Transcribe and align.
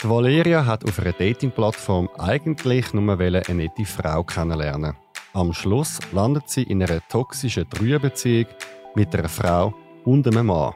Die 0.00 0.08
Valeria 0.08 0.64
hat 0.64 0.84
auf 0.84 1.00
einer 1.00 1.12
Dating-Plattform 1.12 2.08
eigentlich 2.18 2.94
nur 2.94 3.18
eine 3.18 3.42
nette 3.48 3.84
Frau 3.84 4.22
kennenlernen. 4.22 4.94
Am 5.32 5.52
Schluss 5.52 5.98
landet 6.12 6.48
sie 6.48 6.62
in 6.62 6.80
einer 6.84 7.00
toxischen 7.08 7.68
Dreierbeziehung 7.68 8.46
mit 8.94 9.12
einer 9.16 9.28
Frau 9.28 9.74
und 10.04 10.24
einem 10.28 10.46
Mann. 10.46 10.72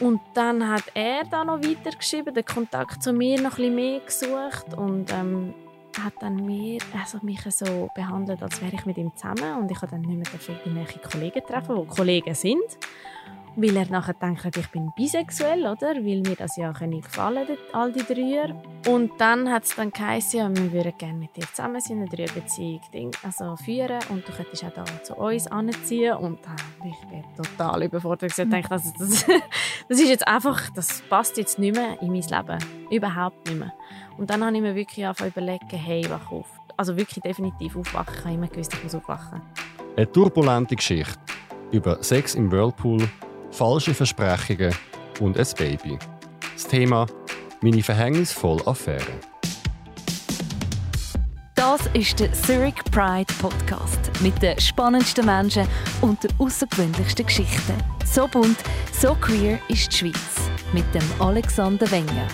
Und 0.00 0.22
dann 0.32 0.66
hat 0.66 0.84
er 0.94 1.24
da 1.30 1.44
noch 1.44 1.58
weitergeschrieben, 1.58 2.32
den 2.32 2.46
Kontakt 2.46 3.02
zu 3.02 3.12
mir 3.12 3.42
noch 3.42 3.58
ein 3.58 3.74
mehr 3.74 4.00
gesucht 4.00 4.72
und 4.74 5.12
ähm, 5.12 5.52
hat 6.02 6.14
dann 6.20 6.36
mir, 6.36 6.78
also 6.98 7.18
mich 7.20 7.42
so 7.50 7.90
behandelt, 7.94 8.42
als 8.42 8.62
wäre 8.62 8.74
ich 8.74 8.86
mit 8.86 8.96
ihm 8.96 9.12
zusammen 9.14 9.60
und 9.60 9.70
ich 9.70 9.76
habe 9.82 9.88
dann 9.88 10.00
nicht 10.00 10.32
mehr 10.32 10.58
irgendwelche 10.64 10.98
Kollegen 10.98 11.42
treffen, 11.46 11.76
die 11.76 11.94
Kollegen 11.94 12.34
sind. 12.34 12.78
Weil 13.54 13.76
er 13.76 13.86
nachher 13.90 14.14
denkt, 14.14 14.56
ich 14.56 14.68
bin 14.68 14.90
bisexuell, 14.96 15.66
oder? 15.66 15.94
Weil 15.94 16.22
mir 16.22 16.36
das 16.36 16.56
ja 16.56 16.72
gefallen 16.72 17.46
all 17.72 17.92
die 17.92 18.02
Dreier. 18.02 18.54
Und 18.88 19.12
dann 19.18 19.50
hat 19.50 19.64
es 19.64 19.76
dann 19.76 19.90
geheißen, 19.90 20.40
ja, 20.40 20.48
wir 20.56 20.72
würden 20.72 20.92
gerne 20.96 21.18
mit 21.18 21.36
dir 21.36 21.44
zusammen 21.52 21.80
sein, 21.80 21.98
eine 21.98 22.08
Dreierbeziehung 22.08 22.80
also 23.22 23.56
führen 23.56 23.98
und 24.08 24.26
du 24.26 24.32
könntest 24.32 24.64
auch 24.64 24.70
da 24.70 24.84
zu 25.02 25.14
uns 25.16 25.46
anziehen. 25.48 26.16
Und 26.16 26.38
äh, 26.40 26.88
ich 26.88 27.08
bin 27.08 27.24
total 27.36 27.82
überfordert. 27.82 28.30
Ich 28.30 28.36
dachte, 28.36 28.68
das, 28.70 28.92
das, 28.94 29.26
das 29.88 30.00
ist 30.00 30.08
jetzt 30.08 30.26
einfach, 30.26 30.70
das 30.70 31.02
passt 31.02 31.36
jetzt 31.36 31.58
nicht 31.58 31.76
mehr 31.76 32.00
in 32.00 32.08
mein 32.08 32.22
Leben. 32.22 32.58
Überhaupt 32.90 33.46
nicht 33.48 33.58
mehr. 33.58 33.72
Und 34.16 34.30
dann 34.30 34.44
habe 34.44 34.56
ich 34.56 34.62
mir 34.62 34.74
wirklich 34.74 35.04
angefangen 35.04 35.30
überlegen, 35.30 35.68
hey, 35.76 36.06
wach 36.08 36.32
auf. 36.32 36.48
Also 36.76 36.96
wirklich 36.96 37.22
definitiv 37.22 37.76
aufwachen. 37.76 38.14
Ich 38.14 38.24
habe 38.24 38.34
immer 38.34 38.48
gewusst, 38.48 38.72
ich 38.72 38.82
muss 38.82 38.94
aufwachen. 38.94 39.42
Eine 39.94 40.10
turbulente 40.10 40.74
Geschichte 40.74 41.20
über 41.70 42.02
Sex 42.02 42.34
im 42.34 42.50
Whirlpool 42.50 43.08
falsche 43.52 43.94
Versprechungen 43.94 44.74
und 45.20 45.38
ein 45.38 45.46
Baby. 45.56 45.98
Das 46.54 46.66
Thema 46.66 47.06
meine 47.60 47.82
verhängnisvolle 47.82 48.66
Affäre. 48.66 49.12
Das 51.54 51.80
ist 51.94 52.18
der 52.18 52.32
Zurich 52.32 52.74
Pride 52.90 53.32
Podcast 53.40 54.10
mit 54.20 54.42
den 54.42 54.58
spannendsten 54.58 55.24
Menschen 55.26 55.66
und 56.00 56.22
den 56.24 56.32
außergewöhnlichsten 56.38 57.24
Geschichten. 57.24 57.74
So 58.04 58.26
bunt, 58.26 58.58
so 58.92 59.14
queer 59.14 59.58
ist 59.68 59.92
die 59.92 59.96
Schweiz 59.96 60.50
mit 60.72 60.84
dem 60.92 61.02
Alexander 61.20 61.88
Wenger. 61.90 62.26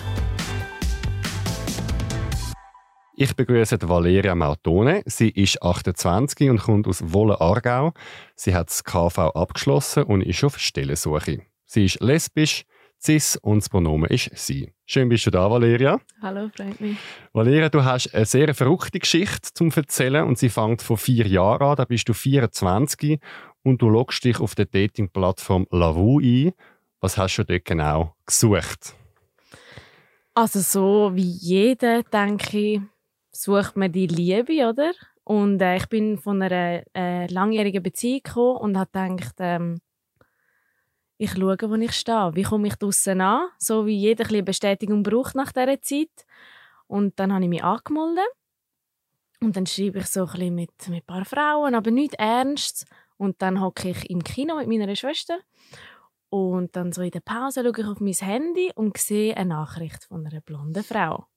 Ich 3.21 3.35
begrüße 3.35 3.77
Valeria 3.81 4.33
Mautone. 4.33 5.03
Sie 5.05 5.27
ist 5.27 5.61
28 5.61 6.49
und 6.49 6.61
kommt 6.61 6.87
aus 6.87 7.03
Wolle-Aargau. 7.05 7.91
Sie 8.33 8.55
hat 8.55 8.69
das 8.69 8.85
KV 8.85 9.35
abgeschlossen 9.35 10.03
und 10.03 10.21
ist 10.21 10.41
auf 10.45 10.57
Stellensuche. 10.57 11.41
Sie 11.65 11.83
ist 11.83 11.99
lesbisch, 11.99 12.63
cis 12.97 13.35
und 13.35 13.57
das 13.57 13.67
Pronomen 13.67 14.09
ist 14.09 14.29
sie. 14.37 14.71
Schön 14.85 15.09
bist 15.09 15.25
du 15.25 15.31
da, 15.31 15.51
Valeria. 15.51 15.99
Hallo, 16.21 16.49
freut 16.55 16.79
mich. 16.79 16.95
Valeria, 17.33 17.67
du 17.67 17.83
hast 17.83 18.15
eine 18.15 18.25
sehr 18.25 18.55
verrückte 18.55 18.99
Geschichte 18.99 19.49
zum 19.53 19.69
Erzählen 19.69 20.25
und 20.25 20.37
sie 20.37 20.47
fängt 20.47 20.81
vor 20.81 20.97
vier 20.97 21.27
Jahren 21.27 21.71
an. 21.71 21.75
Da 21.75 21.83
bist 21.83 22.07
du 22.07 22.13
24 22.13 23.19
und 23.63 23.81
du 23.81 23.89
loggst 23.89 24.23
dich 24.23 24.39
auf 24.39 24.55
der 24.55 24.67
Dating-Plattform 24.67 25.67
Lavu 25.71 26.21
ein. 26.21 26.53
Was 27.01 27.17
hast 27.17 27.35
du 27.35 27.43
dort 27.43 27.65
genau 27.65 28.15
gesucht? 28.25 28.95
Also 30.35 30.61
so 30.61 31.11
wie 31.15 31.29
jeder, 31.29 32.03
denke 32.03 32.57
ich, 32.57 32.81
sucht 33.39 33.77
man 33.77 33.91
die 33.91 34.07
Liebe, 34.07 34.67
oder? 34.67 34.91
Und 35.23 35.61
äh, 35.61 35.77
ich 35.77 35.87
bin 35.87 36.17
von 36.17 36.41
einer 36.41 36.83
äh, 36.93 37.27
langjährigen 37.27 37.81
Beziehung 37.81 38.21
gekommen 38.23 38.57
und 38.57 38.77
habe 38.77 38.91
gedacht, 38.91 39.35
ähm, 39.39 39.79
ich 41.17 41.31
schaue, 41.31 41.57
wo 41.61 41.75
ich 41.75 41.93
stehe. 41.93 42.31
Wie 42.33 42.43
komme 42.43 42.67
ich 42.67 42.75
draußen 42.75 43.19
an? 43.21 43.49
So 43.57 43.85
wie 43.85 43.97
jeder 43.97 44.27
eine 44.27 44.43
Bestätigung 44.43 45.03
braucht 45.03 45.35
nach 45.35 45.51
dieser 45.51 45.81
Zeit. 45.81 46.25
Und 46.87 47.19
dann 47.19 47.33
habe 47.33 47.43
ich 47.43 47.49
mich 47.49 47.63
angemeldet. 47.63 48.27
Und 49.41 49.55
dann 49.55 49.65
schreibe 49.65 49.99
ich 49.99 50.07
so 50.07 50.25
ein 50.25 50.55
mit, 50.55 50.71
mit 50.89 51.03
ein 51.03 51.05
paar 51.05 51.25
Frauen, 51.25 51.75
aber 51.75 51.91
nicht 51.91 52.15
ernst. 52.15 52.85
Und 53.17 53.41
dann 53.41 53.61
hocke 53.61 53.89
ich 53.89 54.09
im 54.09 54.23
Kino 54.23 54.55
mit 54.55 54.67
meiner 54.67 54.95
Schwester. 54.95 55.39
Und 56.29 56.75
dann 56.75 56.91
so 56.91 57.01
in 57.01 57.11
der 57.11 57.21
Pause 57.21 57.63
schaue 57.63 57.79
ich 57.79 57.85
auf 57.85 57.99
mein 57.99 58.13
Handy 58.13 58.71
und 58.75 58.97
sehe 58.97 59.35
eine 59.35 59.49
Nachricht 59.49 60.05
von 60.05 60.25
einer 60.25 60.41
blonden 60.41 60.83
Frau. 60.83 61.27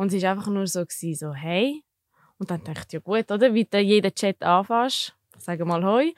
Und 0.00 0.14
es 0.14 0.22
war 0.22 0.30
einfach 0.30 0.46
nur 0.46 0.66
so, 0.66 0.86
so 0.88 1.34
hey. 1.34 1.84
Und 2.38 2.50
dann 2.50 2.64
dachte 2.64 2.86
ich, 2.86 2.92
ja 2.94 3.00
gut, 3.00 3.30
oder? 3.30 3.52
Wie 3.52 3.66
du 3.66 3.78
jeden 3.80 4.14
Chat 4.14 4.42
anfasst, 4.42 5.14
sage 5.36 5.66
mal 5.66 5.84
hoi. 5.84 6.14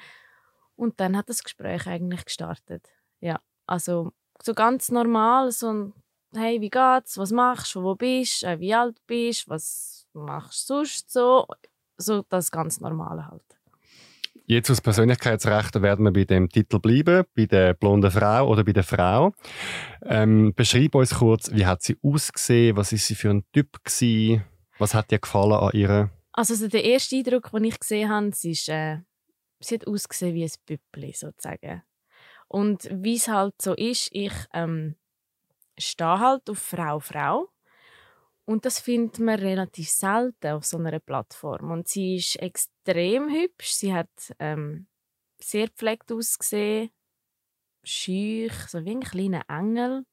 Und 0.76 1.00
dann 1.00 1.16
hat 1.16 1.28
das 1.28 1.43
Gespräch 1.43 1.88
eigentlich 1.88 2.25
gestartet. 2.25 2.88
Ja, 3.19 3.41
also 3.66 4.12
so 4.41 4.54
ganz 4.54 4.93
normal, 4.93 5.50
so 5.50 5.72
ein 5.72 5.94
hey, 6.32 6.60
wie 6.60 6.70
geht's, 6.70 7.19
was 7.19 7.32
machst 7.32 7.75
du, 7.75 7.82
wo 7.82 7.97
bist 7.97 8.43
du, 8.43 8.47
äh, 8.47 8.60
wie 8.60 8.72
alt 8.72 9.04
bist 9.09 9.48
was 9.48 10.06
machst 10.12 10.70
du 10.70 10.84
sonst 10.84 11.10
so. 11.10 11.49
So 11.97 12.22
das 12.28 12.53
ganz 12.53 12.81
Normale 12.81 13.26
halt. 13.26 13.59
Jetzt 14.47 14.70
aus 14.70 14.80
Persönlichkeitsrechten 14.80 15.82
werden 15.82 16.04
wir 16.04 16.12
bei 16.12 16.25
dem 16.25 16.48
Titel 16.48 16.78
bleiben, 16.78 17.25
bei 17.34 17.47
der 17.47 17.75
blonden 17.75 18.10
Frau 18.10 18.48
oder 18.48 18.64
bei 18.64 18.72
der 18.72 18.82
Frau. 18.82 19.32
Ähm, 20.04 20.53
beschreib 20.54 20.94
uns 20.94 21.14
kurz, 21.14 21.50
wie 21.53 21.64
hat 21.64 21.82
sie 21.82 21.97
ausgesehen, 22.03 22.76
was 22.76 22.92
ist 22.92 23.06
sie 23.06 23.14
für 23.14 23.31
ein 23.31 23.44
Typ 23.52 23.82
gewesen, 23.84 24.44
was 24.78 24.94
hat 24.94 25.10
dir 25.10 25.20
gefallen 25.20 25.52
an 25.52 25.70
ihr? 25.72 26.10
Also, 26.32 26.54
also 26.54 26.69
der 26.69 26.84
erste 26.84 27.16
Eindruck, 27.16 27.50
den 27.52 27.64
ich 27.64 27.78
gesehen 27.78 28.10
habe, 28.10 28.31
sie, 28.32 28.50
ist, 28.50 28.69
äh, 28.69 28.98
sie 29.60 29.76
hat 29.76 29.86
ausgesehen 29.86 30.34
wie 30.34 30.44
ein 30.44 30.50
Püppli 30.66 31.12
sozusagen. 31.12 31.82
Und 32.48 32.88
wie 32.91 33.16
es 33.16 33.28
halt 33.28 33.54
so 33.62 33.75
ist, 33.75 34.08
ich 34.12 34.32
ähm, 34.52 34.97
stehe 35.78 36.19
halt 36.19 36.50
auf 36.50 36.58
Frau, 36.58 36.98
Frau 36.98 37.51
und 38.44 38.64
das 38.64 38.80
findet 38.80 39.19
man 39.20 39.38
relativ 39.38 39.88
selten 39.88 40.53
auf 40.53 40.64
so 40.64 40.78
einer 40.78 40.98
Plattform. 40.98 41.70
Und 41.70 41.88
sie 41.88 42.16
ist 42.16 42.36
extrem 42.36 43.30
hübsch. 43.30 43.72
Sie 43.72 43.94
hat 43.94 44.10
ähm, 44.38 44.88
sehr 45.41 45.69
gepflegt 45.69 46.10
ausgesehen, 46.10 46.91
schüch, 47.84 48.54
so 48.69 48.84
wie 48.84 48.91
ein 48.91 49.00
kleiner 49.00 49.42
Engel. 49.48 50.04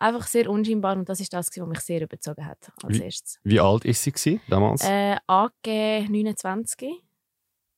Einfach 0.00 0.26
sehr 0.28 0.48
unscheinbar 0.48 0.96
und 0.96 1.08
das 1.08 1.18
ist 1.18 1.32
das, 1.32 1.48
was 1.48 1.66
mich 1.66 1.80
sehr 1.80 2.02
überzogen 2.02 2.46
hat 2.46 2.70
als 2.84 2.98
wie, 2.98 3.02
erstes. 3.02 3.40
Wie 3.42 3.58
alt 3.58 3.84
ist 3.84 4.04
sie 4.04 4.40
damals? 4.48 4.84
Äh, 4.84 5.16
AG 5.26 5.66
29. 6.08 7.02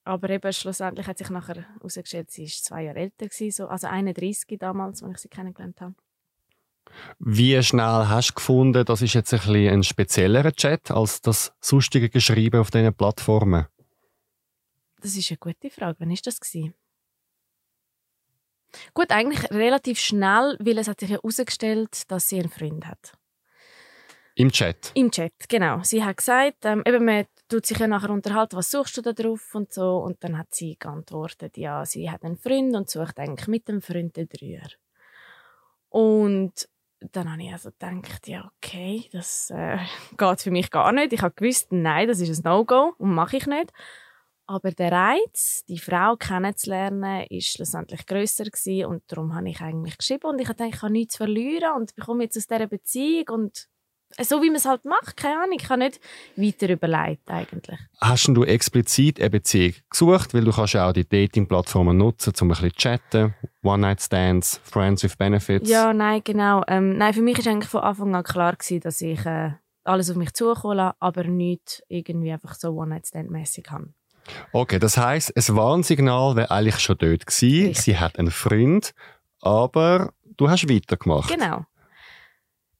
Aber 0.04 0.28
eben 0.28 0.52
schlussendlich 0.52 1.06
hat 1.06 1.18
sich 1.18 1.30
nachher 1.30 1.66
herausgestellt, 1.74 2.30
sie 2.30 2.42
war 2.42 2.48
zwei 2.48 2.82
Jahre 2.84 2.98
älter, 2.98 3.28
so, 3.50 3.68
also 3.68 3.86
31 3.86 4.58
damals, 4.58 5.02
als 5.02 5.12
ich 5.12 5.18
sie 5.18 5.28
kennengelernt 5.28 5.80
habe. 5.80 5.94
Wie 7.18 7.62
schnell 7.62 8.08
hast 8.08 8.30
du 8.30 8.34
gefunden, 8.34 8.84
das 8.84 9.02
ist 9.02 9.14
jetzt 9.14 9.32
ein, 9.32 9.40
bisschen 9.40 9.72
ein 9.72 9.82
speziellerer 9.82 10.52
Chat 10.52 10.90
als 10.90 11.20
das 11.20 11.52
sonstige 11.60 12.08
Geschrieben 12.08 12.60
auf 12.60 12.70
diesen 12.70 12.94
Plattformen? 12.94 13.66
Das 15.00 15.16
ist 15.16 15.30
eine 15.30 15.38
gute 15.38 15.70
Frage. 15.70 15.96
Wann 16.00 16.10
war 16.10 16.16
das? 16.22 16.40
Gut, 18.94 19.10
eigentlich 19.10 19.50
relativ 19.50 19.98
schnell, 19.98 20.56
weil 20.60 20.78
es 20.78 20.88
hat 20.88 21.00
sich 21.00 21.10
herausgestellt, 21.10 22.10
dass 22.10 22.28
sie 22.28 22.40
einen 22.40 22.50
Freund 22.50 22.86
hat. 22.86 23.12
Im 24.34 24.50
Chat? 24.50 24.92
Im 24.94 25.10
Chat, 25.10 25.32
genau. 25.48 25.82
Sie 25.82 26.04
hat 26.04 26.18
gesagt, 26.18 26.64
ähm, 26.64 26.82
eben, 26.86 27.04
man 27.04 27.26
tut 27.48 27.66
sich 27.66 27.78
ja 27.78 27.86
nachher 27.86 28.10
unterhalten, 28.10 28.56
was 28.56 28.70
suchst 28.70 28.96
du 28.96 29.02
da 29.02 29.12
drauf 29.12 29.54
und 29.54 29.72
so. 29.72 29.98
Und 29.98 30.22
dann 30.22 30.38
hat 30.38 30.54
sie 30.54 30.76
geantwortet, 30.78 31.56
ja, 31.56 31.84
sie 31.84 32.10
hat 32.10 32.24
einen 32.24 32.38
Freund 32.38 32.74
und 32.74 32.88
sucht 32.88 33.18
eigentlich 33.18 33.48
mit 33.48 33.68
dem 33.68 33.82
Freund 33.82 34.16
den 34.16 34.28
Dreier. 34.28 34.68
Und 35.88 36.68
dann 37.12 37.32
habe 37.32 37.42
ich 37.42 37.52
also 37.52 37.70
gedacht, 37.70 38.28
ja, 38.28 38.50
okay, 38.56 39.08
das 39.12 39.50
äh, 39.50 39.78
geht 40.16 40.40
für 40.40 40.50
mich 40.50 40.70
gar 40.70 40.92
nicht. 40.92 41.12
Ich 41.12 41.22
habe 41.22 41.34
gewusst, 41.34 41.72
nein, 41.72 42.08
das 42.08 42.20
ist 42.20 42.44
ein 42.44 42.50
No-Go 42.50 42.94
und 42.98 43.14
mache 43.14 43.36
ich 43.36 43.46
nicht. 43.46 43.72
Aber 44.46 44.72
der 44.72 44.90
Reiz, 44.90 45.64
die 45.68 45.78
Frau 45.78 46.16
kennenzulernen, 46.16 47.24
ist 47.30 47.52
schlussendlich 47.52 48.04
grösser 48.04 48.44
gewesen 48.44 48.86
und 48.86 49.02
darum 49.06 49.34
habe 49.34 49.48
ich 49.48 49.60
eigentlich 49.60 49.96
geschrieben 49.96 50.26
und 50.26 50.40
ich 50.40 50.48
habe 50.48 50.66
ich 50.66 50.82
habe 50.82 50.92
nichts 50.92 51.16
verlieren 51.16 51.76
und 51.76 51.94
bekomme 51.94 52.24
jetzt 52.24 52.36
aus 52.36 52.48
dieser 52.48 52.66
Beziehung 52.66 53.28
und 53.28 53.68
so 54.18 54.42
wie 54.42 54.48
man 54.48 54.56
es 54.56 54.64
halt 54.64 54.84
macht, 54.84 55.16
keine 55.16 55.42
Ahnung, 55.42 55.56
ich 55.58 55.68
habe 55.68 55.78
nicht 55.78 56.00
weiter 56.36 56.68
überlegt 56.70 57.30
eigentlich. 57.30 57.78
Hast 58.00 58.28
du 58.28 58.44
explizit 58.44 59.20
eine 59.20 59.30
Beziehung 59.30 59.74
gesucht, 59.88 60.34
weil 60.34 60.44
du 60.44 60.52
kannst 60.52 60.74
ja 60.74 60.88
auch 60.88 60.92
die 60.92 61.08
Dating-Plattformen 61.08 61.96
nutzen, 61.96 62.32
um 62.40 62.48
ein 62.48 62.50
bisschen 62.50 62.70
zu 62.70 62.76
chatten, 62.76 63.34
One-Night-Stands, 63.62 64.60
Friends 64.64 65.02
with 65.04 65.16
Benefits? 65.16 65.68
Ja, 65.68 65.92
nein, 65.92 66.22
genau. 66.24 66.62
Ähm, 66.66 66.96
nein, 66.98 67.14
für 67.14 67.22
mich 67.22 67.38
war 67.44 67.52
eigentlich 67.52 67.70
von 67.70 67.82
Anfang 67.82 68.14
an 68.14 68.24
klar 68.24 68.56
gewesen, 68.56 68.80
dass 68.80 69.00
ich 69.00 69.24
äh, 69.24 69.52
alles 69.84 70.10
auf 70.10 70.16
mich 70.16 70.32
zukommen 70.32 70.76
lasse, 70.76 70.96
aber 71.00 71.24
nicht 71.24 71.82
irgendwie 71.88 72.32
einfach 72.32 72.54
so 72.54 72.70
One-Night-Stand-mäßig 72.70 73.70
habe. 73.70 73.92
Okay, 74.52 74.78
das 74.78 74.96
heisst, 74.96 75.36
ein 75.36 75.56
Warnsignal 75.56 76.36
wäre 76.36 76.50
eigentlich 76.50 76.78
schon 76.78 76.98
dort 76.98 77.26
gewesen. 77.26 77.68
Richtig. 77.68 77.80
Sie 77.80 77.98
hat 77.98 78.18
einen 78.18 78.30
Freund, 78.30 78.92
aber 79.40 80.12
du 80.36 80.48
hast 80.48 80.68
weitergemacht. 80.68 81.30
Genau. 81.30 81.64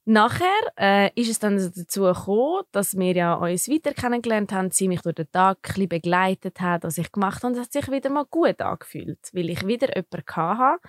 Nachher 0.05 0.47
äh, 0.77 1.11
ist 1.13 1.29
es 1.29 1.37
dann 1.37 1.57
dazu 1.57 2.01
gekommen, 2.01 2.63
dass 2.71 2.97
wir 2.97 3.13
ja 3.13 3.35
uns 3.35 3.69
weiter 3.69 3.93
kennengelernt 3.93 4.51
haben, 4.51 4.71
sie 4.71 4.87
mich 4.87 5.01
durch 5.01 5.15
den 5.15 5.31
Tag 5.31 5.77
ein 5.77 5.87
begleitet 5.87 6.59
hat, 6.59 6.83
was 6.83 6.97
ich 6.97 7.11
gemacht 7.11 7.43
habe. 7.43 7.53
Und 7.53 7.59
es 7.59 7.65
hat 7.65 7.71
sich 7.71 7.91
wieder 7.91 8.09
mal 8.09 8.25
gut 8.25 8.61
angefühlt, 8.61 9.19
weil 9.33 9.49
ich 9.49 9.65
wieder 9.65 9.95
jemanden 9.95 10.35
hatte, 10.35 10.81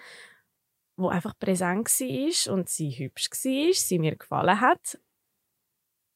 der 0.99 1.09
einfach 1.11 1.39
präsent 1.39 1.89
war 1.89 2.55
und 2.55 2.69
sie 2.69 2.91
hübsch 2.91 3.31
war, 3.31 3.73
sie 3.75 3.99
mir 3.99 4.17
gefallen 4.17 4.61
hat. 4.61 4.99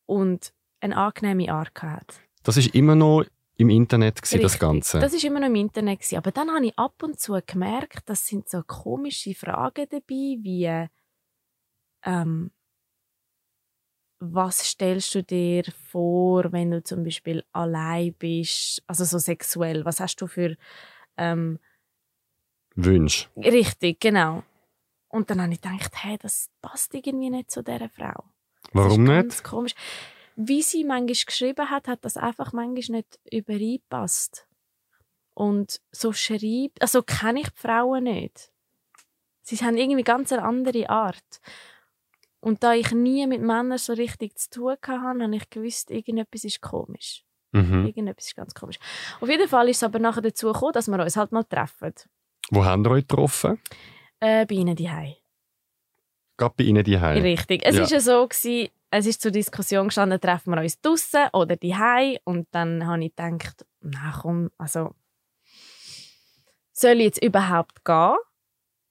und 0.06 0.54
eine 0.80 0.96
angenehme 0.96 1.52
Art 1.52 1.82
hat. 1.82 2.20
Das 2.44 2.56
ist 2.56 2.74
immer 2.74 2.94
noch 2.94 3.24
im 3.56 3.70
Internet 3.70 4.22
gewesen, 4.22 4.42
das. 4.42 4.58
Ganze. 4.58 5.00
Das 5.00 5.12
ist 5.12 5.24
immer 5.24 5.40
noch 5.40 5.48
im 5.48 5.54
Internet 5.54 6.00
gewesen. 6.00 6.18
aber 6.18 6.30
dann 6.30 6.50
habe 6.50 6.66
ich 6.66 6.78
ab 6.78 7.02
und 7.02 7.18
zu 7.18 7.38
gemerkt, 7.44 8.08
das 8.08 8.26
sind 8.26 8.48
so 8.48 8.62
komische 8.62 9.34
Fragen 9.34 9.86
dabei, 9.90 10.38
wie 10.40 10.86
ähm, 12.04 12.50
was 14.18 14.58
stellst 14.70 15.14
du 15.14 15.22
dir 15.22 15.64
vor, 15.90 16.52
wenn 16.52 16.70
du 16.70 16.82
zum 16.82 17.04
Beispiel 17.04 17.44
allein 17.52 18.14
bist, 18.14 18.82
also 18.86 19.04
so 19.04 19.18
sexuell, 19.18 19.84
was 19.84 20.00
hast 20.00 20.20
du 20.20 20.26
für 20.26 20.56
ähm, 21.16 21.58
Wünsch. 22.74 23.28
richtig, 23.36 24.00
genau. 24.00 24.42
Und 25.08 25.30
dann 25.30 25.40
habe 25.40 25.52
ich 25.52 25.60
gedacht, 25.60 25.92
hey, 26.02 26.18
das 26.18 26.50
passt 26.60 26.94
irgendwie 26.94 27.30
nicht 27.30 27.50
zu 27.50 27.62
dieser 27.62 27.88
Frau. 27.88 28.24
Das 28.62 28.72
Warum 28.72 29.04
nicht? 29.04 29.14
Ganz 29.14 29.42
komisch. 29.42 29.74
Wie 30.34 30.62
sie 30.62 30.84
manchmal 30.84 31.24
geschrieben 31.24 31.70
hat, 31.70 31.88
hat 31.88 32.04
das 32.04 32.16
einfach 32.16 32.52
manchmal 32.52 32.98
nicht 32.98 33.18
übereinpasst. 33.30 34.46
Und 35.32 35.80
so 35.92 36.12
schreibt, 36.12 36.80
also 36.82 37.02
kenne 37.02 37.40
ich 37.40 37.48
die 37.48 37.60
Frauen 37.60 38.04
nicht. 38.04 38.50
Sie 39.42 39.56
haben 39.56 39.76
irgendwie 39.76 40.02
ganz 40.02 40.32
eine 40.32 40.42
andere 40.42 40.90
Art. 40.90 41.40
Und 42.46 42.62
da 42.62 42.74
ich 42.74 42.92
nie 42.92 43.26
mit 43.26 43.40
Männern 43.40 43.76
so 43.76 43.92
richtig 43.92 44.38
zu 44.38 44.48
tun 44.50 44.76
hatte, 44.80 45.00
habe 45.00 45.34
ich 45.34 45.50
gewusst, 45.50 45.90
irgendetwas 45.90 46.44
ist 46.44 46.60
komisch. 46.62 47.24
Mhm. 47.50 47.86
Irgendetwas 47.86 48.26
ist 48.28 48.36
ganz 48.36 48.54
komisch. 48.54 48.78
Auf 49.20 49.28
jeden 49.28 49.48
Fall 49.48 49.68
ist 49.68 49.78
es 49.78 49.82
aber 49.82 49.98
nachher 49.98 50.22
dazu 50.22 50.52
gekommen, 50.52 50.72
dass 50.72 50.86
wir 50.86 51.02
uns 51.02 51.16
halt 51.16 51.32
mal 51.32 51.42
treffen. 51.42 51.92
Wo 52.50 52.64
haben 52.64 52.84
ihr 52.86 52.90
euch 52.92 53.08
getroffen? 53.08 53.60
Äh, 54.20 54.46
bei 54.46 54.54
ihnen 54.54 54.76
daheim. 54.76 55.16
Gerade 56.36 56.54
bei 56.56 56.64
Ihnen 56.64 56.84
die 56.84 56.94
Richtig. 56.94 57.62
Es 57.64 57.74
Ja. 57.74 57.82
ist 57.82 57.90
ja 57.90 57.98
so 57.98 58.28
gewesen, 58.28 58.68
es 58.90 59.06
ist 59.06 59.22
zur 59.22 59.32
Diskussion 59.32 59.88
gestanden, 59.88 60.20
treffen 60.20 60.54
wir 60.54 60.60
uns 60.62 60.80
draussen 60.80 61.26
oder 61.32 61.56
die 61.56 61.74
und 62.22 62.46
dann 62.52 62.86
habe 62.86 63.02
ich 63.06 63.16
gedacht, 63.16 63.66
na 63.80 64.20
komm, 64.22 64.50
also 64.56 64.94
soll 66.70 66.98
ich 66.98 67.06
jetzt 67.06 67.24
überhaupt 67.24 67.84
gehen? 67.84 68.14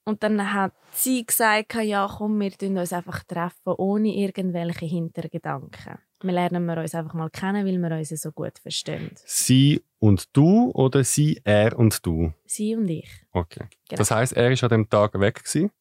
Und 0.07 0.21
dann 0.21 0.53
hat 0.53 0.73
sie 0.91 1.25
gesagt, 1.25 1.73
ja 1.73 2.07
komm, 2.17 2.39
wir 2.39 2.51
treffen 2.51 2.77
uns 2.77 2.93
einfach 2.93 3.23
treffen, 3.23 3.73
ohne 3.77 4.15
irgendwelche 4.15 4.85
Hintergedanken. 4.85 5.97
Wir 6.21 6.31
lernen 6.31 6.65
wir 6.65 6.77
uns 6.77 6.93
einfach 6.93 7.15
mal 7.15 7.29
kennen, 7.29 7.65
weil 7.65 7.77
wir 7.79 7.97
uns 7.97 8.09
so 8.09 8.31
gut 8.31 8.57
verstehen. 8.59 9.11
Sie 9.25 9.83
und 9.99 10.35
du 10.37 10.71
oder 10.71 11.03
sie, 11.03 11.41
er 11.43 11.77
und 11.77 12.05
du? 12.05 12.33
Sie 12.45 12.75
und 12.75 12.87
ich. 12.87 13.09
Okay. 13.31 13.67
Genau. 13.89 13.97
Das 13.97 14.11
heißt, 14.11 14.33
er 14.33 14.51
ist 14.51 14.63
an 14.63 14.69
dem 14.69 14.89
Tag 14.89 15.19
weg 15.19 15.43
gewesen. 15.43 15.71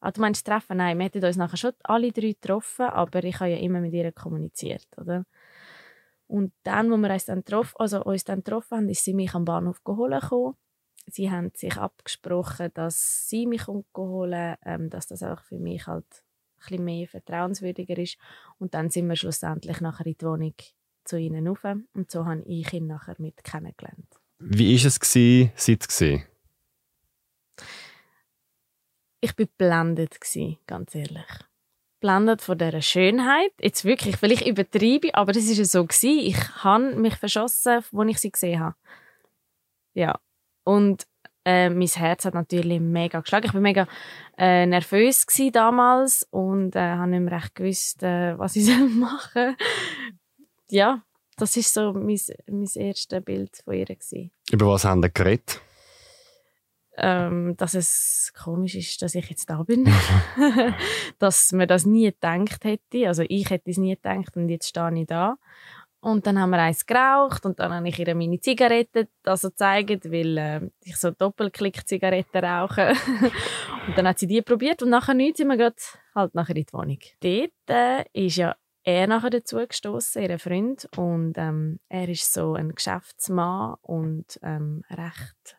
Ah, 0.00 0.10
du 0.10 0.20
meinst 0.20 0.46
treffen? 0.46 0.78
Nein, 0.78 0.98
wir 0.98 1.04
hätten 1.04 1.24
uns 1.24 1.36
nachher 1.36 1.56
schon 1.56 1.72
alle 1.82 2.12
drei 2.12 2.32
getroffen, 2.32 2.86
aber 2.86 3.22
ich 3.24 3.40
habe 3.40 3.50
ja 3.50 3.58
immer 3.58 3.80
mit 3.80 3.92
ihr 3.94 4.12
kommuniziert, 4.12 4.86
oder? 4.98 5.24
Und 6.26 6.52
dann, 6.62 6.90
wo 6.90 6.96
wir 6.96 7.10
uns 7.10 7.26
dann 7.26 7.38
getroffen, 7.38 7.74
also 7.78 8.02
uns 8.02 8.24
dann 8.24 8.42
getroffen 8.42 8.78
haben, 8.78 8.88
ist 8.88 9.04
sie 9.04 9.14
mich 9.14 9.34
am 9.34 9.44
Bahnhof 9.44 9.84
geholt 9.84 10.20
gekommen. 10.20 10.56
Sie 11.06 11.30
haben 11.30 11.50
sich 11.54 11.76
abgesprochen, 11.76 12.70
dass 12.74 13.28
sie 13.28 13.46
mich 13.46 13.66
holen, 13.66 14.56
ähm, 14.64 14.90
dass 14.90 15.06
das 15.06 15.22
auch 15.22 15.42
für 15.42 15.58
mich 15.58 15.86
halt 15.86 16.06
ein 16.06 16.60
bisschen 16.68 16.84
mehr 16.84 17.08
vertrauenswürdiger 17.08 17.98
ist. 17.98 18.16
Und 18.58 18.74
dann 18.74 18.88
sind 18.88 19.08
wir 19.08 19.16
schlussendlich 19.16 19.80
nachher 19.80 20.06
in 20.06 20.16
die 20.18 20.24
Wohnung 20.24 20.54
zu 21.04 21.18
ihnen 21.18 21.46
rauf. 21.46 21.64
Und 21.92 22.10
so 22.10 22.24
habe 22.24 22.42
ich 22.46 22.72
ihn 22.72 22.86
nachher 22.86 23.16
mit 23.18 23.44
kennengelernt. 23.44 24.08
Wie 24.38 24.78
war 24.78 24.86
es, 24.86 24.98
gewesen, 24.98 25.52
sie 25.56 25.78
zu 25.78 25.88
sehen? 25.90 26.24
ich 29.24 29.34
bin 29.34 29.48
blendet 29.56 30.18
ganz 30.66 30.94
ehrlich. 30.94 31.24
Blendet 32.00 32.42
von 32.42 32.58
dieser 32.58 32.82
Schönheit. 32.82 33.52
Jetzt 33.58 33.84
wirklich, 33.86 34.20
weil 34.20 34.32
ich 34.32 34.46
übertreibe, 34.46 35.14
aber 35.14 35.30
es 35.30 35.48
ist 35.48 35.56
ja 35.56 35.64
so 35.64 35.86
gsi. 35.86 36.20
Ich 36.26 36.62
habe 36.62 36.94
mich 36.96 37.16
verschossen, 37.16 37.82
als 37.90 38.10
ich 38.10 38.18
sie 38.18 38.30
gesehen 38.30 38.60
habe. 38.60 38.76
Ja. 39.94 40.20
Und 40.64 41.06
äh, 41.44 41.68
mein 41.68 41.86
Herz 41.86 42.24
hat 42.24 42.34
natürlich 42.34 42.80
mega 42.80 43.20
geschlagen. 43.20 43.46
Ich 43.46 43.54
war 43.54 43.60
mega 43.60 43.86
äh, 44.38 44.66
nervös 44.66 45.26
damals 45.52 46.26
und 46.30 46.74
äh, 46.74 46.80
habe 46.80 47.10
nicht 47.10 47.20
mehr 47.20 47.32
recht 47.34 47.54
gewusst, 47.54 48.02
äh, 48.02 48.38
was 48.38 48.56
ich 48.56 48.66
soll 48.66 48.88
machen 48.88 49.56
Ja, 50.70 51.02
das 51.36 51.56
ist 51.56 51.72
so 51.72 51.92
mein, 51.92 52.18
mein 52.48 52.68
erstes 52.74 53.24
Bild 53.24 53.62
von 53.64 53.74
ihr. 53.74 53.86
Gewesen. 53.86 54.30
Über 54.50 54.68
was 54.68 54.84
haben 54.84 55.02
ihr 55.02 55.10
geredet? 55.10 55.60
ähm, 56.96 57.56
dass 57.56 57.74
es 57.74 58.32
komisch 58.36 58.74
ist, 58.76 59.02
dass 59.02 59.14
ich 59.14 59.28
jetzt 59.28 59.50
da 59.50 59.62
bin. 59.62 59.84
dass 61.18 61.52
man 61.52 61.68
das 61.68 61.86
nie 61.86 62.06
gedacht 62.06 62.64
hätte. 62.64 63.08
Also 63.08 63.24
ich 63.28 63.50
hätte 63.50 63.70
es 63.70 63.78
nie 63.78 63.94
gedacht 63.94 64.36
und 64.36 64.48
jetzt 64.48 64.68
stehe 64.68 65.00
ich 65.00 65.06
da. 65.06 65.36
Und 66.04 66.26
dann 66.26 66.38
haben 66.38 66.50
wir 66.50 66.58
eins 66.58 66.84
geraucht 66.84 67.46
und 67.46 67.58
dann 67.58 67.72
habe 67.72 67.88
ich 67.88 67.98
ihr 67.98 68.14
meine 68.14 68.38
Zigaretten 68.38 69.08
also 69.22 69.48
gezeigt, 69.48 70.04
weil 70.12 70.36
äh, 70.36 70.60
ich 70.82 70.96
so 70.96 71.10
Doppelklick-Zigaretten 71.10 72.44
rauche. 72.44 72.92
und 73.86 73.96
dann 73.96 74.08
hat 74.08 74.18
sie 74.18 74.26
die 74.26 74.42
probiert 74.42 74.82
und 74.82 74.90
nachher 74.90 75.14
nichts 75.14 75.38
sind 75.38 75.48
wir 75.48 75.56
grad 75.56 75.80
halt 76.14 76.34
nachher 76.34 76.56
in 76.56 76.66
die 76.66 76.72
Wohnung. 76.74 76.98
Dort 77.20 77.70
äh, 77.70 78.04
ist 78.12 78.36
ja 78.36 78.54
er 78.82 79.06
nachher 79.06 79.30
dazu 79.30 79.56
gestoßen, 79.66 80.20
ihr 80.20 80.38
Freund. 80.38 80.86
Und 80.94 81.38
ähm, 81.38 81.80
er 81.88 82.06
ist 82.06 82.34
so 82.34 82.52
ein 82.52 82.74
Geschäftsmann 82.74 83.76
und 83.80 84.38
ähm, 84.42 84.82
recht 84.90 85.56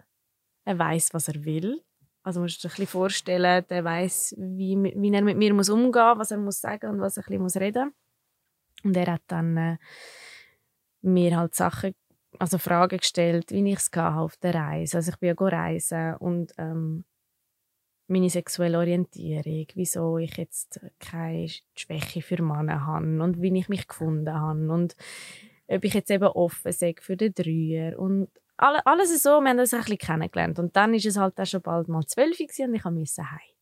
er 0.64 0.78
weiß, 0.78 1.16
was 1.16 1.28
er 1.28 1.44
will. 1.44 1.82
Also 2.22 2.40
musst 2.40 2.64
du 2.64 2.68
dir 2.68 2.72
ein 2.72 2.78
bisschen 2.78 2.88
vorstellen, 2.88 3.66
der 3.68 3.84
weiß, 3.84 4.36
wie, 4.38 4.78
wie 4.78 5.12
er 5.12 5.24
mit 5.24 5.38
mir 5.38 5.56
muss 5.56 5.70
umgehen, 5.70 6.18
was 6.18 6.30
er 6.30 6.38
muss 6.38 6.62
sagen 6.62 6.92
und 6.92 7.02
was 7.02 7.18
er 7.18 7.24
ein 7.24 7.26
bisschen 7.26 7.42
muss 7.42 7.56
reden. 7.58 7.94
Und 8.84 8.96
er 8.96 9.14
hat 9.14 9.24
dann 9.26 9.58
äh, 9.58 9.78
mir 11.06 11.38
halt 11.38 11.56
Sachen, 11.56 11.94
also 12.40 12.58
Fragen 12.58 12.98
gestellt, 12.98 13.52
wie 13.52 13.72
ich 13.72 13.80
es 13.80 13.92
auf 13.94 14.36
der 14.38 14.56
Reise. 14.56 14.98
Also 14.98 15.12
ich 15.12 15.18
bin 15.20 15.36
ja 15.38 15.48
reisen 15.48 16.16
und 16.16 16.54
ähm, 16.58 17.06
meine 18.08 18.30
sexuelle 18.30 18.78
Orientierung, 18.78 19.68
wieso 19.74 20.18
ich 20.18 20.38
jetzt 20.38 20.80
keine 21.00 21.48
Schwäche 21.76 22.22
für 22.22 22.42
Männer 22.42 22.86
habe 22.86 23.22
und 23.22 23.42
wie 23.42 23.58
ich 23.58 23.70
mich 23.70 23.88
gefunden 23.88 24.32
habe 24.32 24.72
und 24.72 24.96
ob 25.68 25.84
ich 25.84 25.94
jetzt 25.94 26.12
eben 26.12 26.28
offen 26.28 26.72
sei 26.72 26.94
für 27.00 27.18
den 27.18 27.34
Dreier 27.34 27.98
und 27.98 28.30
alle, 28.58 28.86
alles 28.86 29.22
so, 29.22 29.42
wir 29.42 29.50
haben 29.50 29.60
uns 29.60 29.74
ein 29.74 29.80
bisschen 29.82 29.98
kennengelernt. 29.98 30.60
Und 30.60 30.76
dann 30.76 30.94
ist 30.94 31.06
es 31.06 31.18
halt 31.18 31.40
auch 31.40 31.46
schon 31.46 31.62
bald 31.62 31.88
mal 31.88 32.06
zwölf 32.06 32.40
und 32.40 32.76
ich 32.76 32.86
musste 32.86 33.30
heim. 33.30 33.55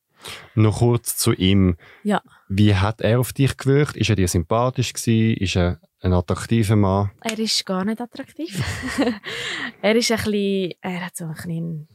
Noch 0.56 0.80
kurz 0.80 1.18
zu 1.18 1.34
ihm. 1.34 1.78
Ja. 2.04 2.22
Wie 2.50 2.76
hat 2.76 3.02
er 3.02 3.20
auf 3.20 3.34
dich 3.34 3.58
gewirkt? 3.58 3.98
Ist 3.98 4.10
er 4.10 4.16
dir 4.16 4.28
sympathisch 4.28 4.94
gewesen? 4.94 5.38
Ist 5.38 5.56
er 5.56 5.80
ein 6.02 6.14
attraktiver 6.14 6.76
Mann? 6.76 7.12
Er 7.22 7.40
ist 7.40 7.66
gar 7.66 7.86
nicht 7.86 8.02
attraktiv. 8.02 8.62
er 9.82 9.96
ist 9.96 10.12
ein 10.12 10.18
bisschen, 10.18 10.74
er 10.82 11.06
hat 11.06 11.16
so 11.16 11.26
einen 11.26 11.36
kleinen 11.36 11.88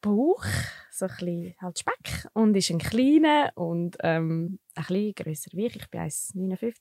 Bauch, 0.00 0.44
so 0.90 1.06
ein 1.06 1.16
bisschen 1.18 1.54
halt 1.60 1.78
Speck 1.78 2.28
und 2.32 2.56
ist 2.56 2.70
ein 2.70 2.78
kleiner 2.78 3.50
und 3.54 3.96
ähm, 4.00 4.58
ein 4.74 4.84
bisschen 4.84 5.14
grösser 5.14 5.50
wie 5.54 5.66
ich. 5.66 5.76
Ich 5.76 5.90
bin 5.90 6.00
1,59. 6.00 6.72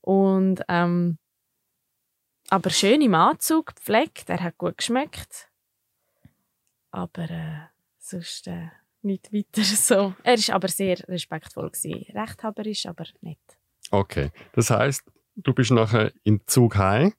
Und 0.00 0.62
ähm, 0.68 1.18
aber 2.48 2.70
schön 2.70 3.00
im 3.00 3.14
Anzug, 3.14 3.76
gepflegt, 3.76 4.28
er 4.28 4.42
hat 4.42 4.58
gut 4.58 4.78
geschmeckt. 4.78 5.48
Aber 6.90 7.30
äh, 7.30 7.68
sonst 7.98 8.48
äh, 8.48 8.70
nicht 9.04 9.32
weiter 9.32 9.62
so. 9.62 10.14
Er 10.22 10.34
ist 10.34 10.50
aber 10.50 10.68
sehr 10.68 10.98
respektvoll 11.08 11.70
gewesen. 11.70 12.06
Rechthaberisch, 12.14 12.86
aber 12.86 13.04
nett. 13.20 13.38
Okay. 13.90 14.30
Das 14.52 14.70
heißt, 14.70 15.04
du 15.36 15.52
bist 15.52 15.70
nachher 15.70 16.12
im 16.24 16.40
Zug 16.46 16.76
heim. 16.76 17.12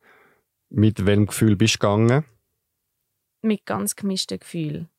Mit 0.70 1.06
welchem 1.06 1.26
Gefühl 1.26 1.56
bist 1.56 1.76
du 1.76 1.80
gegangen? 1.80 2.26
Mit 3.42 3.66
ganz 3.66 3.96
gemischten 3.96 4.40
Gefühlen. 4.40 4.90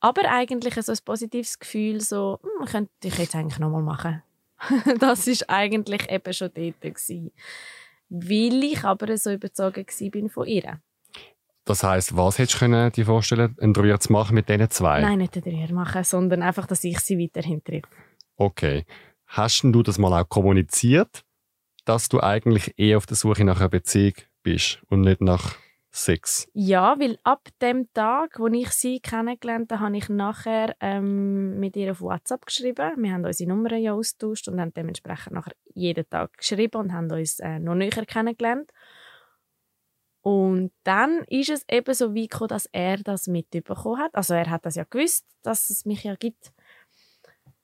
Aber 0.00 0.30
eigentlich 0.30 0.74
so 0.74 0.92
ein 0.92 0.98
positives 1.04 1.58
Gefühl, 1.58 2.00
so, 2.00 2.38
hm, 2.42 2.66
könnte 2.66 2.92
ich 3.02 3.18
jetzt 3.18 3.34
eigentlich 3.34 3.58
nochmal 3.58 3.82
machen. 3.82 4.22
das 4.98 5.26
ist 5.26 5.50
eigentlich 5.50 6.10
eben 6.10 6.32
schon 6.32 6.50
dort 6.54 6.80
gewesen. 6.80 7.32
Weil 8.08 8.64
ich 8.64 8.84
aber 8.84 9.16
so 9.18 9.32
überzogen 9.32 9.86
bin 10.10 10.30
von 10.30 10.46
ihr. 10.46 10.80
Das 11.68 11.82
heißt, 11.82 12.16
was 12.16 12.38
hättest 12.38 12.54
du 12.54 12.58
können, 12.60 12.90
dir 12.92 13.04
vorstellen, 13.04 13.54
einen 13.60 13.74
Dreier 13.74 14.00
zu 14.00 14.10
machen 14.10 14.34
mit 14.34 14.48
diesen 14.48 14.70
zwei? 14.70 15.02
Nein, 15.02 15.18
nicht 15.18 15.34
den 15.34 15.42
Dreier 15.42 15.70
machen, 15.74 16.02
sondern 16.02 16.40
einfach, 16.40 16.66
dass 16.66 16.82
ich 16.82 16.98
sie 17.00 17.18
weiterhin 17.18 17.62
treffe. 17.62 17.88
Okay. 18.36 18.86
Hast 19.26 19.64
du 19.64 19.82
das 19.82 19.98
mal 19.98 20.18
auch 20.18 20.26
kommuniziert, 20.26 21.24
dass 21.84 22.08
du 22.08 22.22
eigentlich 22.22 22.72
eher 22.78 22.96
auf 22.96 23.04
der 23.04 23.18
Suche 23.18 23.44
nach 23.44 23.60
einer 23.60 23.68
Beziehung 23.68 24.14
bist 24.42 24.80
und 24.88 25.02
nicht 25.02 25.20
nach 25.20 25.56
Sex? 25.90 26.48
Ja, 26.54 26.98
weil 26.98 27.18
ab 27.22 27.46
dem 27.60 27.92
Tag, 27.92 28.38
wo 28.38 28.46
ich 28.46 28.70
sie 28.70 29.00
kennengelernt 29.00 29.70
habe, 29.70 29.82
habe 29.82 29.96
ich 29.98 30.08
nachher 30.08 30.74
ähm, 30.80 31.60
mit 31.60 31.76
ihr 31.76 31.90
auf 31.90 32.00
WhatsApp 32.00 32.46
geschrieben. 32.46 32.92
Wir 32.96 33.12
haben 33.12 33.26
unsere 33.26 33.46
Nummern 33.46 33.82
ja 33.82 33.92
austauscht 33.92 34.48
und 34.48 34.58
haben 34.58 34.72
dementsprechend 34.72 35.32
nachher 35.32 35.52
jeden 35.74 36.08
Tag 36.08 36.38
geschrieben 36.38 36.80
und 36.80 36.92
haben 36.94 37.10
uns 37.10 37.40
äh, 37.40 37.58
noch 37.58 37.74
näher 37.74 38.06
kennengelernt. 38.06 38.70
Und 40.28 40.72
dann 40.82 41.24
ist 41.28 41.48
es 41.48 41.64
eben 41.70 41.94
so 41.94 42.14
weit 42.14 42.28
gekommen, 42.28 42.48
dass 42.48 42.66
er 42.66 42.98
das 42.98 43.28
mitbekommen 43.28 43.98
hat. 43.98 44.14
Also 44.14 44.34
er 44.34 44.50
hat 44.50 44.66
das 44.66 44.74
ja 44.74 44.84
gewusst, 44.84 45.24
dass 45.40 45.70
es 45.70 45.86
mich 45.86 46.04
ja 46.04 46.16
gibt. 46.16 46.52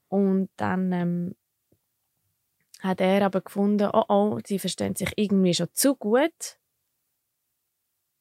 Und 0.09 0.49
dann 0.57 0.91
ähm, 0.93 1.37
hat 2.81 3.03
er 3.03 3.21
aber 3.27 3.43
gefunden, 3.43 3.91
oh 3.93 4.05
oh, 4.09 4.39
sie 4.47 4.59
verstehen 4.59 4.97
sich 4.97 5.13
irgendwie 5.17 5.53
schon 5.53 5.69
zu 5.75 5.95
gut. 5.95 6.59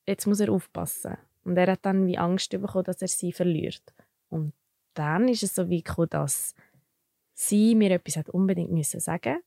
Jetzt 0.05 0.27
muss 0.27 0.41
er 0.41 0.51
aufpassen. 0.51 1.15
Und 1.45 1.55
er 1.55 1.71
hat 1.71 1.85
dann 1.85 2.05
wie 2.05 2.17
Angst 2.17 2.49
bekommen, 2.49 2.83
dass 2.83 3.01
er 3.01 3.07
sie 3.07 3.31
verliert. 3.31 3.93
Und 4.27 4.51
dann 4.93 5.29
ist 5.29 5.43
es 5.43 5.55
so 5.55 5.69
wie 5.69 5.83
gekommen, 5.83 6.09
dass 6.09 6.53
sie 7.33 7.75
mir 7.75 7.91
etwas 7.91 8.17
hat 8.17 8.29
unbedingt 8.29 8.73
müssen 8.73 8.99
sagen 8.99 9.37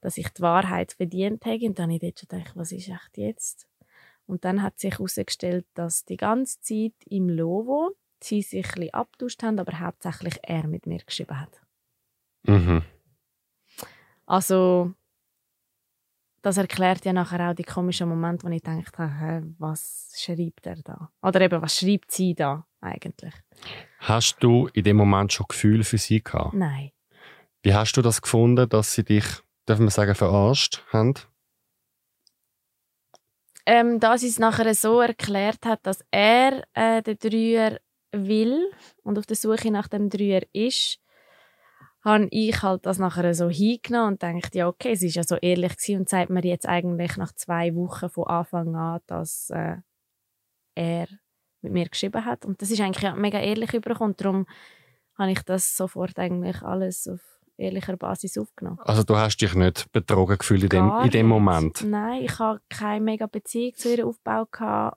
dass 0.00 0.18
ich 0.18 0.28
die 0.28 0.42
Wahrheit 0.42 0.92
verdient 0.92 1.44
habe. 1.44 1.64
Und 1.66 1.78
dann 1.78 1.92
habe 1.92 1.94
ich 1.94 2.00
dort 2.00 2.18
schon 2.20 2.28
gedacht, 2.28 2.56
was 2.56 2.70
ist 2.70 2.88
echt 2.88 3.16
jetzt? 3.16 3.66
Und 4.26 4.44
dann 4.44 4.62
hat 4.62 4.78
sich 4.78 4.94
herausgestellt, 4.94 5.66
dass 5.74 6.04
die 6.04 6.16
ganze 6.16 6.60
Zeit 6.60 6.94
im 7.06 7.28
Lovo 7.28 7.96
sie 8.22 8.42
sich 8.42 8.66
ein 8.66 8.72
bisschen 8.72 8.94
abgetauscht 8.94 9.42
haben, 9.42 9.58
aber 9.58 9.78
hauptsächlich 9.78 10.38
er 10.42 10.66
mit 10.66 10.86
mir 10.86 10.98
geschrieben 10.98 11.40
hat. 11.40 11.62
Mhm. 12.44 12.82
Also, 14.26 14.94
das 16.42 16.56
erklärt 16.56 17.04
ja 17.04 17.12
nachher 17.12 17.50
auch 17.50 17.54
die 17.54 17.64
komischen 17.64 18.08
Momente, 18.08 18.46
wo 18.46 18.50
ich 18.50 18.62
dachte, 18.62 19.42
was 19.58 20.12
schreibt 20.16 20.66
er 20.66 20.76
da? 20.76 21.10
Oder 21.22 21.40
eben, 21.40 21.62
was 21.62 21.78
schreibt 21.78 22.10
sie 22.10 22.34
da 22.34 22.66
eigentlich? 22.80 23.34
Hast 23.98 24.38
du 24.40 24.68
in 24.72 24.84
dem 24.84 24.96
Moment 24.96 25.32
schon 25.32 25.46
Gefühl 25.48 25.84
für 25.84 25.98
sie 25.98 26.22
gehabt? 26.22 26.54
Nein. 26.54 26.92
Wie 27.62 27.74
hast 27.74 27.96
du 27.96 28.02
das 28.02 28.22
gefunden, 28.22 28.68
dass 28.68 28.92
sie 28.92 29.04
dich, 29.04 29.24
darf 29.66 29.78
man 29.78 29.88
sagen, 29.88 30.14
verarscht 30.14 30.84
haben? 30.92 31.14
Ähm, 33.66 33.98
da 33.98 34.16
sie 34.16 34.28
es 34.28 34.38
nachher 34.38 34.74
so 34.74 35.00
erklärt 35.00 35.66
hat, 35.66 35.80
dass 35.84 36.04
er 36.12 36.62
äh, 36.74 37.02
den 37.02 37.18
Dreier 37.18 37.80
will 38.12 38.70
und 39.02 39.18
auf 39.18 39.26
der 39.26 39.36
Suche 39.36 39.70
nach 39.72 39.88
dem 39.88 40.08
Dreier 40.08 40.42
ist, 40.52 41.00
habe 42.04 42.28
ich 42.30 42.62
halt 42.62 42.86
das 42.86 42.98
nachher 43.00 43.34
so 43.34 43.50
hingenommen 43.50 44.12
und 44.12 44.22
dachte, 44.22 44.58
ja 44.58 44.68
okay, 44.68 44.92
es 44.92 45.02
ist 45.02 45.16
ja 45.16 45.24
so 45.24 45.34
ehrlich 45.36 45.76
gewesen 45.76 46.00
und 46.00 46.08
sagt 46.08 46.30
mir 46.30 46.44
jetzt 46.44 46.66
eigentlich 46.66 47.16
nach 47.16 47.32
zwei 47.32 47.74
Wochen 47.74 48.08
von 48.08 48.28
Anfang 48.28 48.76
an, 48.76 49.00
dass 49.08 49.50
äh, 49.50 49.78
er 50.76 51.08
mit 51.62 51.72
mir 51.72 51.88
geschrieben 51.88 52.24
hat 52.24 52.44
und 52.44 52.62
das 52.62 52.70
ist 52.70 52.80
eigentlich 52.80 53.12
mega 53.16 53.40
ehrlich 53.40 53.74
überkommen. 53.74 54.14
Darum 54.16 54.46
habe 55.18 55.32
ich 55.32 55.42
das 55.42 55.76
sofort 55.76 56.16
eigentlich 56.20 56.62
alles 56.62 57.08
auf 57.08 57.35
ehrlicher 57.56 57.96
Basis 57.96 58.38
aufgenommen. 58.38 58.78
Also 58.80 59.02
du 59.02 59.16
hast 59.16 59.38
dich 59.38 59.54
nicht 59.54 59.90
betrogen 59.92 60.38
gefühlt 60.38 60.64
in 60.64 60.68
dem, 60.68 60.92
in 61.04 61.10
dem 61.10 61.26
Moment? 61.26 61.84
Nein, 61.84 62.22
ich 62.22 62.38
habe 62.38 62.60
keine 62.68 63.00
mega 63.00 63.26
Beziehung 63.26 63.74
zu 63.74 63.94
ihr 63.94 64.06
aufgebaut 64.06 64.96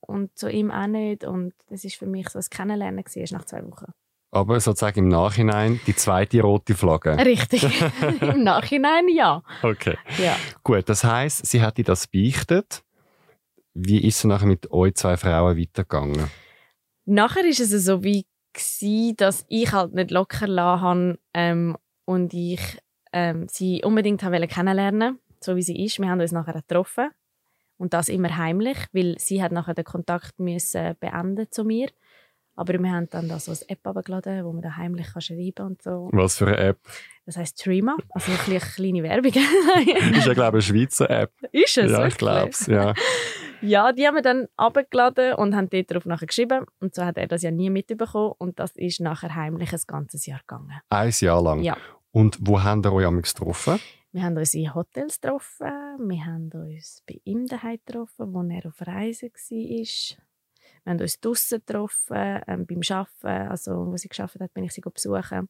und 0.00 0.36
zu 0.36 0.50
ihm 0.50 0.70
auch 0.70 0.86
nicht 0.86 1.24
und 1.24 1.54
das 1.68 1.84
ist 1.84 1.96
für 1.96 2.06
mich 2.06 2.28
so 2.28 2.38
ein 2.38 2.44
Kennenlernen 2.50 3.04
gewesen, 3.04 3.36
nach 3.36 3.44
zwei 3.44 3.64
Wochen. 3.64 3.92
Aber 4.30 4.58
sozusagen 4.58 4.98
im 4.98 5.08
Nachhinein 5.08 5.80
die 5.86 5.94
zweite 5.94 6.40
rote 6.40 6.74
Flagge. 6.74 7.16
Richtig. 7.24 7.62
Im 8.20 8.42
Nachhinein 8.42 9.08
ja. 9.08 9.42
Okay. 9.62 9.96
Ja. 10.18 10.36
Gut, 10.64 10.88
das 10.88 11.04
heißt, 11.04 11.46
sie 11.46 11.62
hat 11.62 11.78
dir 11.78 11.84
das 11.84 12.08
beichtet. 12.08 12.82
Wie 13.74 14.04
ist 14.04 14.18
es 14.18 14.24
nachher 14.24 14.46
mit 14.46 14.72
euch 14.72 14.94
zwei 14.94 15.16
Frauen 15.16 15.56
weitergegangen? 15.56 16.30
Nachher 17.04 17.44
ist 17.44 17.60
es 17.60 17.70
so 17.84 18.02
wie 18.02 18.26
gewesen, 18.52 19.16
dass 19.16 19.44
ich 19.48 19.72
halt 19.72 19.94
nicht 19.94 20.10
locker 20.10 20.46
lassen 20.46 21.18
ähm, 21.32 21.76
und 22.04 22.32
ich 22.34 22.78
ähm, 23.12 23.46
sie 23.48 23.82
unbedingt 23.84 24.22
haben 24.22 24.48
kennenlernen, 24.48 25.20
so 25.40 25.54
wie 25.56 25.62
sie 25.62 25.84
ist. 25.84 26.00
Wir 26.00 26.08
haben 26.08 26.20
uns 26.20 26.32
nachher 26.32 26.54
getroffen 26.54 27.10
und 27.78 27.94
das 27.94 28.08
immer 28.08 28.36
heimlich, 28.36 28.78
weil 28.92 29.18
sie 29.18 29.42
hat 29.42 29.52
nachher 29.52 29.74
den 29.74 29.84
Kontakt 29.84 30.38
müssen 30.38 30.96
beenden 30.98 31.50
zu 31.50 31.64
mir. 31.64 31.88
Aber 32.56 32.78
wir 32.78 32.90
haben 32.90 33.08
dann 33.10 33.28
da 33.28 33.40
so 33.40 33.50
eine 33.50 33.60
App 33.68 33.86
abgeladen, 33.86 34.44
wo 34.44 34.52
man 34.52 34.62
da 34.62 34.76
heimlich 34.76 35.12
kann 35.12 35.22
schreiben 35.22 35.66
und 35.66 35.82
so. 35.82 36.08
Was 36.12 36.36
für 36.38 36.46
eine 36.46 36.58
App? 36.58 36.78
Das 37.26 37.36
heisst 37.36 37.60
Streamer, 37.60 37.96
also 38.10 38.30
eine 38.30 38.60
kleine 38.60 39.02
Werbung. 39.02 39.32
ist 40.16 40.26
ja, 40.26 40.34
glaube 40.34 40.58
ich, 40.58 40.70
eine 40.70 40.78
Schweizer 40.80 41.10
App. 41.10 41.32
Ist 41.50 41.78
es? 41.78 41.90
Ja, 41.90 42.06
ich 42.06 42.16
glaube 42.16 42.50
es, 42.50 42.66
ja. 42.66 42.94
ja, 43.64 43.92
die 43.92 44.06
haben 44.06 44.14
wir 44.14 44.22
dann 44.22 44.48
abgeladen 44.56 45.34
und 45.34 45.54
haben 45.54 45.68
dort 45.70 45.90
darauf 45.90 46.06
nachher 46.06 46.26
geschrieben. 46.26 46.66
Und 46.80 46.94
so 46.94 47.04
hat 47.04 47.16
er 47.16 47.26
das 47.26 47.42
ja 47.42 47.50
nie 47.50 47.70
mitbekommen. 47.70 48.34
Und 48.38 48.58
das 48.58 48.76
ist 48.76 49.00
nachher 49.00 49.34
heimlich 49.34 49.72
ein 49.72 49.80
ganzes 49.86 50.26
Jahr 50.26 50.40
gegangen. 50.40 50.80
Ein 50.88 51.12
Jahr 51.18 51.42
lang? 51.42 51.62
Ja. 51.62 51.76
Und 52.12 52.38
wo 52.40 52.62
haben 52.62 52.82
ihr 52.84 52.92
euch 52.92 53.22
getroffen? 53.22 53.80
Wir 54.12 54.22
haben 54.22 54.36
uns 54.36 54.54
in 54.54 54.72
Hotels 54.72 55.20
getroffen. 55.20 55.72
Wir 55.98 56.24
haben 56.24 56.50
uns 56.52 57.02
bei 57.06 57.20
ihm 57.24 57.46
daheim 57.46 57.78
getroffen, 57.84 58.32
wo 58.32 58.42
er 58.42 58.66
auf 58.66 58.80
Reise 58.86 59.26
war. 59.26 60.18
Wir 60.84 60.90
haben 60.92 61.00
uns 61.00 61.18
draußen 61.18 61.58
getroffen, 61.66 62.40
ähm, 62.46 62.66
beim 62.66 62.80
Arbeiten, 62.88 63.50
also 63.50 63.86
wo 63.86 63.96
sie 63.96 64.08
geschafft 64.08 64.38
hat, 64.38 64.54
bin 64.54 64.64
ich 64.64 64.72
sie 64.72 64.82
besuchen. 64.82 65.48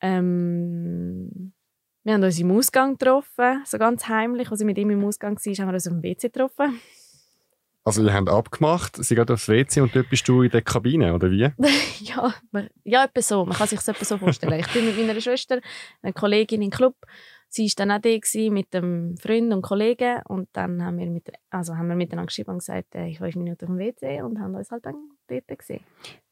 Ähm, 0.00 1.52
wir 2.06 2.14
haben 2.14 2.22
uns 2.22 2.38
im 2.38 2.52
Ausgang 2.52 2.96
getroffen, 2.96 3.62
so 3.64 3.78
ganz 3.78 4.06
heimlich. 4.06 4.48
Als 4.48 4.60
ich 4.60 4.66
mit 4.66 4.78
ihm 4.78 4.90
im 4.90 5.04
Ausgang 5.04 5.36
war, 5.36 5.52
haben 5.52 5.68
wir 5.68 5.74
uns 5.74 5.88
auf 5.88 5.92
dem 5.92 6.04
WC 6.04 6.28
getroffen. 6.28 6.80
Also 7.82 8.04
ihr 8.04 8.14
habt 8.14 8.28
abgemacht, 8.28 8.96
sie 9.04 9.16
geht 9.16 9.28
aufs 9.28 9.48
WC 9.48 9.80
und 9.80 9.94
dort 9.94 10.08
bist 10.08 10.26
du 10.28 10.42
in 10.42 10.50
der 10.50 10.62
Kabine, 10.62 11.14
oder 11.14 11.30
wie? 11.32 11.50
ja, 12.04 12.32
ja, 12.84 13.04
etwa 13.04 13.22
so. 13.22 13.44
Man 13.44 13.56
kann 13.56 13.66
sich 13.66 13.80
das 13.80 13.88
etwa 13.88 14.04
so 14.04 14.18
vorstellen. 14.18 14.60
Ich 14.60 14.72
bin 14.72 14.86
mit 14.86 14.96
meiner 14.96 15.20
Schwester, 15.20 15.60
einer 16.00 16.12
Kollegin 16.12 16.62
im 16.62 16.70
Club, 16.70 16.94
sie 17.48 17.64
war 17.64 17.72
dann 17.76 17.90
auch 17.90 18.00
da 18.00 18.50
mit 18.50 18.76
einem 18.76 19.16
Freund 19.16 19.52
und 19.52 19.62
Kollegen 19.62 20.20
und 20.28 20.48
dann 20.52 20.84
haben 20.84 20.98
wir, 20.98 21.10
mit, 21.10 21.32
also 21.50 21.76
haben 21.76 21.88
wir 21.88 21.96
miteinander 21.96 22.26
geschrieben 22.26 22.52
und 22.52 22.58
gesagt, 22.58 22.94
äh, 22.94 23.08
ich 23.08 23.20
war 23.20 23.26
fünf 23.32 23.42
Minuten 23.42 23.64
auf 23.64 23.70
dem 23.70 23.78
WC 23.78 24.22
und 24.22 24.38
haben 24.38 24.54
uns 24.54 24.70
halt 24.70 24.86
dann 24.86 25.10
dort 25.26 25.58
gesehen. 25.58 25.82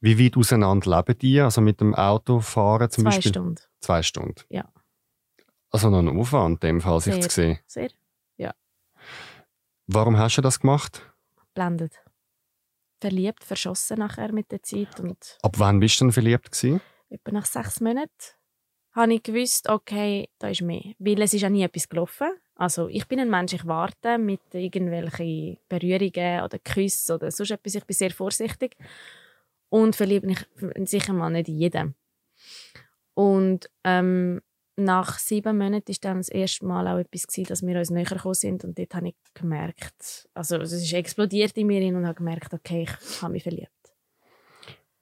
Wie 0.01 0.25
weit 0.25 0.37
auseinander 0.37 0.97
leben 0.97 1.19
die? 1.19 1.41
Also 1.41 1.61
mit 1.61 1.81
dem 1.81 1.97
Autofahren 1.97 2.91
zum 2.91 3.03
Zwei 3.03 3.11
Beispiel? 3.11 3.31
Stunden. 3.31 3.61
Zwei 3.81 4.03
Stunden? 4.03 4.41
Ja. 4.51 4.69
Also 5.75 5.91
noch 5.91 5.99
ein 5.99 6.17
Aufwand 6.21 6.63
in 6.63 6.69
dem 6.69 6.81
Fall, 6.81 7.01
sich 7.01 7.21
zu 7.21 7.29
sehen? 7.29 7.59
Sehr, 7.67 7.91
ja. 8.37 8.55
Warum 9.89 10.17
hast 10.17 10.37
du 10.39 10.41
das 10.41 10.61
gemacht? 10.61 11.03
Blendet. 11.53 12.01
Verliebt, 13.01 13.43
verschossen 13.43 13.99
nachher 13.99 14.33
mit 14.33 14.53
der 14.53 14.63
Zeit. 14.63 15.01
Und 15.01 15.37
Ab 15.43 15.59
wann 15.59 15.81
bist 15.81 16.01
du 16.01 16.05
denn 16.05 16.13
verliebt 16.13 16.53
gewesen? 16.53 16.81
etwa 17.11 17.33
nach 17.33 17.45
sechs 17.45 17.81
Monaten 17.81 18.09
habe 18.93 19.15
ich 19.15 19.25
gewusst, 19.25 19.69
okay, 19.69 20.29
da 20.39 20.47
ist 20.47 20.63
mehr. 20.63 20.95
Weil 21.01 21.21
es 21.23 21.35
ist 21.35 21.41
ja 21.43 21.51
nie 21.51 21.65
etwas 21.65 21.89
gelaufen. 21.89 22.29
Also 22.55 22.87
ich 22.87 23.09
bin 23.09 23.19
ein 23.19 23.29
Mensch, 23.29 23.53
ich 23.55 23.67
warte 23.67 24.17
mit 24.17 24.43
irgendwelchen 24.53 25.59
Berührungen 25.69 26.45
oder 26.45 26.59
Küssen 26.61 27.17
oder 27.17 27.33
sonst 27.33 27.51
etwas. 27.51 27.75
Ich 27.75 27.85
bin 27.85 27.97
sehr 27.97 28.13
vorsichtig 28.13 28.77
und 29.71 29.97
verliebe 29.97 30.29
mich 30.29 30.47
sicher 30.89 31.15
mal 31.15 31.31
nicht 31.31 31.49
in 31.49 31.59
jeden. 31.59 31.95
Und 33.15 33.69
ähm, 33.83 34.41
nach 34.77 35.19
sieben 35.19 35.57
Monaten 35.57 35.89
war 35.89 35.97
dann 36.01 36.17
das 36.19 36.29
erste 36.29 36.67
Mal 36.67 36.89
auch 36.89 36.99
etwas, 36.99 37.27
gewesen, 37.27 37.49
dass 37.49 37.63
wir 37.63 37.79
uns 37.79 37.91
näher 37.91 38.05
gekommen 38.05 38.35
sind 38.35 38.65
und 38.65 38.79
dort 38.79 38.95
habe 38.95 39.09
ich 39.09 39.15
gemerkt, 39.35 40.29
also 40.35 40.57
es 40.57 40.73
ist 40.73 40.93
explodiert 40.93 41.57
in 41.57 41.69
mir 41.69 41.97
und 41.97 42.07
habe 42.07 42.17
gemerkt, 42.17 42.53
okay, 42.53 42.83
ich 42.89 43.23
habe 43.23 43.33
mich 43.33 43.43
verliebt. 43.43 43.71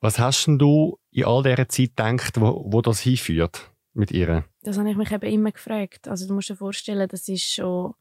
Was 0.01 0.19
hast 0.19 0.47
denn 0.47 0.59
du 0.59 0.99
in 1.11 1.25
all 1.25 1.43
dieser 1.43 1.69
Zeit 1.69 1.97
gedacht, 1.97 2.41
wo, 2.41 2.65
wo 2.67 2.83
das 2.83 3.01
hinführt? 3.01 3.73
mit 3.95 4.11
ihr? 4.11 4.45
Das 4.63 4.79
habe 4.79 4.91
ich 4.91 4.97
mich 4.97 5.11
eben 5.11 5.31
immer 5.31 5.53
gefragt. 5.53 6.09
Also 6.09 6.27
du 6.27 6.35
musst 6.35 6.51
dir 6.51 6.57
vorstellen, 6.57 7.09
das 7.09 7.29
ist 7.29 7.55
schon 7.55 7.95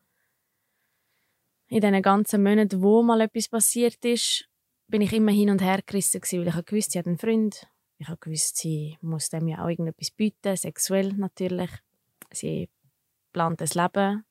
in 1.67 1.81
diesen 1.81 2.01
ganzen 2.01 2.43
Monaten, 2.43 2.81
wo 2.81 3.01
mal 3.01 3.21
etwas 3.21 3.47
passiert 3.47 4.03
ist, 4.03 4.47
bin 4.87 5.01
ich 5.01 5.13
immer 5.13 5.31
hin 5.31 5.49
und 5.49 5.61
her 5.61 5.79
gerissen 5.85 6.19
gewesen, 6.19 6.39
weil 6.39 6.47
ich 6.49 6.53
habe 6.53 6.63
gewusst, 6.63 6.91
sie 6.91 6.99
hat 6.99 7.07
einen 7.07 7.17
Freund. 7.17 7.67
Ich 8.01 8.07
habe 8.07 8.17
gewusst, 8.17 8.57
sie 8.57 8.97
muss 9.01 9.29
dem 9.29 9.47
ja 9.47 9.63
auch 9.63 9.69
irgendetwas 9.69 10.09
bieten, 10.09 10.57
sexuell 10.57 11.13
natürlich. 11.13 11.69
Sie 12.31 12.67
plant 13.31 13.61
ein 13.61 13.69
Leben, 13.71 14.25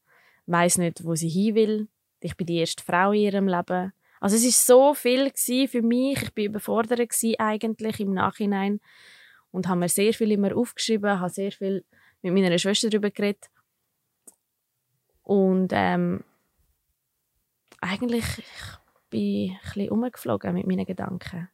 weiß 0.47 0.79
nicht, 0.79 1.05
wo 1.05 1.15
sie 1.15 1.29
hin 1.29 1.55
will. 1.55 1.89
Ich 2.19 2.37
bin 2.37 2.49
die 2.49 2.57
erste 2.57 2.83
Frau 2.83 3.13
in 3.13 3.21
ihrem 3.21 3.47
Leben. 3.47 3.93
Also 4.19 4.35
es 4.35 4.45
ist 4.45 4.67
so 4.67 4.93
viel 4.93 5.31
für 5.69 5.83
mich. 5.83 6.21
Ich 6.21 6.35
bin 6.35 6.47
überfordert 6.47 6.99
eigentlich 7.39 8.01
im 8.01 8.13
Nachhinein 8.13 8.81
und 9.53 9.69
habe 9.69 9.79
mir 9.79 9.89
sehr 9.89 10.15
viel 10.15 10.33
immer 10.33 10.57
aufgeschrieben, 10.57 11.21
habe 11.21 11.31
sehr 11.31 11.53
viel 11.53 11.85
mit 12.23 12.35
meiner 12.35 12.59
Schwester 12.59 12.91
darüber 12.91 13.13
geredet. 13.13 13.51
Und 15.23 15.69
ähm, 15.71 16.25
eigentlich 17.81 18.25
ich 18.39 19.11
bin 19.11 19.51
ein 19.51 19.59
bisschen 19.63 19.91
umgeflogen 19.91 20.55
mit 20.55 20.67
meinen 20.67 20.87
Gedanken. 20.87 21.49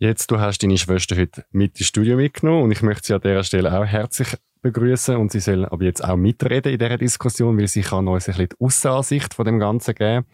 Jetzt, 0.00 0.30
du 0.30 0.38
hast 0.38 0.62
deine 0.62 0.78
Schwester 0.78 1.16
heute 1.16 1.44
mit 1.50 1.76
ins 1.76 1.88
Studio 1.88 2.16
mitgenommen 2.16 2.62
und 2.62 2.70
ich 2.70 2.82
möchte 2.82 3.04
sie 3.04 3.14
an 3.14 3.20
dieser 3.20 3.42
Stelle 3.42 3.76
auch 3.76 3.84
herzlich 3.84 4.28
begrüßen 4.62 5.16
und 5.16 5.32
sie 5.32 5.40
soll 5.40 5.64
aber 5.64 5.82
jetzt 5.82 6.04
auch 6.04 6.14
mitreden 6.16 6.72
in 6.72 6.78
dieser 6.78 6.98
Diskussion, 6.98 7.58
weil 7.58 7.66
sie 7.66 7.80
kann 7.80 8.06
uns 8.06 8.28
ein 8.28 8.34
bisschen 8.34 8.48
die 8.48 8.64
Aussenansicht 8.64 9.34
von 9.34 9.44
dem 9.44 9.58
Ganzen 9.58 9.96
geben. 9.96 10.24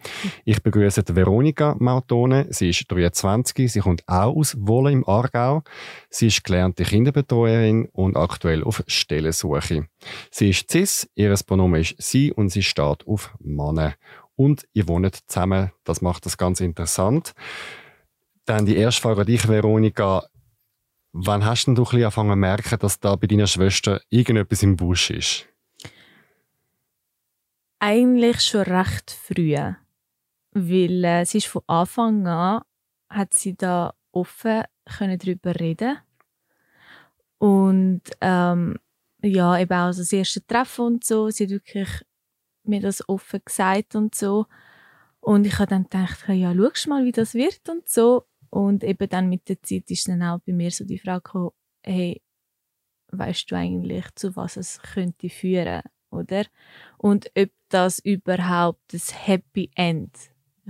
Ich 0.43 0.61
begrüße 0.61 1.01
Veronika 1.07 1.75
Mautone. 1.79 2.45
Sie 2.51 2.69
ist 2.69 2.85
23, 2.91 3.71
sie 3.71 3.79
kommt 3.79 4.03
auch 4.05 4.35
aus 4.35 4.55
Wolle 4.59 4.91
im 4.91 5.03
Aargau. 5.09 5.63
Sie 6.11 6.27
ist 6.27 6.43
gelernte 6.43 6.83
Kinderbetreuerin 6.83 7.87
und 7.91 8.17
aktuell 8.17 8.63
auf 8.63 8.83
Stellensuche. 8.85 9.87
Sie 10.29 10.49
ist 10.51 10.69
cis, 10.69 11.09
ihr 11.15 11.33
Pronomen 11.43 11.81
ist 11.81 11.95
sie 11.97 12.31
und 12.31 12.49
sie 12.49 12.61
steht 12.61 13.07
auf 13.07 13.33
Männer. 13.39 13.95
Und 14.35 14.67
ihr 14.73 14.87
wohnt 14.87 15.17
zusammen, 15.25 15.71
das 15.85 16.03
macht 16.03 16.27
das 16.27 16.37
ganz 16.37 16.59
interessant. 16.59 17.33
Dann 18.45 18.65
die 18.65 18.77
erste 18.77 19.01
Frage 19.01 19.21
an 19.21 19.27
dich, 19.27 19.47
Veronika. 19.47 20.23
Wann 21.13 21.45
hast 21.45 21.65
denn 21.65 21.75
du 21.75 21.83
ein 21.83 21.95
angefangen 21.95 22.31
zu 22.31 22.35
merken, 22.35 22.79
dass 22.79 22.99
da 22.99 23.15
bei 23.15 23.27
deiner 23.27 23.47
Schwester 23.47 24.01
irgendetwas 24.09 24.63
im 24.63 24.75
Busch 24.75 25.09
ist? 25.09 25.47
Eigentlich 27.79 28.41
schon 28.41 28.61
recht 28.63 29.11
früh. 29.11 29.55
Weil 30.51 31.03
äh, 31.03 31.25
sie 31.25 31.39
ist 31.39 31.47
von 31.47 31.63
Anfang 31.67 32.27
an, 32.27 32.61
hat 33.09 33.33
sie 33.33 33.55
da 33.55 33.93
offen 34.11 34.63
können 34.85 35.17
darüber 35.19 35.59
reden 35.59 35.97
Und 37.37 38.01
ähm, 38.21 38.77
ja, 39.21 39.57
eben 39.59 39.73
auch 39.73 39.87
das 39.95 40.11
erste 40.13 40.45
Treffen 40.45 40.85
und 40.85 41.03
so, 41.03 41.29
sie 41.29 41.45
hat 41.45 41.51
wirklich 41.51 41.89
mir 42.63 42.81
das 42.81 43.07
offen 43.09 43.41
gesagt 43.43 43.95
und 43.95 44.15
so. 44.15 44.45
Und 45.19 45.45
ich 45.47 45.55
habe 45.59 45.67
dann 45.67 45.83
gedacht, 45.83 46.25
ja, 46.29 46.53
schau 46.73 46.89
mal, 46.89 47.05
wie 47.05 47.11
das 47.11 47.33
wird 47.33 47.67
und 47.69 47.89
so. 47.89 48.25
Und 48.55 48.85
eben 48.85 49.09
dann 49.09 49.27
mit 49.27 49.49
der 49.49 49.61
Zeit 49.61 49.91
ist 49.91 50.07
dann 50.07 50.23
auch 50.23 50.39
bei 50.39 50.53
mir 50.53 50.71
so 50.71 50.85
die 50.85 50.97
Frage 50.97 51.23
gekommen, 51.23 51.51
hey, 51.83 52.21
weißt 53.11 53.51
du 53.51 53.55
eigentlich, 53.57 54.05
zu 54.15 54.33
was 54.37 54.55
es 54.55 54.81
könnte 54.81 55.27
führen, 55.27 55.81
oder? 56.09 56.45
Und 56.97 57.29
ob 57.37 57.49
das 57.67 57.99
überhaupt 57.99 58.93
das 58.93 59.27
Happy 59.27 59.69
End 59.75 60.15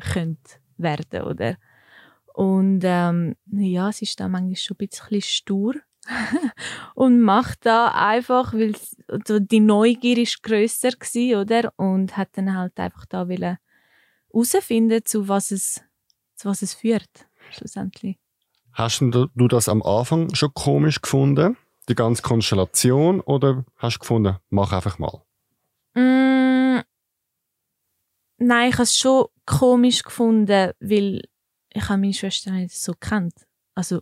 könnte 0.01 0.55
werden, 0.77 1.21
oder? 1.21 1.57
Und 2.33 2.81
ähm, 2.85 3.35
ja, 3.51 3.91
sie 3.91 4.05
ist 4.05 4.19
da 4.19 4.29
manchmal 4.29 4.55
schon 4.55 4.77
ein 4.79 4.87
bisschen 4.87 5.21
stur 5.21 5.75
und 6.95 7.21
macht 7.21 7.67
da 7.67 7.89
einfach, 7.89 8.55
weil 8.55 8.73
die 9.41 9.59
Neugier 9.59 10.17
ist 10.17 10.41
grösser 10.41 10.89
war, 10.89 11.41
oder? 11.41 11.71
Und 11.75 12.17
hat 12.17 12.29
dann 12.31 12.57
halt 12.57 12.79
einfach 12.79 13.05
da 13.05 13.27
herausfinden, 14.33 15.05
zu 15.05 15.27
was 15.27 15.51
es, 15.51 15.83
zu 16.33 16.49
was 16.49 16.63
es 16.63 16.73
führt, 16.73 17.27
schlussendlich. 17.51 18.17
Hast 18.73 19.01
du 19.01 19.47
das 19.47 19.69
am 19.69 19.81
Anfang 19.83 20.33
schon 20.35 20.53
komisch 20.53 21.01
gefunden, 21.01 21.57
die 21.87 21.95
ganze 21.95 22.21
Konstellation, 22.21 23.21
oder 23.21 23.63
hast 23.77 23.95
du 23.95 23.99
gefunden, 23.99 24.37
mach 24.49 24.73
einfach 24.73 24.99
mal? 24.99 25.21
Mm, 25.93 26.81
nein, 28.37 28.69
ich 28.69 28.75
habe 28.75 28.83
es 28.83 28.97
schon 28.97 29.27
komisch 29.45 30.03
gefunden, 30.03 30.71
weil 30.79 31.21
ich 31.69 31.89
meine 31.89 32.13
Schwester 32.13 32.51
nicht 32.51 32.75
so 32.75 32.93
kennt. 32.93 33.33
Also, 33.75 34.01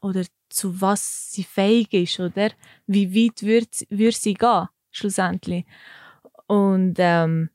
oder 0.00 0.24
zu 0.48 0.80
was 0.80 1.30
sie 1.32 1.44
fähig 1.44 1.92
ist, 1.92 2.20
oder? 2.20 2.50
Wie 2.86 3.14
weit 3.14 3.42
würde 3.42 3.68
würd 3.90 4.14
sie 4.14 4.34
gehen, 4.34 4.68
schlussendlich. 4.90 5.66
Und 6.46 6.94
ähm, 6.98 7.50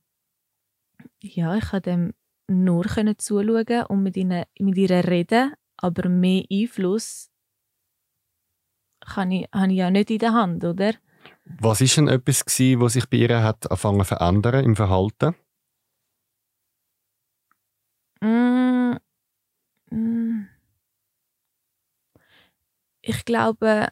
ja, 1.22 1.56
ich 1.56 1.70
konnte 1.70 1.90
dem 1.90 2.14
nur 2.54 2.86
zuschauen 3.18 3.86
und 3.88 4.04
mit, 4.04 4.18
ihnen, 4.18 4.46
mit 4.60 4.78
ihr 4.78 4.90
reden, 4.90 5.54
aber 5.78 6.10
mehr 6.10 6.44
Einfluss 6.52 7.30
kann 9.02 9.32
ich, 9.32 9.48
habe 9.54 9.72
ich 9.72 9.78
ja 9.78 9.92
nicht 9.92 10.12
in 10.12 10.20
der 10.20 10.34
Hand, 10.34 10.64
oder? 10.64 10.94
Was 11.46 11.82
war 11.82 11.88
denn 11.88 12.08
etwas, 12.08 12.46
gewesen, 12.46 12.82
was 12.82 12.94
sich 12.94 13.10
bei 13.10 13.18
ihr 13.18 13.44
hat 13.44 13.70
angefangen 13.70 14.00
zu 14.00 14.06
verändern 14.06 14.66
im 14.66 14.76
Verhalten? 14.76 15.36
Mm, 18.22 18.96
mm. 19.90 20.48
Ich 23.02 23.26
glaube, 23.26 23.90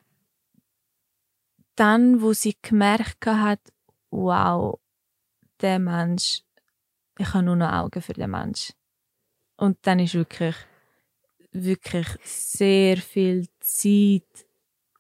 dann, 1.75 2.21
wo 2.21 2.31
sie 2.31 2.55
gemerkt 2.61 3.25
hat, 3.25 3.59
wow, 4.09 4.79
der 5.59 5.79
Mensch, 5.79 6.43
ich 7.21 7.33
habe 7.33 7.43
nur 7.43 7.55
noch 7.55 7.71
Augen 7.71 8.01
für 8.01 8.13
den 8.13 8.31
Mensch. 8.31 8.73
Und 9.55 9.77
dann 9.83 9.99
ist 9.99 10.15
wirklich, 10.15 10.55
wirklich 11.51 12.07
sehr 12.23 12.97
viel 12.97 13.47
Zeit 13.59 14.47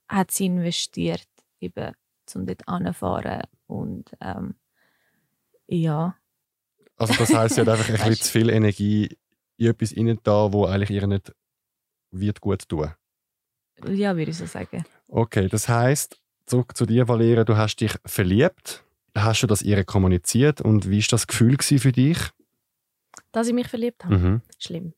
hat 0.07 0.31
sie 0.31 0.45
investiert, 0.45 1.27
eben, 1.59 1.93
um 2.35 2.45
dort 2.45 2.67
anzufahren. 2.67 3.41
Und 3.65 4.11
ähm, 4.21 4.55
ja. 5.67 6.15
Also 6.97 7.13
das 7.15 7.33
heisst, 7.33 7.55
sie 7.55 7.61
hat 7.61 7.69
einfach 7.69 7.89
ein 7.89 7.95
bisschen 7.95 8.15
zu 8.15 8.31
viel 8.31 8.49
Energie 8.49 9.17
in 9.57 9.67
etwas 9.67 9.95
rein 9.95 10.19
da, 10.23 10.53
wo 10.53 10.65
eigentlich 10.65 10.91
ihr 10.91 11.07
nicht 11.07 11.33
wird 12.11 12.41
gut 12.41 12.67
tun. 12.67 12.93
Ja, 13.87 14.15
würde 14.15 14.31
ich 14.31 14.37
so 14.37 14.45
sagen. 14.45 14.85
Okay, 15.07 15.47
das 15.47 15.67
heisst, 15.69 16.21
zurück 16.45 16.77
zu 16.77 16.85
dir, 16.85 17.07
Valeria, 17.07 17.43
du 17.43 17.57
hast 17.57 17.77
dich 17.77 17.95
verliebt. 18.05 18.83
Hast 19.15 19.43
du 19.43 19.47
das 19.47 19.61
ihr 19.61 19.83
kommuniziert 19.83 20.61
und 20.61 20.89
wie 20.89 20.99
war 20.99 21.07
das 21.11 21.27
Gefühl 21.27 21.57
für 21.59 21.91
dich? 21.91 22.17
Dass 23.31 23.47
ich 23.47 23.53
mich 23.53 23.67
verliebt 23.67 24.05
habe? 24.05 24.17
Mhm. 24.17 24.41
Schlimm. 24.57 24.93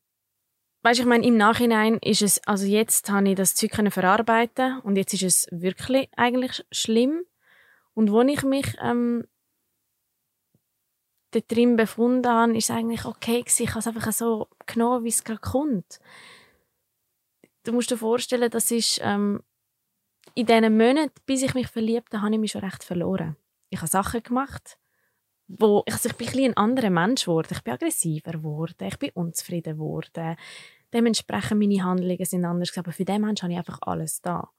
Weißt, 0.82 1.00
ich 1.00 1.06
meine, 1.06 1.26
im 1.26 1.36
Nachhinein 1.36 1.98
ist 1.98 2.20
es, 2.20 2.46
also 2.46 2.66
jetzt 2.66 3.10
habe 3.10 3.28
ich 3.30 3.36
das 3.36 3.54
Zeug 3.54 3.72
verarbeiten 3.90 4.80
und 4.80 4.96
jetzt 4.96 5.14
ist 5.14 5.22
es 5.22 5.48
wirklich 5.50 6.10
eigentlich 6.14 6.62
schlimm. 6.70 7.22
Und 7.94 8.12
wo 8.12 8.20
ich 8.20 8.42
mich 8.42 8.76
ähm, 8.82 9.24
drin 11.30 11.76
befunden 11.76 12.28
habe, 12.28 12.56
ist 12.56 12.68
es 12.68 12.76
eigentlich 12.76 13.04
okay 13.04 13.40
gewesen. 13.40 13.62
Ich 13.62 13.70
habe 13.70 13.78
es 13.78 13.86
einfach 13.86 14.12
so 14.12 14.48
genommen, 14.66 15.04
wie 15.04 15.08
es 15.08 15.24
gerade 15.24 15.40
kommt. 15.40 16.00
Du 17.64 17.72
musst 17.72 17.90
dir 17.90 17.96
vorstellen, 17.96 18.50
das 18.50 18.70
ist 18.70 19.00
ähm, 19.02 19.42
in 20.34 20.46
diesen 20.46 20.76
Monaten, 20.76 21.12
bis 21.24 21.42
ich 21.42 21.54
mich 21.54 21.68
verliebt 21.68 22.12
habe, 22.12 22.22
habe 22.22 22.34
ich 22.34 22.40
mich 22.40 22.52
schon 22.52 22.62
recht 22.62 22.84
verloren. 22.84 23.36
Ich 23.74 23.80
habe 23.80 23.88
Sachen 23.88 24.22
gemacht, 24.22 24.78
wo 25.48 25.82
also 25.88 26.08
ich 26.08 26.16
bin 26.16 26.28
ein, 26.28 26.50
ein 26.50 26.56
anderer 26.56 26.90
Mensch 26.90 27.24
geworden. 27.24 27.48
Ich 27.50 27.62
bin 27.62 27.74
aggressiver 27.74 28.32
geworden, 28.32 28.86
ich 28.86 28.98
bin 28.98 29.10
unzufrieden 29.14 29.74
geworden. 29.74 30.36
Dementsprechend 30.92 31.58
meine 31.58 31.82
Handlungen 31.82 32.24
sind 32.24 32.44
anders. 32.44 32.76
Aber 32.78 32.92
für 32.92 33.04
den 33.04 33.22
Menschen 33.22 33.42
habe 33.42 33.52
ich 33.52 33.58
einfach 33.58 33.80
alles 33.82 34.20
da. 34.20 34.50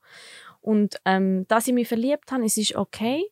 Und 0.60 1.00
ähm, 1.06 1.48
dass 1.48 1.68
ich 1.68 1.74
mich 1.74 1.88
verliebt 1.88 2.30
habe, 2.32 2.44
es 2.44 2.58
ist 2.58 2.76
okay. 2.76 3.24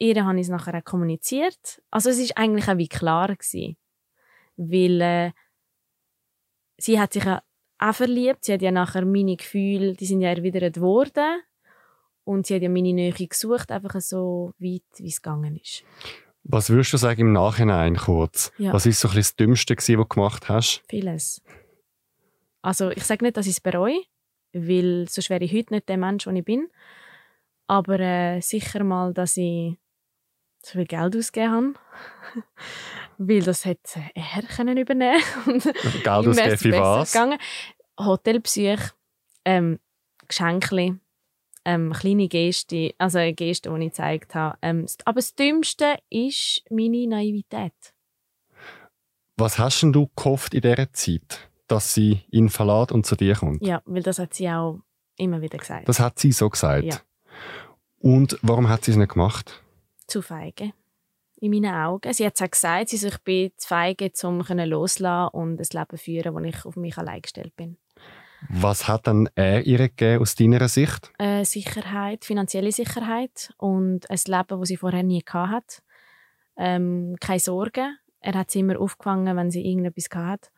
Ihr 0.00 0.24
habe 0.24 0.36
ich 0.36 0.42
es 0.42 0.48
nachher 0.48 0.76
auch 0.76 0.84
kommuniziert. 0.84 1.80
Also 1.90 2.10
es 2.10 2.18
ist 2.18 2.36
eigentlich 2.36 2.68
auch 2.68 2.78
wie 2.78 2.88
klar 2.88 3.28
gewesen. 3.28 3.76
Weil 4.56 5.00
äh, 5.00 5.32
sie 6.78 6.98
hat 6.98 7.12
sich 7.12 7.24
ja 7.24 7.42
auch 7.78 7.94
verliebt. 7.94 8.44
Sie 8.44 8.52
hat 8.52 8.62
ja 8.62 8.72
nachher 8.72 9.04
meine 9.04 9.36
Gefühle, 9.36 9.94
die 9.94 10.06
sind 10.06 10.20
ja 10.20 10.30
erwidert 10.30 10.80
worden. 10.80 11.42
Und 12.28 12.46
sie 12.46 12.56
hat 12.56 12.60
ja 12.60 12.68
meine 12.68 12.92
Nähe 12.92 13.10
gesucht, 13.14 13.72
einfach 13.72 13.98
so 14.02 14.52
weit, 14.58 14.82
wie 14.98 15.08
es 15.08 15.22
gegangen 15.22 15.56
ist. 15.56 15.82
Was 16.42 16.68
würdest 16.68 16.92
du 16.92 16.98
sagen 16.98 17.22
im 17.22 17.32
Nachhinein 17.32 17.96
kurz? 17.96 18.52
Ja. 18.58 18.74
Was 18.74 18.84
ist 18.84 19.00
so 19.00 19.08
ein 19.08 19.14
bisschen 19.14 19.30
das 19.30 19.36
Dümmste, 19.36 19.76
was 19.78 19.86
du 19.86 20.04
gemacht 20.04 20.48
hast? 20.50 20.82
Vieles. 20.90 21.40
Also 22.60 22.90
ich 22.90 23.04
sage 23.04 23.24
nicht, 23.24 23.38
dass 23.38 23.46
ich 23.46 23.52
es 23.52 23.60
bereue, 23.62 24.02
weil 24.52 25.06
sonst 25.08 25.30
wäre 25.30 25.42
ich 25.42 25.54
heute 25.54 25.72
nicht 25.72 25.88
der 25.88 25.96
Mensch, 25.96 26.24
der 26.24 26.34
ich 26.34 26.44
bin. 26.44 26.68
Aber 27.66 27.98
äh, 27.98 28.42
sicher 28.42 28.84
mal, 28.84 29.14
dass 29.14 29.38
ich 29.38 29.78
so 30.62 30.72
viel 30.72 30.84
Geld 30.84 31.16
ausgegeben 31.16 31.76
habe. 32.34 32.44
weil 33.16 33.42
das 33.42 33.64
hätte 33.64 34.02
er 34.14 34.42
können 34.42 34.76
übernehmen 34.76 35.22
Geld 36.04 36.06
ausgeben 36.06 36.58
für 36.58 36.72
was? 36.72 37.10
Gegangen. 37.10 37.38
Hotelbesuch, 37.98 38.90
ähm, 39.46 39.78
Geschenke, 40.28 40.98
ähm, 41.68 41.92
kleine 41.92 42.28
Geste, 42.28 42.94
also 42.98 43.18
eine 43.18 43.34
Geste, 43.34 43.70
die 43.70 43.84
ich 43.84 43.90
gezeigt 43.90 44.34
habe. 44.34 44.56
Ähm, 44.62 44.86
aber 45.04 45.16
das 45.16 45.34
Dümmste 45.34 45.96
ist 46.10 46.62
meine 46.70 47.06
Naivität. 47.06 47.74
Was 49.36 49.58
hast 49.58 49.82
denn 49.82 49.92
du 49.92 50.08
gehofft 50.16 50.54
in 50.54 50.62
dieser 50.62 50.92
Zeit? 50.92 51.48
dass 51.68 51.94
sie 51.94 52.22
ihn 52.30 52.48
verlässt 52.48 52.92
und 52.92 53.06
zu 53.06 53.14
dir 53.14 53.36
kommt. 53.36 53.64
Ja, 53.64 53.82
weil 53.84 54.02
das 54.02 54.18
hat 54.18 54.34
sie 54.34 54.48
auch 54.48 54.80
immer 55.16 55.40
wieder 55.40 55.58
gesagt. 55.58 55.88
Das 55.88 56.00
hat 56.00 56.18
sie 56.18 56.32
so 56.32 56.48
gesagt. 56.48 56.84
Ja. 56.84 56.96
Und 58.00 58.38
warum 58.42 58.68
hat 58.68 58.84
sie 58.84 58.92
es 58.92 58.96
nicht 58.96 59.12
gemacht? 59.12 59.62
Zu 60.06 60.22
feige. 60.22 60.72
In 61.40 61.52
meinen 61.52 61.72
Augen. 61.72 62.12
Sie 62.12 62.26
hat 62.26 62.34
es 62.34 62.42
auch 62.42 62.50
gesagt, 62.50 62.88
sie 62.88 62.96
sich 62.96 63.16
bin 63.18 63.52
zu 63.56 63.68
feige, 63.68 64.10
um 64.24 64.40
loszulassen 64.40 65.38
und 65.38 65.60
ein 65.60 65.66
Leben 65.70 65.98
führen, 65.98 66.34
wo 66.34 66.40
ich 66.40 66.64
auf 66.64 66.76
mich 66.76 66.98
allein 66.98 67.22
gestellt 67.22 67.54
bin. 67.54 67.76
Was 68.48 68.86
hat 68.86 69.06
dann 69.06 69.28
er 69.34 69.66
ihr 69.66 69.78
gegeben 69.78 70.22
aus 70.22 70.34
deiner 70.34 70.68
Sicht? 70.68 71.12
Äh, 71.18 71.44
Sicherheit, 71.44 72.24
finanzielle 72.24 72.72
Sicherheit 72.72 73.52
und 73.58 74.08
ein 74.08 74.20
Leben, 74.26 74.60
das 74.60 74.68
sie 74.68 74.76
vorher 74.76 75.02
nie 75.02 75.22
hatte. 75.26 75.82
Ähm, 76.56 77.16
keine 77.20 77.40
Sorgen. 77.40 77.98
Er 78.20 78.34
hat 78.34 78.50
sie 78.50 78.60
immer 78.60 78.80
aufgefangen, 78.80 79.36
wenn 79.36 79.50
sie 79.50 79.64
irgendetwas 79.64 80.08
hatte 80.14 80.50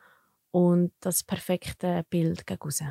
und 0.50 0.92
das 1.00 1.22
perfekte 1.22 2.04
Bild 2.08 2.46
gegen 2.46 2.62
raus. 2.62 2.82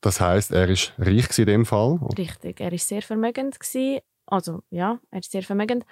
Das 0.00 0.20
heißt, 0.20 0.52
er 0.52 0.68
ist 0.68 0.92
reich 0.98 1.38
in 1.38 1.46
dem 1.46 1.66
Fall? 1.66 1.98
Richtig, 2.16 2.60
er 2.60 2.72
ist 2.72 2.88
sehr 2.88 3.02
vermögend 3.02 3.58
gewesen. 3.58 4.00
Also 4.26 4.62
ja, 4.70 5.00
er 5.10 5.18
ist 5.18 5.32
sehr 5.32 5.42
vermögend 5.42 5.84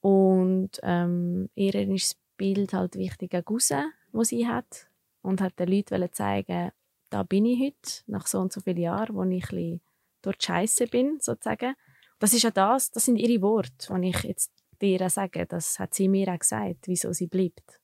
und 0.00 0.70
ähm, 0.82 1.48
ihr 1.54 1.74
ist 1.74 2.12
das 2.12 2.20
Bild 2.36 2.72
halt 2.72 2.96
wichtig 2.96 3.30
gegen 3.30 3.44
raus, 3.44 3.72
das 4.12 4.28
sie 4.28 4.46
hat 4.46 4.88
und 5.22 5.40
hat 5.40 5.58
den 5.58 5.68
Leuten 5.68 6.12
zeigen, 6.12 6.72
da 7.10 7.22
bin 7.22 7.44
ich 7.46 7.60
heute 7.60 8.02
nach 8.06 8.26
so 8.26 8.40
und 8.40 8.52
so 8.52 8.60
vielen 8.60 8.78
Jahren, 8.78 9.14
wo 9.14 9.24
ich 9.24 9.50
ein 9.52 9.80
dort 10.22 10.42
Scheiße 10.42 10.86
bin 10.86 11.18
sozusagen. 11.20 11.74
Das 12.18 12.32
ist 12.32 12.42
ja 12.42 12.50
das, 12.50 12.90
das 12.90 13.04
sind 13.04 13.16
ihre 13.16 13.42
Worte, 13.42 13.94
die 14.00 14.08
ich 14.08 14.22
jetzt 14.22 14.52
dir 14.80 15.08
sage. 15.10 15.46
Das 15.46 15.78
hat 15.78 15.94
sie 15.94 16.08
mir 16.08 16.28
auch 16.32 16.38
gesagt, 16.38 16.86
wieso 16.86 17.12
sie 17.12 17.26
bleibt. 17.26 17.80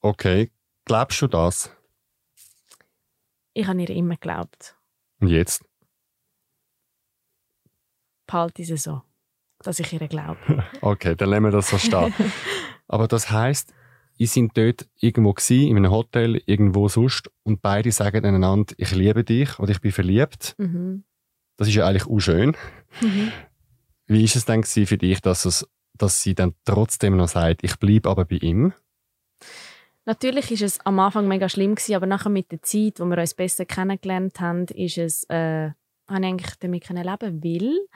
Okay, 0.00 0.50
glaubst 0.84 1.20
du 1.22 1.26
das? 1.26 1.74
Ich 3.52 3.66
habe 3.66 3.82
ihr 3.82 3.90
immer 3.90 4.14
geglaubt. 4.14 4.76
Und 5.20 5.28
jetzt? 5.28 5.64
Behalte 8.26 8.64
sie 8.64 8.76
so. 8.76 9.02
dass 9.58 9.78
ich 9.78 9.92
ihr 9.92 10.08
glaube. 10.08 10.64
okay, 10.80 11.14
dann 11.14 11.30
lassen 11.30 11.44
wir 11.44 11.50
das 11.50 11.68
so 11.68 11.78
stehen. 11.78 12.14
Aber 12.88 13.06
das 13.06 13.30
heisst, 13.30 13.74
ihr 14.20 14.28
sind 14.28 14.54
dort 14.54 14.86
irgendwo 15.00 15.32
gewesen, 15.32 15.66
in 15.66 15.78
einem 15.78 15.90
Hotel, 15.90 16.42
irgendwo 16.44 16.88
sonst, 16.88 17.30
und 17.42 17.62
beide 17.62 17.90
sagen 17.90 18.26
einander, 18.26 18.74
ich 18.76 18.90
liebe 18.94 19.24
dich 19.24 19.58
oder 19.58 19.72
ich 19.72 19.80
bin 19.80 19.92
verliebt. 19.92 20.54
Mhm. 20.58 21.04
Das 21.56 21.68
ist 21.68 21.74
ja 21.74 21.86
eigentlich 21.86 22.06
auch 22.06 22.20
schön. 22.20 22.54
Mhm. 23.00 23.32
Wie 24.06 24.22
ist 24.22 24.36
es 24.36 24.44
gewesen 24.44 24.86
für 24.86 24.98
dich, 24.98 25.22
dass, 25.22 25.46
es, 25.46 25.66
dass 25.96 26.22
sie 26.22 26.34
dann 26.34 26.54
trotzdem 26.66 27.16
noch 27.16 27.28
sagt, 27.28 27.64
ich 27.64 27.78
bleibe 27.78 28.10
aber 28.10 28.26
bei 28.26 28.36
ihm? 28.36 28.74
Natürlich 30.04 30.50
ist 30.50 30.62
es 30.62 30.80
am 30.80 30.98
Anfang 30.98 31.26
mega 31.26 31.48
schlimm 31.48 31.74
gewesen, 31.74 31.94
aber 31.94 32.06
nachher 32.06 32.30
mit 32.30 32.52
der 32.52 32.60
Zeit, 32.60 33.00
wo 33.00 33.06
wir 33.06 33.16
uns 33.16 33.32
besser 33.32 33.64
kennengelernt 33.64 34.38
haben, 34.38 34.66
ist 34.66 34.98
es, 34.98 35.24
äh, 35.30 35.70
habe 36.08 36.20
ich 36.20 36.26
eigentlich 36.26 36.56
damit 36.56 36.84
können 36.84 37.04
leben 37.04 37.42
will, 37.42 37.88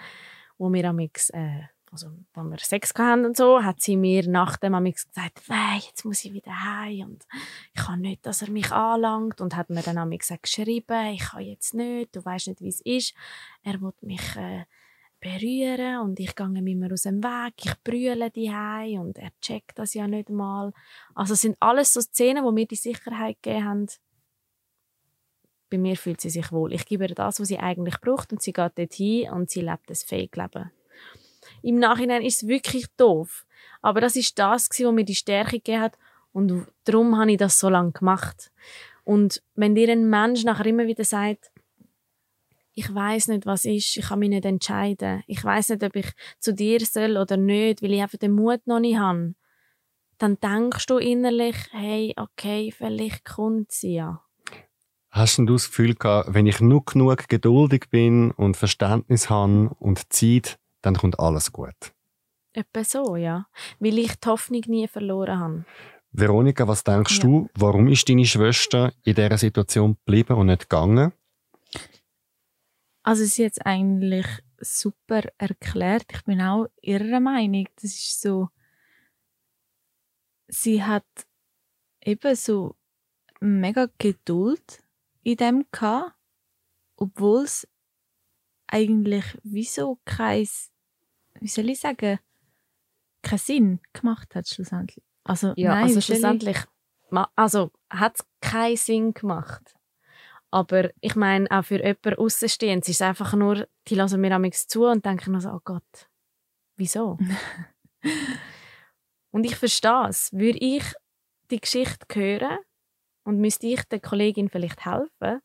wo 0.56 0.72
wir 0.72 0.88
amix, 0.88 1.28
äh, 1.30 1.64
also 1.94 2.08
wenn 2.34 2.50
wir 2.50 2.58
Sex 2.58 2.92
hatten 2.98 3.24
und 3.24 3.36
so, 3.36 3.62
hat 3.62 3.80
sie 3.80 3.96
mir 3.96 4.28
nach 4.28 4.56
dem 4.56 4.74
amix 4.74 5.06
gesagt, 5.06 5.42
jetzt 5.76 6.04
muss 6.04 6.24
ich 6.24 6.32
wieder 6.32 6.64
heim 6.64 7.12
und 7.12 7.24
ich 7.72 7.84
kann 7.84 8.00
nicht, 8.00 8.26
dass 8.26 8.42
er 8.42 8.50
mich 8.50 8.72
anlangt 8.72 9.40
und 9.40 9.54
hat 9.54 9.70
mir 9.70 9.82
dann 9.82 9.98
amix 9.98 10.32
geschrieben, 10.42 11.12
ich 11.12 11.20
kann 11.20 11.42
jetzt 11.42 11.72
nicht, 11.72 12.16
du 12.16 12.24
weißt 12.24 12.48
nicht, 12.48 12.60
wie 12.62 12.68
es 12.68 12.80
ist, 12.80 13.14
er 13.62 13.80
will 13.80 13.92
mich 14.00 14.34
äh, 14.34 14.64
berühren 15.20 16.00
und 16.00 16.18
ich 16.18 16.34
gehe 16.34 16.48
mir 16.48 16.92
aus 16.92 17.02
dem 17.02 17.22
Weg, 17.22 17.54
ich 17.64 17.84
brülle 17.84 18.28
die 18.32 18.98
und 18.98 19.16
er 19.16 19.30
checkt 19.40 19.78
das 19.78 19.94
ja 19.94 20.08
nicht 20.08 20.30
mal. 20.30 20.72
Also 21.14 21.34
es 21.34 21.42
sind 21.42 21.56
alles 21.60 21.92
so 21.92 22.00
Szenen, 22.00 22.42
wo 22.42 22.50
mir 22.50 22.66
die 22.66 22.74
Sicherheit 22.74 23.40
gegeben 23.40 23.64
haben. 23.64 23.86
Bei 25.70 25.78
mir 25.78 25.96
fühlt 25.96 26.20
sie 26.20 26.30
sich 26.30 26.50
wohl. 26.50 26.72
Ich 26.72 26.86
gebe 26.86 27.06
ihr 27.06 27.14
das, 27.14 27.38
was 27.38 27.46
sie 27.46 27.60
eigentlich 27.60 28.00
braucht 28.00 28.32
und 28.32 28.42
sie 28.42 28.52
geht 28.52 28.76
dorthin 28.76 29.30
und 29.30 29.48
sie 29.48 29.60
lebt 29.60 29.88
das 29.88 30.02
Fake-Leben. 30.02 30.72
Im 31.64 31.78
Nachhinein 31.78 32.22
ist 32.22 32.42
es 32.42 32.48
wirklich 32.48 32.86
doof. 32.98 33.46
Aber 33.80 34.02
das 34.02 34.16
ist 34.16 34.38
das, 34.38 34.68
was 34.68 34.92
mir 34.92 35.04
die 35.04 35.14
Stärke 35.14 35.52
gegeben 35.52 35.80
hat 35.80 35.98
und 36.32 36.66
darum 36.84 37.16
habe 37.16 37.32
ich 37.32 37.38
das 37.38 37.58
so 37.58 37.70
lange 37.70 37.92
gemacht. 37.92 38.52
Und 39.04 39.42
wenn 39.54 39.74
dir 39.74 39.90
ein 39.90 40.10
Mensch 40.10 40.44
nachher 40.44 40.66
immer 40.66 40.86
wieder 40.86 41.04
sagt, 41.04 41.50
ich 42.74 42.92
weiß 42.92 43.28
nicht, 43.28 43.46
was 43.46 43.64
ist, 43.64 43.96
ich 43.96 44.04
kann 44.04 44.18
mich 44.18 44.28
nicht 44.28 44.44
entscheiden. 44.44 45.22
Ich 45.26 45.42
weiß 45.42 45.70
nicht, 45.70 45.84
ob 45.84 45.96
ich 45.96 46.10
zu 46.38 46.52
dir 46.52 46.80
soll 46.80 47.16
oder 47.16 47.36
nicht, 47.36 47.82
weil 47.82 47.92
ich 47.92 48.02
einfach 48.02 48.18
den 48.18 48.32
Mut 48.32 48.66
noch 48.66 48.80
nicht 48.80 48.98
habe. 48.98 49.34
Dann 50.18 50.38
denkst 50.40 50.86
du 50.86 50.98
innerlich, 50.98 51.56
hey, 51.70 52.14
okay, 52.16 52.74
vielleicht 52.76 53.24
kommt 53.24 53.72
sie 53.72 53.94
ja. 53.94 54.22
Hast 55.10 55.38
du 55.38 55.46
das 55.46 55.68
Gefühl 55.68 55.94
gehabt, 55.94 56.34
wenn 56.34 56.46
ich 56.46 56.60
nur 56.60 56.84
genug 56.84 57.28
geduldig 57.28 57.84
bin 57.90 58.32
und 58.32 58.56
Verständnis 58.56 59.30
habe 59.30 59.70
und 59.78 60.12
Zeit, 60.12 60.58
dann 60.84 60.96
kommt 60.96 61.18
alles 61.18 61.52
gut? 61.52 61.74
Etwa 62.52 62.84
so, 62.84 63.16
ja. 63.16 63.46
Weil 63.80 63.98
ich 63.98 64.14
die 64.16 64.28
Hoffnung 64.28 64.62
nie 64.66 64.86
verloren 64.88 65.38
habe. 65.40 65.64
Veronika, 66.12 66.68
was 66.68 66.84
denkst 66.84 67.16
Ja. 67.18 67.22
du, 67.24 67.48
warum 67.54 67.88
ist 67.88 68.08
deine 68.08 68.24
Schwester 68.24 68.92
in 69.02 69.14
dieser 69.16 69.38
Situation 69.38 69.94
geblieben 69.96 70.36
und 70.36 70.46
nicht 70.46 70.68
gegangen? 70.70 71.12
Also 73.02 73.24
sie 73.24 73.44
hat 73.46 73.52
es 73.52 73.58
eigentlich 73.58 74.26
super 74.58 75.22
erklärt. 75.38 76.04
Ich 76.12 76.22
bin 76.24 76.40
auch 76.40 76.68
ihrer 76.80 77.20
Meinung. 77.20 77.66
Das 77.76 77.84
ist 77.84 78.20
so, 78.22 78.48
sie 80.48 80.82
hat 80.82 81.04
eben 82.02 82.34
so 82.36 82.76
mega 83.40 83.88
Geduld 83.98 84.82
in 85.22 85.36
dem 85.36 85.66
gehabt, 85.72 86.14
obwohl 86.96 87.44
es 87.44 87.66
eigentlich 88.68 89.24
wieso 89.42 89.98
kein, 90.04 90.48
wie 91.44 91.48
soll 91.48 91.68
ich 91.68 91.78
sagen, 91.78 92.18
keinen 93.20 93.38
Sinn 93.38 93.80
gemacht 93.92 94.34
hat 94.34 94.48
schlussendlich. 94.48 95.04
Also, 95.24 95.52
Ja, 95.56 95.74
nein, 95.74 95.84
also 95.84 96.00
schlussendlich 96.00 96.56
also, 97.36 97.70
hat 97.90 98.16
es 98.16 98.26
keinen 98.40 98.76
Sinn 98.76 99.14
gemacht. 99.14 99.74
Aber 100.50 100.90
ich 101.00 101.16
meine, 101.16 101.50
auch 101.50 101.64
für 101.64 101.82
jemanden 101.82 102.14
Außenstehend 102.14 102.88
ist 102.88 102.96
es 102.96 103.02
einfach 103.02 103.34
nur, 103.34 103.68
die 103.88 103.94
lassen 103.94 104.20
mir 104.20 104.32
amigs 104.32 104.66
zu 104.66 104.86
und 104.86 105.04
denken 105.04 105.32
nur 105.32 105.40
so, 105.40 105.50
oh 105.50 105.60
Gott, 105.62 106.08
wieso? 106.76 107.18
und 109.32 109.44
ich 109.44 109.56
verstehe 109.56 110.08
es. 110.08 110.32
Würde 110.32 110.58
ich 110.58 110.84
die 111.50 111.60
Geschichte 111.60 112.06
hören 112.14 112.58
und 113.24 113.38
müsste 113.38 113.66
ich 113.66 113.82
der 113.84 114.00
Kollegin 114.00 114.48
vielleicht 114.48 114.86
helfen, 114.86 115.40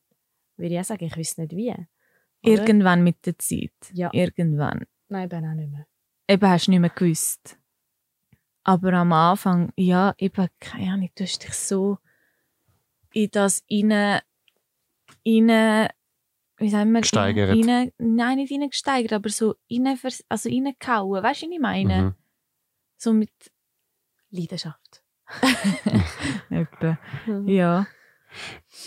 würde 0.56 0.74
ich 0.74 0.80
auch 0.80 0.86
sagen, 0.86 1.06
ich 1.06 1.18
wüsste 1.18 1.42
nicht 1.42 1.56
wie. 1.56 1.72
Oder? 1.72 1.88
Irgendwann 2.42 3.04
mit 3.04 3.26
der 3.26 3.38
Zeit. 3.38 3.74
Ja. 3.92 4.10
Irgendwann. 4.14 4.86
Nein, 5.10 5.26
eben 5.26 5.46
auch 5.46 5.56
nicht 5.56 5.72
mehr. 5.72 5.89
Eben 6.30 6.50
hast 6.50 6.68
du 6.68 6.72
nicht 6.72 6.80
mehr 6.80 6.90
gewusst. 6.90 7.58
Aber 8.64 8.94
am 8.94 9.12
Anfang, 9.12 9.74
ja, 9.76 10.14
eben, 10.18 10.48
keine 10.60 10.94
Ahnung, 10.94 11.10
du 11.16 11.24
hast 11.24 11.44
dich 11.44 11.54
so 11.54 11.98
in 13.12 13.30
das 13.32 13.64
rein, 13.72 13.92
rein 13.92 15.90
wie 16.58 16.70
sagen 16.70 16.92
wir, 16.92 17.02
Gesteigert. 17.02 17.50
Rein, 17.50 17.92
nein, 17.98 18.38
nicht 18.38 18.52
reingesteigert, 18.52 19.14
aber 19.14 19.30
so 19.30 19.56
rein, 19.72 19.98
also 20.28 20.50
reingehauen. 20.50 21.24
Weißt 21.24 21.42
du, 21.42 21.48
was 21.48 21.54
ich 21.54 21.60
meine? 21.60 22.02
Mhm. 22.02 22.16
So 22.98 23.14
mit, 23.14 23.32
Leidenschaft. 24.30 25.04
etwa, 26.50 26.98
ja. 27.46 27.88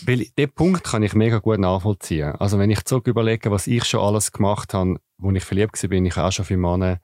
Weil 0.05 0.27
den 0.39 0.53
Punkt 0.53 0.85
kann 0.85 1.03
ich 1.03 1.15
mega 1.15 1.39
gut 1.39 1.59
nachvollziehen. 1.59 2.33
Also 2.37 2.59
wenn 2.59 2.71
ich 2.71 2.85
zurück 2.85 3.07
überlege, 3.07 3.51
was 3.51 3.67
ich 3.67 3.85
schon 3.85 4.01
alles 4.01 4.31
gemacht 4.31 4.75
habe, 4.75 5.01
wo 5.19 5.31
ich 5.33 5.45
verliebt 5.45 5.83
war, 5.83 5.89
bin 5.89 6.07
ich 6.07 6.17
auch 6.17 6.31
schon 6.31 6.45
für 6.45 6.57
Männer 6.57 7.01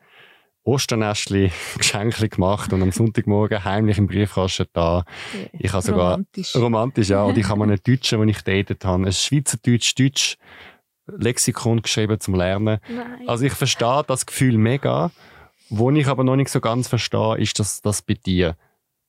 Osternestli 0.69 1.51
Geschenke 1.79 2.29
gemacht 2.29 2.73
und 2.73 2.83
am 2.83 2.93
Sonntagmorgen 2.93 3.65
heimlich 3.65 3.99
im 3.99 4.07
Briefkasten 4.07 4.67
da. 4.73 5.05
Ich 5.53 5.73
habe 5.73 5.83
sogar 5.83 6.13
Romantisch. 6.13 6.55
romantisch, 6.55 7.09
ja. 7.09 7.23
Und 7.23 7.39
ich 7.39 7.49
habe 7.49 7.59
mir 7.59 7.65
einen 7.65 7.81
Deutschen, 7.83 8.21
den 8.21 8.29
ich 8.29 8.43
datet 8.43 8.85
habe, 8.85 9.05
ein 9.05 9.13
Schweizerdeutsch, 9.13 9.95
Deutsch 9.99 10.37
Lexikon 11.07 11.81
geschrieben 11.81 12.21
zum 12.21 12.35
Lernen. 12.35 12.81
Nein. 12.89 13.27
Also 13.27 13.47
ich 13.47 13.55
verstehe 13.55 14.05
das 14.07 14.27
Gefühl 14.27 14.59
mega. 14.59 15.11
Wo 15.71 15.91
ich 15.91 16.07
aber 16.07 16.25
noch 16.25 16.37
nicht 16.37 16.51
so 16.51 16.61
ganz 16.61 16.89
verstehe, 16.89 17.39
ist, 17.39 17.59
dass 17.59 17.83
das 17.83 18.03
bei 18.03 18.15
dir 18.15 18.57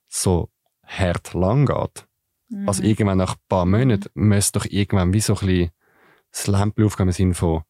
so 0.08 0.50
hart 0.86 1.34
lang 1.34 1.66
geht. 1.66 2.06
Mhm. 2.50 2.68
Also 2.68 2.84
irgendwann 2.84 3.18
nach 3.18 3.36
ein 3.36 3.42
paar 3.48 3.66
Monaten 3.66 4.10
müsste 4.14 4.60
doch 4.60 4.66
irgendwann 4.66 5.14
wie 5.14 5.22
so 5.22 5.34
ein 5.36 5.46
bisschen 5.46 5.72
das 6.32 6.48
Lämpchen 6.48 6.86
aufgehen 6.86 7.08
im 7.08 7.14
Sinne 7.14 7.34
von, 7.34 7.64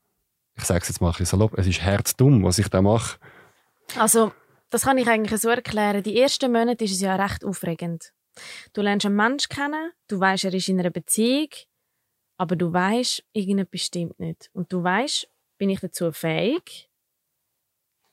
ich 0.56 0.66
sage 0.66 0.82
es 0.82 0.90
jetzt 0.90 1.02
mal 1.02 1.08
ein 1.08 1.12
bisschen 1.12 1.26
salopp, 1.26 1.58
es 1.58 1.68
ist 1.68 1.82
herzdumm, 1.82 2.44
was 2.44 2.60
ich 2.60 2.68
da 2.68 2.82
mache. 2.82 3.18
Also, 3.96 4.32
das 4.70 4.84
kann 4.84 4.98
ich 4.98 5.08
eigentlich 5.08 5.42
so 5.42 5.50
erklären. 5.50 6.04
Die 6.04 6.20
ersten 6.20 6.52
Monate 6.52 6.86
ist 6.86 6.92
es 6.92 7.02
ja 7.02 7.16
recht 7.16 7.44
aufregend. 7.44 8.14
Du 8.74 8.82
lernst 8.82 9.06
einen 9.06 9.16
Menschen 9.16 9.50
kennen, 9.50 9.92
du 10.08 10.20
weißt, 10.20 10.46
er 10.46 10.54
ist 10.54 10.70
in 10.70 10.80
einer 10.80 10.92
Beziehung, 10.92 11.50
aber 12.38 12.56
du 12.56 12.72
weißt, 12.72 13.24
irgendetwas 13.34 13.82
stimmt 13.82 14.20
nicht. 14.20 14.50
Und 14.54 14.72
du 14.72 14.84
weißt, 14.84 15.28
bin 15.58 15.70
ich 15.70 15.80
dazu 15.80 16.12
fähig, 16.12 16.90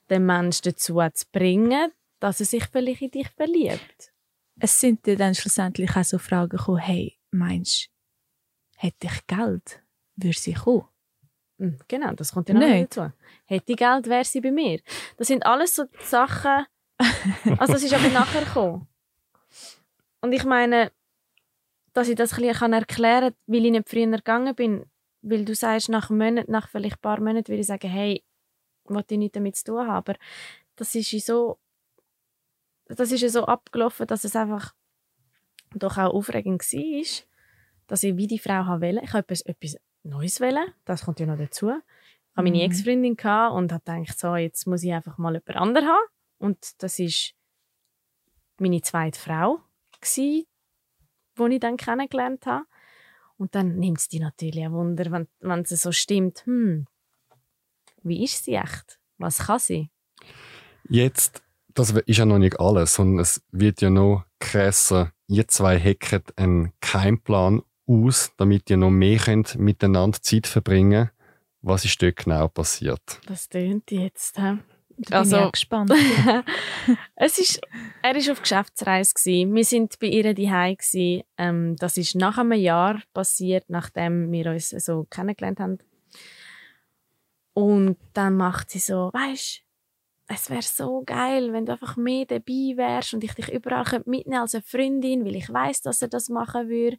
den 0.09 0.25
Menschen 0.25 0.63
dazu 0.63 0.99
zu 1.13 1.25
bringen, 1.31 1.91
dass 2.19 2.39
er 2.39 2.45
sich 2.45 2.65
vielleicht 2.65 3.01
in 3.01 3.11
dich 3.11 3.29
verliebt. 3.29 4.11
es 4.59 4.79
sind 4.79 5.05
dir 5.05 5.15
dann 5.15 5.35
schlussendlich 5.35 5.95
auch 5.95 6.03
so 6.03 6.17
Fragen 6.17 6.49
gekommen, 6.49 6.79
hey, 6.79 7.17
meinst 7.31 7.85
du, 7.85 8.87
hätte 8.87 9.07
ich 9.07 9.27
Geld, 9.27 9.83
würde 10.15 10.37
sie 10.37 10.53
kommen? 10.53 10.87
Hm, 11.59 11.77
Genau, 11.87 12.13
das 12.13 12.31
kommt 12.33 12.49
ja 12.49 12.55
noch 12.55 12.61
Nicht. 12.61 12.95
dazu. 12.97 13.11
Hätte 13.45 13.71
ich 13.71 13.77
Geld, 13.77 14.07
wäre 14.07 14.25
sie 14.25 14.41
bei 14.41 14.51
mir. 14.51 14.79
Das 15.17 15.27
sind 15.27 15.45
alles 15.45 15.75
so 15.75 15.85
Sachen. 16.03 16.65
Also, 17.59 17.73
das 17.73 17.83
ist 17.83 17.93
aber 17.93 18.09
nachher 18.09 18.43
gekommen. 18.43 18.87
Und 20.21 20.31
ich 20.33 20.43
meine, 20.43 20.91
dass 21.93 22.09
ich 22.09 22.15
das 22.15 22.33
ein 22.33 22.41
bisschen 22.47 22.73
erklären 22.73 23.29
kann, 23.31 23.35
weil 23.47 23.65
ich 23.65 23.71
nicht 23.71 23.89
früher 23.89 24.07
gegangen 24.07 24.55
bin. 24.55 24.85
Weil 25.21 25.45
du 25.45 25.53
sagst, 25.55 25.89
nach 25.89 26.09
Monaten, 26.09 26.51
nach 26.51 26.69
vielleicht 26.69 26.97
ein 26.97 27.01
paar 27.01 27.19
Monaten, 27.19 27.47
würde 27.49 27.61
ich 27.61 27.67
sagen, 27.67 27.89
hey, 27.89 28.23
wollte 28.85 29.13
ich 29.15 29.19
nichts 29.19 29.33
damit 29.35 29.55
zu 29.55 29.65
tun 29.65 29.79
haben. 29.87 29.89
Aber 29.97 30.15
das 30.75 30.95
ist 30.95 31.11
ja 31.11 31.19
so, 31.19 31.59
das 32.87 33.11
ist 33.11 33.21
ja 33.21 33.29
so 33.29 33.45
abgelaufen, 33.45 34.07
dass 34.07 34.23
es 34.23 34.35
einfach 34.35 34.73
doch 35.75 35.97
auch 35.97 36.13
aufregend 36.13 36.61
war, 36.61 37.25
dass 37.87 38.03
ich 38.03 38.15
wie 38.15 38.27
die 38.27 38.39
Frau 38.39 38.65
wollte. 38.79 39.01
Ich 39.03 39.09
habe 39.13 39.19
etwas, 39.19 39.41
etwas 39.41 39.77
Neues 40.07 40.39
wollen. 40.41 40.73
Das 40.85 41.05
kommt 41.05 41.19
ja 41.19 41.25
noch 41.25 41.37
dazu. 41.37 41.67
Ich 41.69 41.73
hatte 41.73 42.43
meine 42.43 42.57
Mhm. 42.57 42.63
Ex-Freundin 42.63 43.11
und 43.13 43.71
habe 43.71 43.83
gedacht, 43.83 44.19
so, 44.19 44.35
jetzt 44.35 44.67
muss 44.67 44.83
ich 44.83 44.93
einfach 44.93 45.17
mal 45.17 45.33
jemand 45.33 45.55
anderen 45.55 45.87
haben. 45.87 46.07
Und 46.39 46.81
das 46.83 46.99
ist 46.99 47.33
meine 48.59 48.81
zweite 48.81 49.19
Frau, 49.19 49.59
die 50.15 50.47
ich 51.51 51.59
dann 51.59 51.77
kennengelernt 51.77 52.45
habe. 52.45 52.65
Und 53.37 53.53
dann 53.53 53.75
nimmt 53.77 53.99
es 53.99 54.07
dich 54.09 54.19
natürlich 54.19 54.63
ein 54.63 54.71
Wunder, 54.73 55.11
wenn, 55.11 55.27
wenn 55.39 55.61
es 55.61 55.69
so 55.69 55.91
stimmt. 55.91 56.43
Hm, 56.45 56.87
wie 58.03 58.23
ist 58.23 58.45
sie 58.45 58.55
echt? 58.55 58.99
Was 59.17 59.39
kann 59.45 59.59
sie? 59.59 59.89
Jetzt, 60.89 61.43
das 61.69 61.91
ist 61.91 62.17
ja 62.17 62.25
noch 62.25 62.39
nicht 62.39 62.59
alles, 62.59 62.95
sondern 62.95 63.19
es 63.19 63.43
wird 63.51 63.81
ja 63.81 63.89
noch 63.89 64.23
krasser. 64.39 65.11
Ihr 65.27 65.47
zwei 65.47 65.79
hacken 65.79 66.23
einen 66.35 66.73
Keimplan 66.79 67.61
aus, 67.87 68.31
damit 68.37 68.69
ihr 68.69 68.77
noch 68.77 68.89
mehr 68.89 69.17
könnt 69.17 69.55
miteinander 69.57 70.21
Zeit 70.21 70.47
verbringen 70.47 71.09
Was 71.61 71.85
ist 71.85 72.01
dort 72.01 72.17
genau 72.17 72.47
passiert? 72.47 73.19
Das 73.25 73.49
tönt 73.49 73.89
jetzt. 73.91 74.37
He? 74.37 74.41
Da 74.99 75.09
bin 75.09 75.13
Also- 75.13 75.37
ich 75.37 75.43
auch 75.43 75.51
gespannt. 75.51 75.91
es 77.15 77.37
ist, 77.37 77.61
er 78.01 78.15
war 78.15 78.31
auf 78.31 78.41
Geschäftsreise. 78.41 79.13
Gewesen. 79.13 79.55
Wir 79.55 79.65
sind 79.65 79.99
bei 79.99 80.07
ihr 80.07 80.33
daheim. 80.33 80.77
Ähm, 81.37 81.75
das 81.77 81.97
ist 81.97 82.15
nach 82.15 82.37
einem 82.37 82.53
Jahr 82.53 83.01
passiert, 83.13 83.65
nachdem 83.69 84.31
wir 84.31 84.51
uns 84.51 84.69
so 84.69 85.05
kennengelernt 85.09 85.59
haben. 85.59 85.77
Und 87.53 87.97
dann 88.13 88.35
macht 88.37 88.69
sie 88.69 88.79
so, 88.79 89.09
weißt 89.13 89.63
es 90.29 90.49
wäre 90.49 90.61
so 90.61 91.03
geil, 91.05 91.53
wenn 91.53 91.65
du 91.65 91.71
einfach 91.71 91.95
mehr 91.95 92.25
dabei 92.25 92.73
wärst 92.75 93.13
und 93.13 93.23
ich 93.23 93.33
dich 93.33 93.51
überall 93.51 93.85
könnte 93.85 94.09
mitnehmen 94.09 94.41
als 94.41 94.55
eine 94.55 94.61
Freundin, 94.61 95.23
weil 95.23 95.37
ich 95.37 95.51
weiß, 95.51 95.81
dass 95.83 96.01
er 96.01 96.09
das 96.09 96.27
machen 96.27 96.67
würde. 96.67 96.97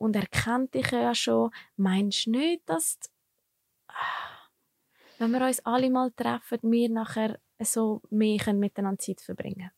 Und 0.00 0.16
er 0.16 0.26
kennt 0.26 0.72
dich 0.74 0.90
ja 0.92 1.14
schon. 1.14 1.50
Meinst 1.76 2.24
du 2.26 2.30
nicht, 2.30 2.62
dass 2.68 2.98
d- 2.98 3.08
Ah, 3.88 4.48
wenn 5.18 5.30
wir 5.32 5.46
uns 5.46 5.60
alle 5.66 5.90
mal 5.90 6.10
treffen, 6.12 6.58
wir 6.62 6.88
nachher 6.88 7.38
so 7.62 8.00
mehr 8.10 8.38
können 8.38 8.60
miteinander 8.60 8.98
Zeit 8.98 9.20
verbringen 9.20 9.70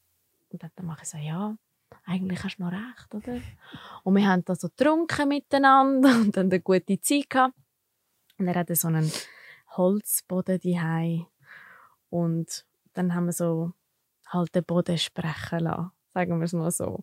Und 0.51 0.63
dann 0.63 0.87
mache 0.87 1.03
ich 1.03 1.09
so, 1.09 1.19
ja, 1.19 1.57
eigentlich 2.05 2.43
hast 2.45 2.59
du 2.59 2.63
noch 2.63 2.73
recht, 2.73 3.15
oder? 3.15 3.41
Und 4.05 4.15
wir 4.17 4.29
haben 4.29 4.45
da 4.45 4.55
so 4.55 4.69
getrunken 4.69 5.29
miteinander 5.29 6.11
und 6.21 6.37
dann 6.37 6.47
eine 6.51 6.61
gute 6.61 7.01
Zeit 7.01 7.29
gehabt. 7.31 7.55
Und 8.39 8.47
er 8.47 8.55
hatte 8.55 8.77
so 8.77 8.89
einen 8.89 9.11
Holzboden 9.77 10.61
daheim 10.61 11.27
und 12.11 12.65
dann 12.93 13.15
haben 13.15 13.27
wir 13.27 13.33
so 13.33 13.73
halt 14.27 14.55
den 14.55 14.65
Boden 14.65 14.99
sprechen 14.99 15.61
lassen, 15.61 15.91
sagen 16.15 16.39
wir 16.39 16.45
es 16.45 16.53
mal 16.53 16.71
so. 16.71 17.03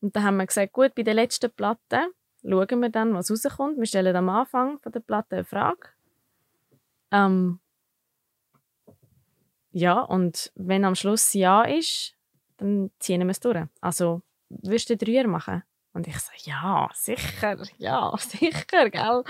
Und 0.00 0.16
dann 0.16 0.24
haben 0.24 0.36
wir 0.38 0.46
gesagt, 0.46 0.72
gut, 0.72 0.94
bei 0.94 1.02
der 1.02 1.14
letzten 1.14 1.50
Platte 1.52 2.08
schauen 2.42 2.80
wir 2.80 2.90
dann, 2.90 3.14
was 3.14 3.30
rauskommt. 3.30 3.78
Wir 3.78 3.86
stellen 3.86 4.16
am 4.16 4.28
Anfang 4.28 4.78
von 4.80 4.92
der 4.92 5.00
Platte 5.00 5.36
eine 5.36 5.44
Frage. 5.44 5.88
Ähm, 7.10 7.60
ja, 9.70 10.00
und 10.00 10.52
wenn 10.54 10.84
am 10.84 10.94
Schluss 10.94 11.32
Ja 11.32 11.62
ist, 11.62 12.16
dann 12.58 12.90
ziehen 12.98 13.20
wir 13.20 13.30
es 13.30 13.40
durch. 13.40 13.64
Also, 13.80 14.22
würdest 14.48 14.90
du 14.90 14.96
Dreier 14.96 15.26
machen? 15.26 15.62
Und 15.94 16.06
ich 16.08 16.18
so, 16.18 16.30
ja, 16.44 16.88
sicher, 16.94 17.58
ja, 17.78 18.14
sicher, 18.18 18.90
gell? 18.90 19.24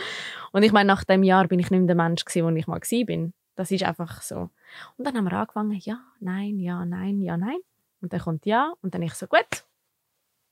Und 0.52 0.62
ich 0.62 0.72
meine, 0.72 0.86
nach 0.86 1.04
dem 1.04 1.22
Jahr 1.22 1.48
bin 1.48 1.58
ich 1.58 1.70
nicht 1.70 1.80
mehr 1.80 1.86
der 1.86 1.96
Mensch 1.96 2.24
gewesen, 2.24 2.46
wo 2.46 2.50
ich 2.56 2.66
mal 2.66 2.80
war. 2.80 3.32
Das 3.56 3.70
ist 3.70 3.82
einfach 3.82 4.22
so. 4.22 4.50
Und 4.96 5.06
dann 5.06 5.16
haben 5.16 5.24
wir 5.24 5.32
angefangen, 5.32 5.78
ja, 5.82 6.00
nein, 6.20 6.58
ja, 6.58 6.84
nein, 6.84 7.20
ja, 7.20 7.36
nein. 7.36 7.58
Und 8.00 8.12
dann 8.12 8.20
kommt 8.20 8.46
ja. 8.46 8.72
Und 8.80 8.94
dann 8.94 9.02
ich 9.02 9.14
so, 9.14 9.26
gut, 9.26 9.64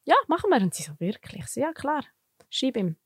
ja, 0.05 0.17
machen 0.27 0.51
wir. 0.51 0.61
Und 0.61 0.75
sie 0.75 0.83
so, 0.83 0.99
wirklich? 0.99 1.45
Ich 1.45 1.49
so, 1.49 1.61
ja, 1.61 1.73
klar. 1.73 2.05
Schreib 2.51 2.77
ihm. 2.77 2.97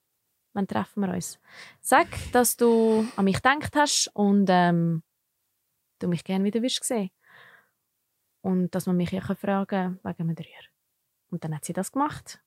Wann 0.54 0.66
treffen 0.66 1.00
wir 1.00 1.12
uns? 1.12 1.38
Sag, 1.80 2.06
dass 2.32 2.56
du 2.56 3.06
an 3.16 3.24
mich 3.24 3.36
gedacht 3.36 3.74
hast 3.74 4.10
und 4.14 4.46
ähm, 4.48 5.02
du 5.98 6.08
mich 6.08 6.24
gerne 6.24 6.44
wieder 6.44 6.62
wirst 6.62 6.84
sehen. 6.84 7.10
Und 8.40 8.74
dass 8.74 8.86
man 8.86 8.96
mich 8.96 9.10
ja 9.10 9.20
kann 9.20 9.36
fragen 9.36 10.00
wegen 10.02 10.22
einem 10.22 10.34
Dreier. 10.34 10.64
Und 11.30 11.44
dann 11.44 11.54
hat 11.54 11.64
sie 11.64 11.72
das 11.72 11.92
gemacht. 11.92 12.40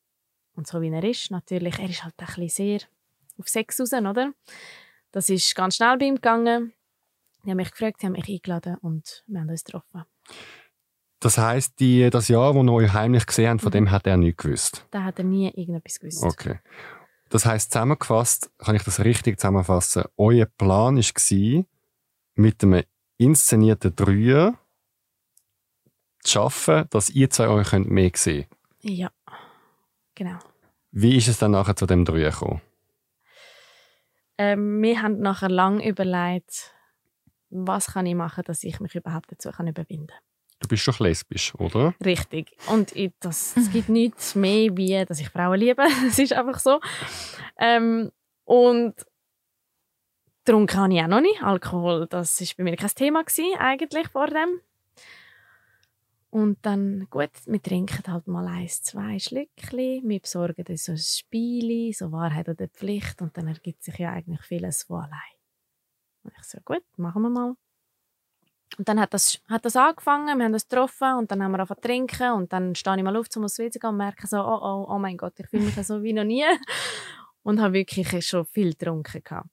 Und 0.56 0.68
so 0.68 0.82
wie 0.82 0.90
er 0.90 1.04
ist, 1.04 1.32
natürlich, 1.32 1.80
er 1.80 1.90
ist 1.90 2.04
halt 2.04 2.16
ein 2.18 2.26
bisschen 2.26 2.50
sehr 2.50 2.80
auf 3.38 3.48
Sex 3.48 3.80
raus, 3.80 3.94
oder? 3.94 4.34
Das 5.12 5.30
ist 5.30 5.56
ganz 5.56 5.76
schnell 5.76 5.98
bei 5.98 6.06
ihm 6.06 6.16
gegangen. 6.16 6.74
Die 7.44 7.52
haben 7.52 7.58
mich 7.58 7.72
gefragt, 7.72 8.00
sie 8.00 8.08
haben 8.08 8.14
mich 8.14 8.28
eingeladen 8.28 8.78
und 8.78 9.24
wir 9.28 9.40
haben 9.40 9.50
uns 9.50 9.64
getroffen. 9.64 10.06
Das 11.28 11.38
heisst, 11.38 11.82
die, 11.82 12.10
das 12.10 12.30
Jahr, 12.30 12.56
wo 12.56 12.64
ihr 12.64 12.72
euch 12.72 12.94
heimlich 12.94 13.26
gesehen 13.26 13.50
habt, 13.50 13.62
von 13.62 13.70
Mhm. 13.72 13.74
dem 13.74 13.92
hat 13.92 14.08
er 14.08 14.16
nichts 14.16 14.42
gewusst. 14.42 14.88
Da 14.92 15.04
hat 15.04 15.18
er 15.20 15.26
nie 15.26 15.50
irgendetwas 15.50 16.00
gewusst. 16.00 16.24
Okay. 16.24 16.62
Das 17.28 17.46
heisst, 17.46 17.74
zusammengefasst, 17.74 18.50
kann 18.60 18.78
ich 18.78 18.84
das 18.84 19.02
richtig 19.02 19.38
zusammenfassen, 19.38 20.06
euer 20.16 20.46
Plan 20.46 20.96
war, 20.96 21.66
mit 22.36 22.64
einem 22.64 22.84
inszenierten 23.18 23.94
Dreier 23.94 24.54
zu 26.22 26.32
schaffen, 26.32 26.86
dass 26.92 27.10
ihr 27.10 27.30
zwei 27.30 27.50
euch 27.50 27.74
mehr 27.74 28.12
sehen 28.16 28.46
könnt. 28.80 28.98
Ja, 28.98 29.12
genau. 30.16 30.40
Wie 30.92 31.18
ist 31.18 31.28
es 31.28 31.40
dann 31.40 31.52
nachher 31.52 31.76
zu 31.76 31.88
dem 31.88 32.06
Dreier 32.06 32.32
gekommen? 32.32 32.62
Ähm, 34.38 34.82
wir 34.82 35.02
haben 35.02 35.20
nachher 35.20 35.50
lang 35.50 35.82
überlegt, 35.82 36.74
was 37.50 37.88
kann 37.88 38.06
ich 38.06 38.16
machen, 38.16 38.46
dass 38.46 38.64
ich 38.64 38.80
mich 38.80 38.96
überhaupt 38.96 39.30
dazu 39.30 39.52
kann 39.52 39.68
überwinden 39.68 40.08
kann. 40.08 40.27
Du 40.60 40.68
bist 40.68 40.88
doch 40.88 41.00
lesbisch, 41.00 41.54
oder? 41.56 41.94
Richtig. 42.04 42.52
Und 42.68 42.96
ich, 42.96 43.12
das, 43.20 43.56
es 43.56 43.72
gibt 43.72 43.90
nichts 43.90 44.34
mehr, 44.36 44.76
wie 44.76 45.06
dass 45.06 45.20
ich 45.20 45.30
Frauen 45.30 45.60
liebe. 45.60 45.84
Es 46.08 46.18
ist 46.18 46.34
einfach 46.34 46.60
so. 46.60 46.80
Ähm, 47.60 48.12
und 48.44 48.96
getrunken 50.44 50.78
habe 50.78 50.94
ich 50.94 51.02
auch 51.02 51.08
noch 51.08 51.22
nicht. 51.22 51.44
Alkohol, 51.44 52.08
das 52.08 52.42
war 52.42 52.48
bei 52.58 52.64
mir 52.64 52.76
kein 52.76 52.90
Thema 52.90 53.24
gewesen, 53.24 53.58
eigentlich 53.60 54.08
vor 54.08 54.28
dem. 54.28 54.62
Und 56.30 56.58
dann, 56.66 57.08
gut, 57.10 57.32
wir 57.46 57.62
trinken 57.62 58.12
halt 58.12 58.28
mal 58.28 58.48
eins, 58.48 58.82
zwei 58.82 59.18
Schlückchen. 59.18 60.08
Wir 60.08 60.20
besorgen 60.20 60.64
dann 60.66 60.78
so 60.78 60.92
ein 60.92 60.98
Spiel, 60.98 61.94
so 61.94 62.12
Wahrheit 62.12 62.50
oder 62.50 62.68
Pflicht. 62.68 63.22
Und 63.22 63.38
dann 63.38 63.48
ergibt 63.48 63.84
sich 63.84 63.98
ja 63.98 64.12
eigentlich 64.12 64.42
vieles 64.42 64.84
von 64.84 65.04
allein. 65.04 65.38
Und 66.24 66.34
ich 66.38 66.44
so, 66.44 66.60
gut, 66.66 66.84
machen 66.98 67.22
wir 67.22 67.30
mal. 67.30 67.56
Und 68.78 68.88
dann 68.88 69.00
hat 69.00 69.14
das, 69.14 69.40
hat 69.50 69.66
das 69.66 69.76
angefangen, 69.76 70.38
wir 70.38 70.46
haben 70.46 70.54
das 70.54 70.68
getroffen 70.68 71.16
und 71.18 71.32
dann 71.32 71.42
haben 71.42 71.52
wir 71.52 71.60
angefangen 71.60 71.82
zu 71.82 71.88
trinken 71.88 72.32
und 72.34 72.54
dann 72.54 72.76
stehe 72.76 72.98
ich 72.98 73.04
mal 73.04 73.16
auf, 73.16 73.28
um 73.36 73.46
aufs 73.46 73.58
WC 73.58 73.72
zu 73.72 73.80
gehen 73.80 73.90
und 73.92 73.98
merke 73.98 74.28
so, 74.28 74.38
oh, 74.40 74.60
oh, 74.62 74.86
oh 74.90 75.00
mein 75.00 75.18
Gott, 75.18 75.34
ich 75.40 75.48
fühle 75.48 75.64
mich 75.64 75.76
so 75.88 76.04
wie 76.04 76.14
noch 76.14 76.24
nie. 76.24 76.44
Und 77.44 77.62
habe 77.62 77.76
wirklich 77.76 78.28
schon 78.28 78.46
viel 78.46 78.72
getrunken. 78.72 79.24
Gehabt. 79.24 79.48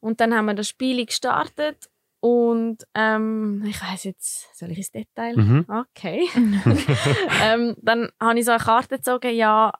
Und 0.00 0.20
dann 0.20 0.34
haben 0.34 0.46
wir 0.46 0.54
das 0.54 0.68
Spiel 0.68 1.06
gestartet 1.06 1.88
und 2.18 2.78
ähm, 2.94 3.64
ich 3.64 3.80
weiß 3.80 4.04
jetzt, 4.04 4.56
soll 4.56 4.72
ich 4.72 4.78
ins 4.78 4.90
Detail? 4.90 5.36
Mhm. 5.36 5.66
Okay. 5.68 6.28
ähm, 7.42 7.76
dann 7.80 8.10
habe 8.20 8.38
ich 8.38 8.44
so 8.44 8.50
eine 8.50 8.62
Karte 8.62 8.96
gezogen, 8.96 9.34
ja, 9.34 9.72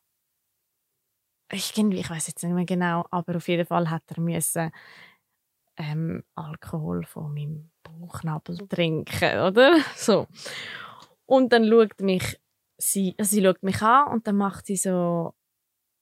irgendwie, 1.53 2.01
ich 2.01 2.11
weiß 2.11 2.27
jetzt 2.29 2.43
nicht 2.43 2.53
mehr 2.53 2.65
genau, 2.65 3.05
aber 3.11 3.37
auf 3.37 3.49
jeden 3.49 3.67
Fall 3.67 3.91
hat 3.91 4.03
er 4.09 4.21
müssen 4.21 4.73
ähm, 5.83 6.23
Alkohol 6.35 7.05
von 7.05 7.35
meinem 7.35 7.71
Bauchnabel 7.83 8.57
trinken, 8.69 9.41
oder? 9.41 9.79
So. 9.97 10.27
Und 11.27 11.53
dann 11.53 11.69
schaut 11.69 12.01
mich 12.01 12.41
sie, 12.79 13.15
also 13.19 13.31
sie 13.31 13.43
schaut 13.43 13.63
mich 13.63 13.81
an 13.83 14.13
und 14.13 14.27
dann 14.27 14.37
macht 14.37 14.67
sie 14.67 14.77
so, 14.77 15.35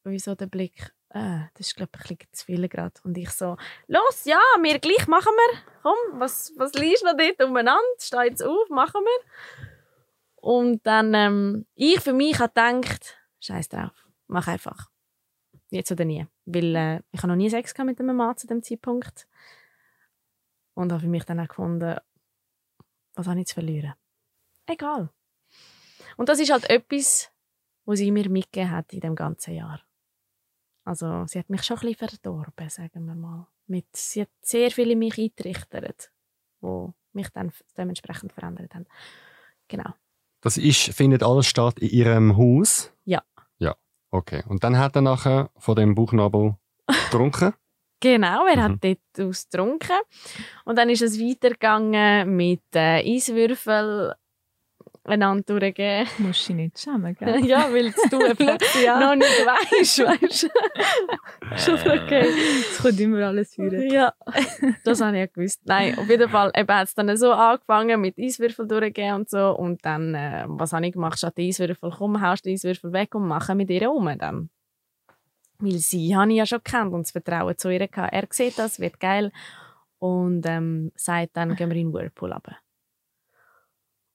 wie 0.05 0.19
so 0.19 0.35
den 0.35 0.51
Blick, 0.51 0.93
äh, 1.11 1.41
das 1.55 1.69
ist 1.69 1.77
glaube 1.77 1.93
ich 1.95 2.11
ein 2.11 2.17
bisschen 2.17 2.33
zu 2.33 2.45
viel 2.47 2.69
gerade. 2.69 2.95
Und 3.05 3.17
ich 3.17 3.31
so, 3.31 3.57
los, 3.87 4.25
ja, 4.25 4.41
wir 4.61 4.79
gleich 4.79 5.07
machen 5.07 5.33
wir. 5.33 5.59
Komm, 5.83 6.21
was, 6.21 6.53
was 6.57 6.73
liest 6.75 7.05
noch 7.05 7.17
dort 7.17 7.43
umeinander? 7.43 7.81
Steh 7.99 8.25
jetzt 8.25 8.43
auf, 8.43 8.69
machen 8.71 9.03
wir. 9.03 9.31
Und 10.37 10.87
dann, 10.87 11.15
ähm, 11.15 11.67
ich 11.75 12.01
für 12.01 12.15
mich 12.15 12.39
habe 12.39 12.53
gedacht, 12.55 13.19
scheiß 13.41 13.69
drauf, 13.69 14.07
mach 14.27 14.49
einfach. 14.49 14.89
Jetzt 15.71 15.93
oder 15.93 16.05
nie. 16.05 16.27
Weil 16.47 16.75
äh, 16.75 17.01
ich 17.13 17.19
habe 17.19 17.29
noch 17.29 17.37
nie 17.37 17.51
Sex 17.51 17.75
gehabt 17.75 17.87
mit 17.87 18.01
einem 18.01 18.17
Mann 18.17 18.37
zu 18.37 18.47
dem 18.47 18.63
Zeitpunkt. 18.63 19.29
Und 20.81 20.93
habe 20.93 21.03
für 21.03 21.09
mich 21.09 21.25
dann 21.25 21.39
auch 21.41 21.49
gefunden, 21.49 21.99
was 23.15 23.27
habe 23.27 23.39
ich 23.39 23.49
zu 23.49 23.55
verlieren? 23.55 23.93
Egal. 24.65 25.11
Und 26.17 26.31
das 26.31 26.41
ist 26.41 26.51
halt 26.51 26.71
etwas, 26.71 27.31
was 27.85 27.99
sie 27.99 28.11
mir 28.11 28.31
mitgegeben 28.31 28.71
hat 28.71 28.91
in 28.95 29.01
dem 29.01 29.15
ganzen 29.15 29.53
Jahr. 29.53 29.83
Also 30.85 31.27
sie 31.27 31.39
hat 31.39 31.51
mich 31.51 31.65
schon 31.65 31.77
ein 31.77 31.81
bisschen 31.93 32.09
verdorben, 32.09 32.71
sagen 32.71 33.05
wir 33.05 33.15
mal. 33.15 33.47
Mit, 33.67 33.95
sie 33.95 34.23
hat 34.23 34.31
sehr 34.41 34.71
viel 34.71 34.91
in 34.91 35.01
mich 35.01 35.19
eingerichtet, 35.19 36.11
wo 36.63 36.95
mich 37.13 37.29
dann 37.29 37.53
dementsprechend 37.77 38.33
verändert 38.33 38.75
haben. 38.75 38.87
Genau. 39.69 39.93
Das 40.41 40.57
ist, 40.57 40.95
findet 40.95 41.23
alles 41.23 41.47
statt 41.47 41.79
in 41.79 41.91
ihrem 41.91 42.39
Haus? 42.39 42.91
Ja. 43.05 43.23
Ja, 43.59 43.77
okay. 44.11 44.45
Und 44.49 44.65
dann 44.65 44.79
hat 44.79 44.97
er 44.97 45.03
nachher 45.03 45.51
von 45.59 45.77
dem 45.77 45.95
Bauchnabel 45.95 46.57
getrunken? 46.87 47.53
Genau, 48.01 48.47
er 48.47 48.57
Mhm. 48.57 48.63
hat 48.63 48.73
dort 48.83 49.29
ausgetrunken. 49.29 49.97
Und 50.65 50.77
dann 50.79 50.89
ist 50.91 51.03
es 51.03 51.21
weitergegangen 51.21 52.35
mit 52.35 52.63
äh, 52.75 53.03
Eiswürfel 53.15 54.15
einander 55.05 55.43
durchgeben. 55.59 56.07
Musst 56.19 56.49
du 56.49 56.55
nicht 56.55 56.79
schämen, 56.79 57.15
gell? 57.17 57.45
ja, 57.47 57.73
weil 57.73 57.91
du 58.11 58.19
plötzlich 58.35 58.87
noch 59.01 59.15
nicht 59.17 59.47
weißt, 59.47 59.99
weißt 60.01 60.43
du. 60.45 60.49
Schon 61.57 61.75
okay. 61.91 62.27
Es 62.71 62.79
kommt 62.83 63.01
immer 63.01 63.27
alles 63.27 63.55
führen. 63.55 63.91
Ja, 63.91 64.13
das 64.85 65.01
habe 65.01 65.17
ich 65.17 65.21
ja 65.21 65.27
gewusst. 65.27 65.61
Nein, 65.65 65.99
auf 65.99 66.09
jeden 66.09 66.29
Fall 66.29 66.53
eben 66.55 66.75
hat 66.75 66.89
es 66.89 66.95
dann 66.95 67.15
so 67.17 67.33
angefangen 67.33 68.01
mit 68.01 68.19
Eiswürfel 68.19 68.67
durchgehen 68.69 69.15
und 69.15 69.29
so. 69.31 69.51
Und 69.57 69.85
dann, 69.85 70.15
äh, 70.15 70.45
was 70.47 70.73
habe 70.73 70.87
ich 70.87 70.93
gemacht? 70.93 71.19
Statt 71.19 71.37
die 71.39 71.49
Eiswürfel, 71.49 71.91
komm, 71.97 72.21
haust 72.21 72.45
die 72.45 72.53
Eiswürfel 72.53 72.93
weg 72.93 73.15
und 73.15 73.27
mache 73.27 73.55
mit 73.55 73.71
ihr 73.71 73.91
um 73.91 74.07
dann. 74.19 74.51
Weil 75.61 75.79
sie 75.79 76.17
habe 76.17 76.31
ich 76.31 76.39
ja 76.39 76.47
schon 76.47 76.65
kennt 76.65 76.93
und 76.93 77.03
das 77.03 77.11
Vertrauen 77.11 77.57
zu 77.57 77.71
ihr 77.71 77.87
gehabt. 77.87 78.13
Er 78.13 78.27
sieht 78.31 78.59
das, 78.59 78.81
wird 78.81 78.99
geil. 78.99 79.31
Und 79.99 80.47
ähm, 80.47 80.93
sagt 80.95 81.37
dann, 81.37 81.55
gehen 81.55 81.69
wir 81.69 81.77
in 81.77 81.89
den 81.89 81.95
Whirlpool 81.95 82.33
runter. 82.33 82.57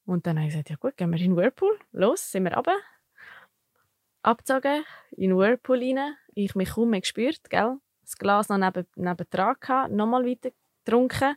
Und 0.05 0.25
dann 0.25 0.38
habe 0.38 0.47
ich 0.47 0.53
gesagt, 0.53 0.69
ja 0.69 0.75
gut, 0.75 0.97
gehen 0.97 1.12
wir 1.12 1.19
in 1.19 1.31
den 1.31 1.36
Whirlpool. 1.36 1.77
Los, 1.91 2.31
sind 2.31 2.43
wir 2.43 2.53
runter. 2.53 2.75
Abgezogen, 4.23 4.84
in 5.12 5.29
den 5.29 5.38
Whirlpool 5.38 5.77
rein. 5.77 6.15
Ich 6.34 6.55
mich 6.55 6.71
kaum 6.71 6.89
mehr 6.89 7.01
gespürt, 7.01 7.49
gell? 7.49 7.77
Das 8.01 8.17
Glas 8.17 8.49
noch 8.49 8.58
neben, 8.58 8.86
dran 9.29 9.95
nochmal 9.95 10.25
weiter 10.25 10.49
getrunken. 10.84 11.36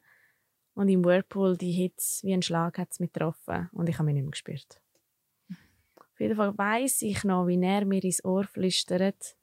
Und 0.74 0.88
im 0.88 1.04
Whirlpool, 1.04 1.56
die 1.56 1.72
Hitze 1.72 2.26
wie 2.26 2.32
ein 2.32 2.42
Schlag 2.42 2.78
hat 2.78 2.88
mich 3.00 3.12
getroffen 3.12 3.68
und 3.72 3.88
ich 3.88 3.98
habe 3.98 4.06
mich 4.06 4.14
nicht 4.14 4.24
mehr 4.24 4.30
gespürt. 4.30 4.80
Auf 5.96 6.20
jeden 6.20 6.36
Fall 6.36 6.56
weiss 6.56 7.02
ich 7.02 7.24
noch, 7.24 7.46
wie 7.46 7.62
er 7.62 7.84
mir 7.84 8.02
ins 8.02 8.24
Ohr 8.24 8.44
flüstert, 8.44 9.36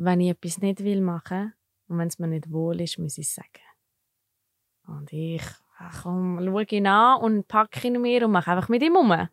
wenn 0.00 0.20
ich 0.20 0.30
etwas 0.30 0.58
nicht 0.58 0.82
will 0.82 1.02
machen 1.02 1.52
und 1.88 1.98
wenn 1.98 2.08
es 2.08 2.18
mir 2.18 2.28
nicht 2.28 2.50
wohl 2.50 2.80
ist, 2.80 2.98
muss 2.98 3.18
ich 3.18 3.26
es 3.26 3.34
sagen. 3.34 3.48
Und 4.86 5.12
ich 5.12 5.42
ach 5.78 6.02
komm, 6.02 6.40
schaue 6.42 6.64
ihn 6.70 6.86
an 6.86 7.20
und 7.20 7.48
packe 7.48 7.86
ihn 7.86 8.00
mir 8.00 8.24
und 8.24 8.32
mache 8.32 8.50
einfach 8.50 8.68
mit 8.68 8.82
ihm 8.82 8.96
um. 8.96 9.28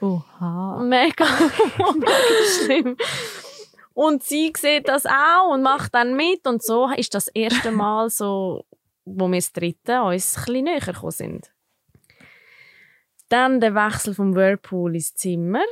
Oha. 0.00 0.82
Mega 0.82 1.24
schlimm. 2.64 2.96
Und 3.94 4.22
sie 4.22 4.52
sieht 4.56 4.88
das 4.88 5.06
auch 5.06 5.52
und 5.52 5.62
macht 5.62 5.94
dann 5.94 6.16
mit. 6.16 6.46
Und 6.46 6.62
so 6.62 6.88
ist 6.90 7.14
das 7.14 7.28
erste 7.28 7.70
Mal 7.72 8.10
so, 8.10 8.64
wo 9.04 9.28
wir 9.28 9.38
das 9.38 9.52
dritte 9.52 10.02
uns 10.02 10.36
ein 10.36 10.44
bisschen 10.44 10.64
näher 10.64 10.80
gekommen 10.80 11.10
sind. 11.10 11.52
Dann 13.28 13.60
der 13.60 13.74
Wechsel 13.74 14.14
vom 14.14 14.34
Whirlpool 14.34 14.94
ins 14.94 15.14
Zimmer, 15.14 15.64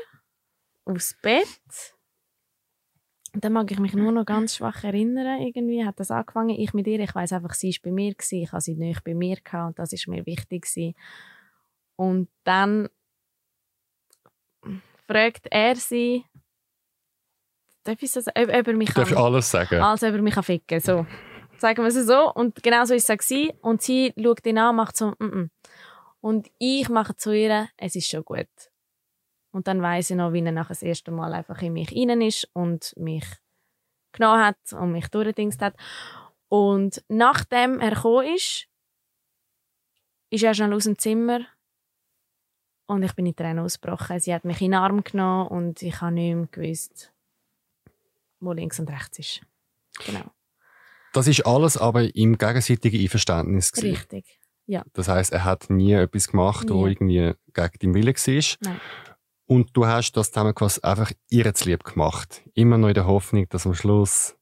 aufs 0.84 1.16
Bett. 1.22 1.95
Und 3.36 3.44
dann 3.44 3.52
mag 3.52 3.70
ich 3.70 3.78
mich 3.78 3.92
nur 3.92 4.12
noch 4.12 4.24
ganz 4.24 4.56
schwach 4.56 4.82
erinnern, 4.82 5.42
irgendwie 5.42 5.84
hat 5.84 6.00
das 6.00 6.10
angefangen. 6.10 6.58
Ich 6.58 6.72
mit 6.72 6.86
ihr, 6.86 7.00
ich 7.00 7.14
weiß 7.14 7.34
einfach, 7.34 7.52
sie 7.52 7.68
ist 7.68 7.82
bei 7.82 7.90
mir 7.90 8.14
gewesen, 8.14 8.44
ich 8.44 8.50
habe 8.50 8.62
sie 8.62 8.76
nicht 8.76 9.04
bei 9.04 9.12
mir 9.12 9.36
gehabt 9.36 9.66
und 9.68 9.78
das 9.78 9.92
ist 9.92 10.08
mir 10.08 10.24
wichtig 10.24 10.62
gewesen. 10.62 10.94
Und 11.96 12.30
dann 12.44 12.88
fragt 15.06 15.48
er 15.50 15.76
sie, 15.76 16.24
darf 17.84 18.00
ich 18.00 18.10
sagen, 18.10 18.30
ob, 18.34 18.48
ob 18.48 18.68
er 18.68 18.72
mich 18.72 18.94
darfst 18.94 19.12
kann- 19.12 19.22
alles 19.22 19.50
sagen. 19.50 19.82
also 19.82 20.06
über 20.06 20.22
mich 20.22 20.32
kann 20.32 20.42
ficken, 20.42 20.80
so. 20.80 21.06
Sagen 21.58 21.82
wir 21.82 21.88
es 21.88 22.06
so. 22.06 22.32
Und 22.32 22.62
genau 22.62 22.86
so 22.86 22.94
ist 22.94 23.10
es 23.10 23.18
gewesen. 23.18 23.52
Und 23.60 23.82
sie 23.82 24.14
schaut 24.18 24.46
ihn 24.46 24.56
an, 24.56 24.76
macht 24.76 24.96
so, 24.96 25.08
mm 25.08 25.14
-mm. 25.20 25.50
Und 26.22 26.48
ich 26.56 26.88
mache 26.88 27.14
zu 27.16 27.32
ihr, 27.36 27.68
es 27.76 27.96
ist 27.96 28.08
schon 28.08 28.24
gut. 28.24 28.48
Und 29.56 29.68
dann 29.68 29.80
weiss 29.80 30.10
ich 30.10 30.16
noch, 30.16 30.34
wie 30.34 30.44
er 30.44 30.52
nachher 30.52 30.74
das 30.74 30.82
erste 30.82 31.10
Mal 31.10 31.32
einfach 31.32 31.62
in 31.62 31.72
mich 31.72 31.90
rein 31.90 32.20
ist 32.20 32.46
und 32.52 32.92
mich 32.98 33.24
genommen 34.12 34.44
hat 34.44 34.58
und 34.74 34.92
mich 34.92 35.08
durchgedingst 35.08 35.62
hat. 35.62 35.74
Und 36.48 37.02
nachdem 37.08 37.80
er 37.80 37.94
gekommen 37.94 38.34
ist, 38.34 38.68
ist 40.28 40.42
er 40.42 40.52
schnell 40.52 40.74
aus 40.74 40.84
dem 40.84 40.98
Zimmer 40.98 41.40
und 42.84 43.02
ich 43.02 43.14
bin 43.14 43.24
in 43.24 43.34
Tränen 43.34 43.60
ausgebrochen. 43.64 44.20
Sie 44.20 44.34
hat 44.34 44.44
mich 44.44 44.60
in 44.60 44.72
den 44.72 44.80
Arm 44.80 45.02
genommen 45.02 45.48
und 45.48 45.80
ich 45.80 46.02
habe 46.02 46.12
nicht 46.12 46.34
mehr 46.34 46.48
gewusst, 46.48 47.14
wo 48.40 48.52
links 48.52 48.78
und 48.78 48.90
rechts 48.90 49.18
ist. 49.20 49.40
Genau. 50.04 50.30
Das 51.14 51.28
ist 51.28 51.46
alles 51.46 51.78
aber 51.78 52.14
im 52.14 52.36
gegenseitigen 52.36 53.00
Einverständnis. 53.00 53.72
gewesen. 53.72 53.94
Richtig. 53.94 54.38
Das 54.92 55.08
heißt, 55.08 55.32
er 55.32 55.44
hat 55.44 55.70
nie 55.70 55.94
etwas 55.94 56.28
gemacht, 56.28 56.68
wo 56.68 56.84
Nie. 56.84 56.92
irgendwie 56.92 57.32
gegen 57.54 57.78
deinen 57.80 57.94
Willen 57.94 58.14
war. 58.14 58.56
Nein. 58.60 58.80
Und 59.46 59.76
du 59.76 59.86
hast 59.86 60.12
das 60.12 60.30
zusammengefasst 60.30 60.84
einfach 60.84 61.12
ihr 61.30 61.54
zu 61.54 61.68
lieb 61.68 61.84
gemacht. 61.84 62.42
Immer 62.54 62.78
noch 62.78 62.88
in 62.88 62.94
der 62.94 63.06
Hoffnung, 63.06 63.48
dass 63.48 63.66
am 63.66 63.74
Schluss 63.74 64.36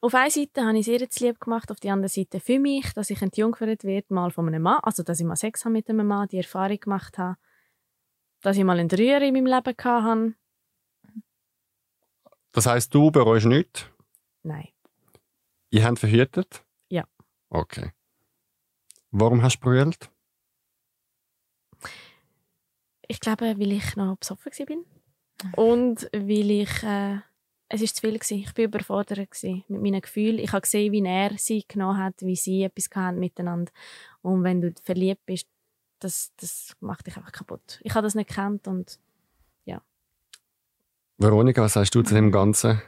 Auf 0.00 0.14
einer 0.14 0.30
Seite 0.30 0.64
habe 0.64 0.78
ich 0.78 0.86
es 0.86 1.00
ihr 1.00 1.10
zu 1.10 1.24
lieb 1.24 1.40
gemacht, 1.40 1.70
auf 1.70 1.80
der 1.80 1.92
anderen 1.92 2.10
Seite 2.10 2.38
für 2.38 2.58
mich, 2.60 2.92
dass 2.92 3.10
ich 3.10 3.20
entjungfert 3.22 3.84
werde, 3.84 4.14
mal 4.14 4.30
von 4.30 4.46
einem 4.46 4.62
Mann. 4.62 4.78
Also, 4.82 5.02
dass 5.02 5.18
ich 5.18 5.26
mal 5.26 5.34
Sex 5.34 5.64
habe 5.64 5.72
mit 5.72 5.88
einem 5.88 6.06
Mann, 6.06 6.28
die 6.28 6.36
Erfahrung 6.36 6.78
gemacht 6.78 7.18
habe. 7.18 7.36
Dass 8.42 8.56
ich 8.56 8.64
mal 8.64 8.78
einen 8.78 8.88
Dreier 8.88 9.22
in 9.22 9.34
meinem 9.34 9.46
Leben 9.46 9.74
hatte. 9.84 10.34
Das 12.52 12.66
heißt, 12.66 12.94
du 12.94 13.10
bereust 13.10 13.46
nichts? 13.46 13.86
Nein. 14.42 14.68
Ihr 15.70 15.84
habt 15.84 15.98
verhütet? 15.98 16.64
Ja. 16.88 17.04
Okay. 17.48 17.90
Warum 19.10 19.42
hast 19.42 19.56
du 19.56 19.60
brüllt? 19.62 20.10
Ich 23.08 23.20
glaube, 23.20 23.58
weil 23.58 23.72
ich 23.72 23.96
noch 23.96 24.16
besoffen 24.16 24.52
war. 24.52 25.64
Und 25.64 26.08
weil 26.12 26.50
ich. 26.50 26.82
Äh, 26.82 27.18
es 27.68 27.80
war 27.80 27.88
zu 27.88 28.00
viel. 28.00 28.18
Gewesen. 28.18 28.38
Ich 28.38 28.56
war 28.56 28.64
überfordert 28.64 29.30
gewesen 29.30 29.64
mit 29.68 29.82
meinen 29.82 30.00
Gefühlen. 30.00 30.38
Ich 30.38 30.52
habe 30.52 30.62
gesehen, 30.62 30.92
wie 30.92 31.04
er 31.04 31.32
sie 31.38 31.64
genommen 31.66 31.98
hat, 31.98 32.14
wie 32.20 32.36
sie 32.36 32.62
etwas 32.62 32.88
hatten 32.94 33.18
miteinander. 33.18 33.72
Und 34.22 34.44
wenn 34.44 34.60
du 34.60 34.72
verliebt 34.82 35.24
bist, 35.26 35.48
das, 35.98 36.32
das 36.36 36.76
macht 36.80 37.06
dich 37.06 37.16
einfach 37.16 37.32
kaputt. 37.32 37.80
Ich 37.82 37.94
habe 37.94 38.06
das 38.06 38.14
nicht 38.14 38.28
gekannt 38.28 38.68
und 38.68 38.98
Veronika, 41.16 41.62
was 41.62 41.74
sagst 41.74 41.94
du 41.94 42.02
zu 42.02 42.14
dem 42.14 42.32
Ganzen? 42.32 42.82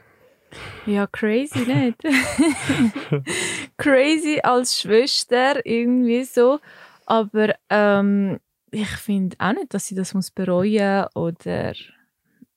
Ja, 0.85 1.07
crazy, 1.07 1.59
nicht? 1.59 1.97
crazy 3.77 4.39
als 4.43 4.81
Schwester, 4.81 5.65
irgendwie 5.65 6.23
so. 6.25 6.59
Aber 7.05 7.55
ähm, 7.69 8.39
ich 8.71 8.89
finde 8.89 9.37
auch 9.39 9.53
nicht, 9.53 9.73
dass 9.73 9.87
sie 9.87 9.95
das 9.95 10.13
muss 10.13 10.31
bereuen 10.31 11.05
oder 11.15 11.73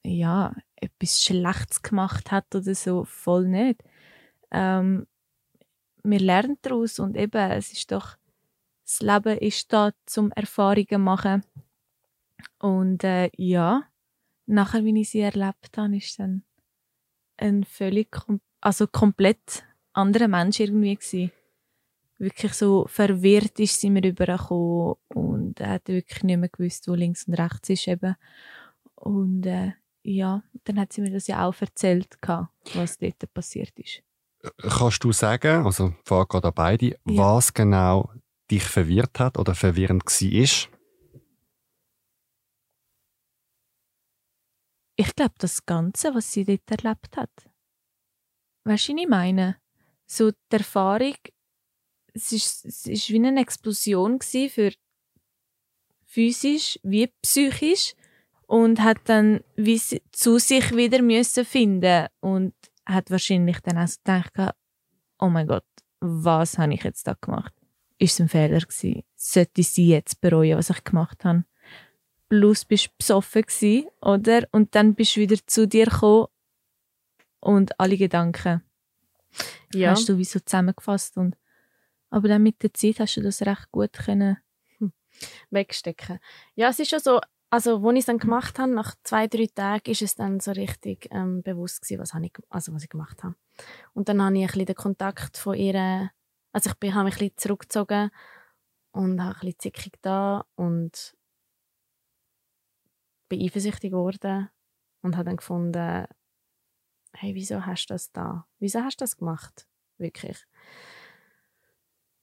ja, 0.03 0.55
etwas 0.77 1.23
Schlechtes 1.23 1.83
gemacht 1.83 2.31
hat 2.31 2.55
oder 2.55 2.75
so. 2.75 3.05
Voll 3.05 3.47
nicht. 3.49 3.83
Ähm, 4.51 5.07
wir 6.03 6.21
lernen 6.21 6.59
daraus 6.63 6.99
und 6.99 7.17
eben, 7.17 7.51
es 7.51 7.73
ist 7.73 7.93
doch, 7.93 8.17
das 8.85 9.01
Leben 9.01 9.39
ist 9.39 9.73
da 9.73 9.93
zum 10.07 10.33
Erfahrungen 10.33 10.87
zu 10.89 10.99
machen. 10.99 11.45
Und 12.59 13.05
äh, 13.05 13.31
ja, 13.37 13.85
nachher, 14.47 14.85
wie 14.85 15.01
ich 15.01 15.11
sie 15.11 15.21
erlebt 15.21 15.77
habe, 15.77 15.97
ist 15.97 16.19
dann 16.19 16.43
ein 17.37 17.65
völlig, 17.65 18.11
kom 18.11 18.41
also 18.61 18.87
komplett 18.87 19.65
anderer 19.93 20.29
Mensch 20.29 20.61
irgendwie 20.61 20.97
gewesen. 20.97 21.33
Wirklich 22.21 22.53
so 22.53 22.87
verwirrt 22.87 23.59
ist 23.61 23.81
sie 23.81 23.89
mir 23.89 24.05
übergekommen 24.05 24.97
und 25.09 25.59
er 25.59 25.71
hat 25.71 25.89
wirklich 25.89 26.23
nicht 26.23 26.37
mehr 26.37 26.51
gewusst, 26.51 26.87
wo 26.87 26.93
links 26.95 27.27
und 27.27 27.33
rechts 27.35 27.71
ist 27.71 27.89
eben. 27.89 28.15
Und 28.95 29.47
äh, 29.47 29.73
ja, 30.03 30.43
dann 30.65 30.79
hat 30.79 30.93
sie 30.93 31.01
mir 31.01 31.11
das 31.11 31.27
ja 31.29 31.47
auch 31.47 31.55
erzählt, 31.61 32.21
gehabt, 32.21 32.51
was 32.75 32.99
dort 32.99 33.33
passiert 33.33 33.73
ist. 33.79 34.03
Kannst 34.59 35.03
du 35.03 35.13
sagen, 35.13 35.65
also 35.65 35.95
frage 36.05 36.29
gerade 36.29 36.49
an 36.49 36.55
beide, 36.55 36.87
Ja. 37.07 37.23
was 37.25 37.55
genau 37.55 38.11
dich 38.51 38.65
verwirrt 38.65 39.19
hat 39.19 39.39
oder 39.39 39.55
verwirrend 39.55 40.05
war? 40.05 40.69
Ich 44.97 45.15
glaube, 45.17 45.35
das 45.39 45.65
Ganze, 45.65 46.15
was 46.15 46.31
sie 46.33 46.45
dort 46.45 46.71
erlebt 46.71 47.17
hat. 47.17 47.31
Weißt 48.65 48.89
du, 48.89 48.93
was 48.93 49.01
ich 49.03 49.09
meine? 49.09 49.57
So 50.07 50.31
die 50.33 50.37
Erfahrung, 50.57 51.15
es 52.15 52.33
ist, 52.33 52.65
es 52.65 52.87
ist 52.87 53.11
wie 53.11 53.17
eine 53.17 53.41
Explosion 53.41 54.19
gewesen 54.19 54.51
für 54.51 54.73
physisch 56.07 56.79
wie 56.83 57.07
psychisch 57.23 57.95
und 58.47 58.81
hat 58.83 58.99
dann 59.05 59.41
wie 59.57 59.81
zu 60.11 60.39
sich 60.39 60.75
wieder 60.75 61.03
müssen 61.03 61.45
finden 61.45 62.09
und 62.21 62.55
hat 62.85 63.11
wahrscheinlich 63.11 63.61
dann 63.61 63.79
auch 63.79 63.91
gedacht, 64.05 64.57
oh 65.21 65.29
mein 65.29 65.47
Gott, 65.47 65.65
was 66.01 66.59
habe 66.59 66.75
ich 66.75 66.83
jetzt 66.83 67.07
da 67.07 67.15
gemacht? 67.21 67.55
Ist 67.99 68.15
es 68.15 68.21
ein 68.21 68.29
Fehler 68.29 68.61
gewesen? 68.61 69.05
Sollte 69.15 69.63
sie 69.63 69.89
jetzt 69.89 70.21
bereuen, 70.21 70.59
was 70.59 70.71
ich 70.71 70.83
gemacht 70.83 71.25
habe? 71.25 71.45
Plus 72.29 72.65
bist 72.65 72.87
du 72.87 72.91
besoffen 72.99 73.43
gsi, 73.43 73.89
oder? 74.01 74.49
Und 74.53 74.75
dann 74.75 74.95
bist 74.95 75.17
du 75.17 75.21
wieder 75.21 75.37
zu 75.47 75.69
dir 75.69 75.87
gekommen 75.87 76.27
und 77.41 77.79
alle 77.79 77.97
Gedanken 77.97 78.63
ja. 79.75 79.91
hast 79.91 80.09
du 80.09 80.19
wie 80.19 80.25
so 80.25 80.41
zusammengefasst 80.41 81.17
und 81.17 81.37
aber 82.11 82.29
dann 82.29 82.43
mit 82.43 82.63
der 82.63 82.75
Zeit 82.75 83.01
hast 83.01 83.17
du 83.17 83.23
das 83.23 83.43
recht 83.43 83.71
gut 83.71 83.93
können. 83.93 84.39
wegstecken. 85.51 86.19
Ja, 86.55 86.69
es 86.69 86.79
ist 86.79 86.91
schon 86.91 87.01
so, 87.01 87.21
also 87.51 87.77
als 87.77 87.95
ich 87.95 88.01
es 88.01 88.07
dann 88.07 88.19
gemacht 88.19 88.59
habe, 88.59 88.73
nach 88.73 88.95
zwei, 89.03 89.27
drei 89.27 89.47
Tagen, 89.47 89.91
ist 89.91 90.03
es 90.03 90.15
dann 90.15 90.41
so 90.41 90.53
richtig 90.53 91.09
ähm, 91.11 91.43
bewusst 91.43 91.83
gewesen, 91.83 92.01
was, 92.01 92.15
ich, 92.15 92.33
also 92.49 92.73
was 92.73 92.85
ich 92.85 92.89
gemacht 92.89 93.23
habe. 93.25 93.35
Und 93.93 94.09
dann 94.09 94.23
habe 94.23 94.37
ich 94.37 94.43
ein 94.43 94.47
bisschen 94.47 94.67
den 94.67 94.75
Kontakt 94.77 95.37
von 95.37 95.57
ihr, 95.57 96.11
also 96.53 96.71
ich 96.71 96.77
bin, 96.77 96.95
habe 96.95 97.05
mich 97.05 97.15
ein 97.15 97.19
bisschen 97.19 97.37
zurückgezogen 97.39 98.11
und 98.93 99.21
habe 99.21 99.35
ein 99.35 99.41
bisschen 99.41 99.59
zickig 99.59 99.99
da 100.03 100.45
und 100.55 101.17
bin 103.29 103.43
eifersüchtig 103.43 103.91
geworden 103.91 104.49
und 105.03 105.17
habe 105.17 105.27
dann 105.27 105.37
gefunden, 105.37 106.07
hey, 107.13 107.35
wieso 107.35 107.67
hast 107.67 107.87
du 107.87 107.95
das 107.95 108.13
da? 108.13 108.47
Wieso 108.59 108.81
hast 108.81 109.01
du 109.01 109.05
das 109.05 109.17
gemacht? 109.17 109.67
Wirklich. 109.99 110.47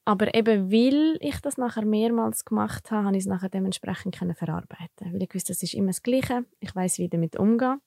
Aber 0.07 0.33
eben, 0.33 0.71
weil 0.71 1.17
ich 1.19 1.41
das 1.41 1.57
nachher 1.57 1.83
mehrmals 1.83 2.45
gemacht 2.45 2.91
habe, 2.91 3.07
habe 3.07 3.17
ich 3.17 3.23
es 3.23 3.27
nachher 3.27 3.49
dementsprechend 3.49 4.17
können 4.17 4.35
verarbeiten. 4.35 5.11
Weil 5.11 5.21
ich 5.21 5.35
wusste, 5.35 5.51
das 5.51 5.61
ist 5.61 5.73
immer 5.73 5.87
das 5.87 6.01
Gleiche. 6.01 6.45
Ich 6.61 6.73
weiß, 6.73 6.99
wie 6.99 7.09
damit 7.09 7.35
umgehen. 7.35 7.81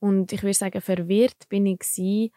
Und 0.00 0.32
ich 0.32 0.42
würde 0.42 0.54
sagen, 0.54 0.80
verwirrt 0.80 1.48
bin 1.48 1.66
ich 1.66 1.78
gewesen. 1.78 2.32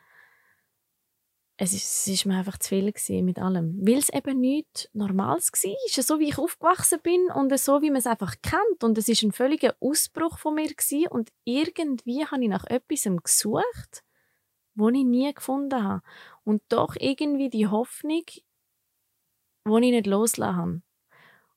Es 1.57 1.73
ist, 1.73 2.07
ist 2.07 2.27
mir 2.27 2.37
einfach 2.37 2.59
zu 2.59 2.69
viel 2.69 2.93
mit 3.23 3.39
allem. 3.39 3.79
Weil 3.81 3.97
es 3.97 4.13
eben 4.13 4.39
nichts 4.39 4.87
Normales 4.93 5.51
war. 5.51 5.73
Es 5.87 5.97
ist 5.97 6.07
so, 6.07 6.19
wie 6.19 6.29
ich 6.29 6.37
aufgewachsen 6.37 6.99
bin 7.01 7.31
und 7.33 7.57
so, 7.57 7.81
wie 7.81 7.89
man 7.89 7.97
es 7.97 8.05
einfach 8.05 8.35
kennt. 8.43 8.83
Und 8.83 8.95
es 8.99 9.09
ist 9.09 9.23
ein 9.23 9.31
völliger 9.31 9.75
Ausbruch 9.79 10.37
von 10.37 10.53
mir 10.53 10.67
gewesen. 10.67 11.07
Und 11.07 11.31
irgendwie 11.45 12.27
habe 12.27 12.43
ich 12.43 12.49
nach 12.49 12.65
etwas 12.65 13.09
gesucht, 13.23 14.03
wo 14.75 14.89
ich 14.89 15.03
nie 15.03 15.33
gefunden 15.33 15.83
habe. 15.83 16.03
Und 16.49 16.63
doch 16.69 16.95
irgendwie 16.99 17.51
die 17.51 17.67
Hoffnung, 17.67 18.23
die 18.25 18.43
wo 19.65 19.77
ich 19.77 19.91
nicht 19.91 20.07
loslassen 20.07 20.55
habe. 20.55 20.81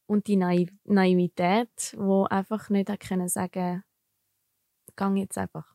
Und 0.04 0.26
die 0.26 0.36
Naiv 0.36 0.70
Naivität, 0.84 1.94
wo 1.96 2.24
einfach 2.24 2.68
nicht 2.68 2.90
können 3.00 3.30
sagen, 3.30 3.84
gang 4.94 5.16
jetzt 5.16 5.38
einfach. 5.38 5.74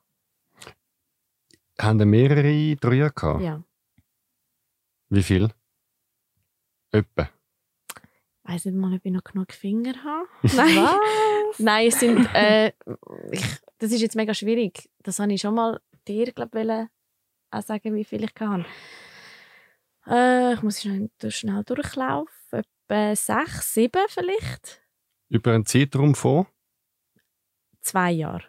Haben 1.82 2.08
mehrere 2.08 2.76
Dreier 2.76 3.10
gehabt? 3.10 3.42
Ja. 3.42 3.64
Wie 5.10 5.24
viel? 5.24 5.50
Etwa. 6.92 7.24
Ich 7.24 8.54
weiss 8.54 8.66
nicht 8.66 8.78
mal, 8.78 8.94
ob 8.94 9.04
ich 9.04 9.12
noch 9.12 9.24
genug 9.24 9.52
Finger 9.52 9.96
habe. 10.04 10.28
Nein. 10.56 11.00
Nein, 11.58 11.88
es 11.88 12.00
sind, 12.00 12.24
äh, 12.36 12.68
ich, 13.32 13.44
das 13.80 13.92
ist 13.92 14.02
jetzt 14.02 14.16
mega 14.16 14.36
schwierig. 14.36 14.92
Das 15.02 15.18
habe 15.18 15.34
ich 15.34 15.42
schon 15.42 15.56
mal 15.56 15.82
dir, 16.08 16.32
glaube 16.34 16.62
ich, 16.62 16.70
auch 17.50 17.64
sagen, 17.64 17.96
wie 17.96 18.06
viel 18.06 18.24
ich 18.24 18.36
kann. 18.36 18.64
Äh, 20.10 20.54
ich 20.54 20.62
muss 20.64 20.82
schnell, 20.82 21.10
schnell 21.30 21.64
durchlaufen. 21.64 22.64
Etwa 22.90 23.16
sechs, 23.16 23.74
sieben 23.74 24.06
vielleicht. 24.08 24.82
Über 25.30 25.54
einen 25.54 25.66
Zeitraum 25.66 26.16
von? 26.16 26.48
Zwei 27.82 28.12
Jahre 28.12 28.44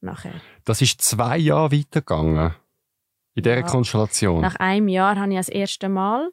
nachher. 0.00 0.40
Das 0.64 0.82
ist 0.82 1.00
zwei 1.00 1.38
Jahre 1.38 1.72
weitergegangen. 1.72 2.54
In 3.34 3.42
dieser 3.42 3.56
Ja. 3.56 3.62
Konstellation. 3.62 4.40
Nach 4.40 4.56
einem 4.56 4.88
Jahr 4.88 5.16
habe 5.16 5.30
ich 5.32 5.38
das 5.38 5.48
erste 5.48 5.88
Mal. 5.88 6.30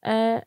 Äh, 0.00 0.40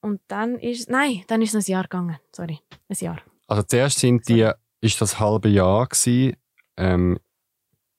und 0.00 0.20
dann 0.28 0.58
ist 0.58 0.88
nein, 0.88 1.24
dann 1.28 1.42
ist 1.42 1.54
es 1.54 1.66
ein 1.68 1.72
Jahr 1.72 1.82
gegangen. 1.84 2.18
Sorry, 2.32 2.60
ein 2.88 2.96
Jahr. 2.98 3.20
Also 3.46 3.62
zuerst 3.62 3.98
sind 3.98 4.28
die, 4.28 4.50
ist 4.80 5.00
das 5.00 5.18
halbe 5.20 5.48
Jahr 5.48 5.86
gewesen, 5.86 6.36
ähm, 6.76 7.18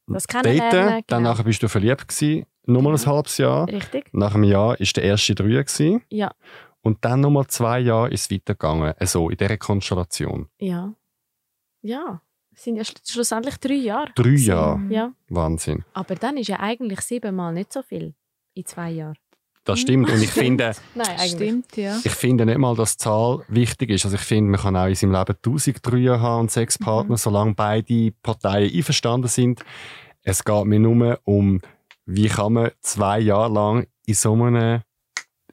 Das 0.07 0.23
daten, 0.25 0.49
dann 0.49 1.03
genau. 1.07 1.19
nachher 1.19 1.43
bist 1.43 1.61
du 1.61 1.67
verliebt 1.69 2.07
gewesen, 2.07 2.45
nochmal 2.67 2.93
ein 2.95 3.05
halbes 3.05 3.37
Jahr. 3.37 3.67
Richtig? 3.67 4.09
Nach 4.13 4.33
einem 4.35 4.43
Jahr 4.45 4.79
ist 4.79 4.95
der 4.97 5.03
erste 5.03 5.35
Dreier 5.35 5.63
gewesen. 5.63 6.01
Ja, 6.09 6.31
Und 6.81 7.03
dann 7.03 7.21
nochmal 7.21 7.47
zwei 7.47 7.79
Jahre 7.79 8.09
ist 8.11 8.21
es 8.23 8.31
weitergegangen. 8.31 8.93
Also 8.99 9.29
in 9.29 9.37
dieser 9.37 9.57
Konstellation. 9.57 10.47
ja. 10.59 10.93
Ja, 11.83 12.21
es 12.53 12.63
sind 12.63 12.75
ja 12.75 12.83
schl 12.83 12.95
schlussendlich 13.05 13.57
drei 13.57 13.75
Jahre. 13.75 14.09
Drei 14.15 14.29
Jahre. 14.31 14.81
Ja, 14.89 15.13
Wahnsinn. 15.29 15.85
aber 15.93 16.15
dann 16.15 16.37
ist 16.37 16.47
ja 16.47 16.59
eigentlich 16.59 16.99
siebenmal 17.01 17.53
nicht 17.53 17.71
so 17.71 17.81
viel 17.83 18.13
in 18.55 18.65
zwei 18.65 18.89
Jahren. 18.91 19.15
Das 19.63 19.79
stimmt. 19.79 20.09
Und 20.09 20.21
ich 20.21 20.29
finde, 20.31 20.71
Nein, 20.95 21.07
eigentlich. 21.07 21.31
Stimmt, 21.31 21.77
ja. 21.77 21.97
ich 22.03 22.11
finde 22.11 22.45
nicht 22.45 22.57
mal, 22.57 22.75
dass 22.75 22.97
die 22.97 23.03
Zahl 23.03 23.43
wichtig 23.47 23.91
ist. 23.91 24.05
Also 24.05 24.15
ich 24.15 24.23
finde, 24.23 24.51
man 24.51 24.59
kann 24.59 24.75
auch 24.75 24.87
in 24.87 24.95
seinem 24.95 25.11
Leben 25.13 25.35
1000 25.35 25.85
Dreier 25.85 26.19
haben 26.19 26.41
und 26.41 26.51
sechs 26.51 26.77
Partner, 26.79 27.15
solange 27.15 27.53
beide 27.53 28.11
Parteien 28.23 28.73
einverstanden 28.73 29.27
sind. 29.27 29.63
Es 30.23 30.43
geht 30.43 30.65
mir 30.65 30.79
nur 30.79 31.19
um, 31.25 31.61
wie 32.07 32.29
kann 32.29 32.53
man 32.53 32.71
zwei 32.79 33.19
Jahre 33.19 33.53
lang 33.53 33.87
in 34.05 34.13
so 34.13 34.33
einer, 34.33 34.83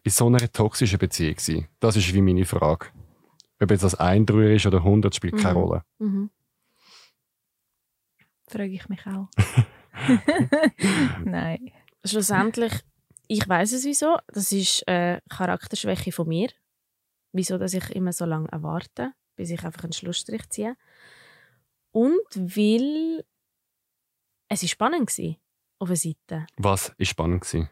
in 0.05 0.11
so 0.11 0.27
einer 0.29 0.51
toxischen 0.51 0.99
Beziehung 0.99 1.39
sein. 1.39 1.69
Das 1.81 1.97
ist 1.97 2.15
wie 2.15 2.23
meine 2.23 2.45
Frage. 2.45 2.87
Ob 3.61 3.71
jetzt 3.71 3.83
das 3.83 3.97
ein 3.97 4.25
Dreier 4.25 4.55
ist 4.55 4.67
oder 4.67 4.79
100, 4.79 5.15
spielt 5.15 5.37
keine 5.37 5.55
Mhm. 5.59 5.65
Rolle. 5.65 5.85
Mhm. 5.99 6.31
Frage 8.49 8.73
ich 8.73 8.89
mich 8.89 9.05
auch. 9.07 9.29
Nein. 11.25 11.73
Schlussendlich, 12.05 12.73
ich 13.27 13.49
weiß 13.49 13.73
es 13.73 13.85
wieso. 13.85 14.17
Das 14.29 14.53
ist 14.53 14.87
äh, 14.87 15.21
Charakterschwäche 15.29 16.13
von 16.13 16.29
mir. 16.29 16.51
Wieso, 17.33 17.59
dass 17.59 17.75
ich 17.75 17.91
immer 17.91 18.13
so 18.13 18.27
lange 18.27 18.49
erwarte, 18.53 19.13
bis 19.35 19.51
ich 19.51 19.65
einfach 19.65 19.83
einen 19.85 19.93
Schlussstrich 19.93 20.49
ziehe. 20.51 20.77
Und 21.91 22.21
weil 22.35 23.25
es 24.49 24.63
ist 24.63 24.71
spannend 24.71 25.11
war 25.19 25.35
auf 25.79 25.89
der 25.89 25.97
Seite. 25.97 26.47
Was 26.57 26.95
ist 26.99 27.09
spannend 27.09 27.43
gewesen? 27.43 27.69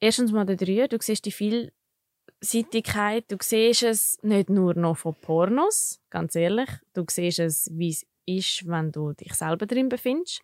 Erstens 0.00 0.32
mal 0.32 0.46
der 0.46 0.56
Dreier, 0.56 0.88
du 0.88 0.98
siehst 1.00 1.24
die 1.24 1.32
Vielseitigkeit, 1.32 3.24
du 3.30 3.36
siehst 3.40 3.82
es 3.82 4.18
nicht 4.22 4.48
nur 4.48 4.74
noch 4.74 4.96
von 4.96 5.14
Pornos, 5.14 6.00
ganz 6.10 6.36
ehrlich, 6.36 6.70
du 6.94 7.04
siehst 7.08 7.40
es, 7.40 7.70
wie 7.72 7.90
es 7.90 8.06
ist, 8.26 8.68
wenn 8.68 8.92
du 8.92 9.12
dich 9.12 9.34
selber 9.34 9.66
drin 9.66 9.88
befindest. 9.88 10.42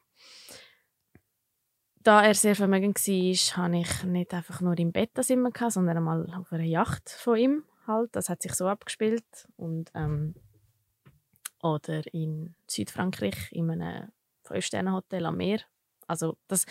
Da 2.02 2.22
er 2.22 2.34
sehr 2.34 2.54
vermögend 2.54 2.98
war, 2.98 3.56
hatte 3.56 3.76
ich 3.76 4.04
nicht 4.04 4.34
einfach 4.34 4.60
nur 4.60 4.78
im 4.78 4.92
Bett 4.92 5.10
das 5.14 5.30
immer, 5.30 5.50
gehabt, 5.50 5.72
sondern 5.72 5.96
einmal 5.96 6.30
auf 6.34 6.52
einer 6.52 6.64
Yacht 6.64 7.08
von 7.08 7.38
ihm. 7.38 7.64
Halt. 7.86 8.14
Das 8.14 8.28
hat 8.28 8.42
sich 8.42 8.52
so 8.52 8.66
abgespielt. 8.66 9.24
Und, 9.56 9.90
ähm, 9.94 10.34
oder 11.62 12.02
in 12.12 12.54
Südfrankreich 12.68 13.50
in 13.52 13.70
einem 13.70 14.12
Fünf-Sterne-Hotel 14.42 15.24
am 15.24 15.38
Meer. 15.38 15.60
Also 16.08 16.36
das, 16.48 16.66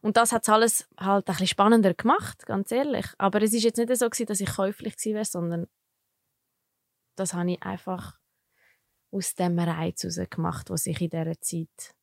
und 0.00 0.16
das 0.16 0.32
hat 0.32 0.48
alles 0.48 0.88
halt 0.98 1.28
ein 1.28 1.32
bisschen 1.32 1.46
spannender 1.48 1.94
gemacht, 1.94 2.46
ganz 2.46 2.70
ehrlich. 2.72 3.06
Aber 3.18 3.42
es 3.42 3.52
ist 3.52 3.64
jetzt 3.64 3.78
nicht 3.78 3.94
so, 3.96 4.08
gewesen, 4.08 4.26
dass 4.26 4.40
ich 4.40 4.50
käuflich 4.50 4.96
wäre, 5.04 5.24
sondern 5.24 5.66
das 7.16 7.34
habe 7.34 7.52
ich 7.52 7.62
einfach 7.62 8.18
aus 9.10 9.34
dem 9.34 9.58
Reiz 9.58 10.02
heraus 10.02 10.20
gemacht, 10.30 10.70
was 10.70 10.84
sich 10.84 11.00
in 11.00 11.10
dieser 11.10 11.40
Zeit 11.40 11.94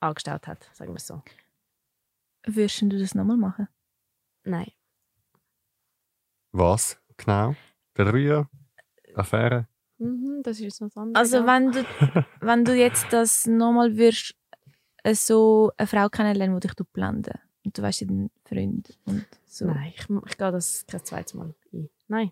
angestellt 0.00 0.46
hat, 0.46 0.70
sagen 0.72 0.92
wir 0.92 0.96
es 0.96 1.06
so. 1.06 1.22
Würdest 2.46 2.82
du 2.82 2.98
das 2.98 3.14
nochmal 3.14 3.36
machen? 3.36 3.68
Nein. 4.44 4.72
Was 6.52 7.00
genau? 7.16 7.54
Der 7.96 8.06
Dreier? 8.06 8.50
Affäre? 9.14 9.68
Das 10.42 10.56
ist 10.58 10.62
jetzt 10.62 10.80
noch 10.80 10.88
was 10.88 10.96
anderes. 10.96 11.32
Also 11.32 11.46
wenn 11.46 11.72
du, 11.72 11.84
wenn 12.40 12.64
du 12.64 12.74
jetzt 12.74 13.12
das 13.12 13.46
nochmal 13.46 13.96
würdest, 13.96 14.34
äh, 15.02 15.14
so 15.14 15.72
eine 15.76 15.86
Frau 15.86 16.08
kennenlernen, 16.08 16.58
die 16.58 16.66
dich 16.66 16.74
du 16.74 16.84
blenden 16.84 17.38
und 17.64 17.76
du 17.76 17.82
weißt 17.82 18.02
deinen 18.02 18.30
Freund 18.44 18.98
und 19.04 19.26
so. 19.46 19.66
Nein, 19.66 19.92
ich, 19.94 20.08
ich 20.08 20.38
gehe 20.38 20.52
das 20.52 20.84
kein 20.86 21.04
zweites 21.04 21.34
Mal 21.34 21.54
ein. 21.72 21.90
Nein. 22.08 22.30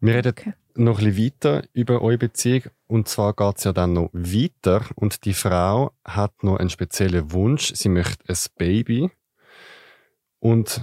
Wir 0.00 0.14
reden 0.14 0.30
Okay. 0.30 0.54
noch 0.74 0.98
ein 0.98 1.04
bisschen 1.04 1.26
weiter 1.26 1.68
über 1.72 2.00
eure 2.02 2.18
Beziehung. 2.18 2.64
Und 2.86 3.08
zwar 3.08 3.34
geht 3.34 3.58
es 3.58 3.64
ja 3.64 3.72
dann 3.72 3.92
noch 3.92 4.10
weiter. 4.12 4.82
Und 4.94 5.24
die 5.24 5.34
Frau 5.34 5.92
hat 6.04 6.42
noch 6.42 6.56
einen 6.56 6.70
speziellen 6.70 7.32
Wunsch. 7.32 7.74
Sie 7.74 7.88
möchte 7.88 8.24
ein 8.28 8.36
Baby. 8.56 9.10
Und 10.40 10.80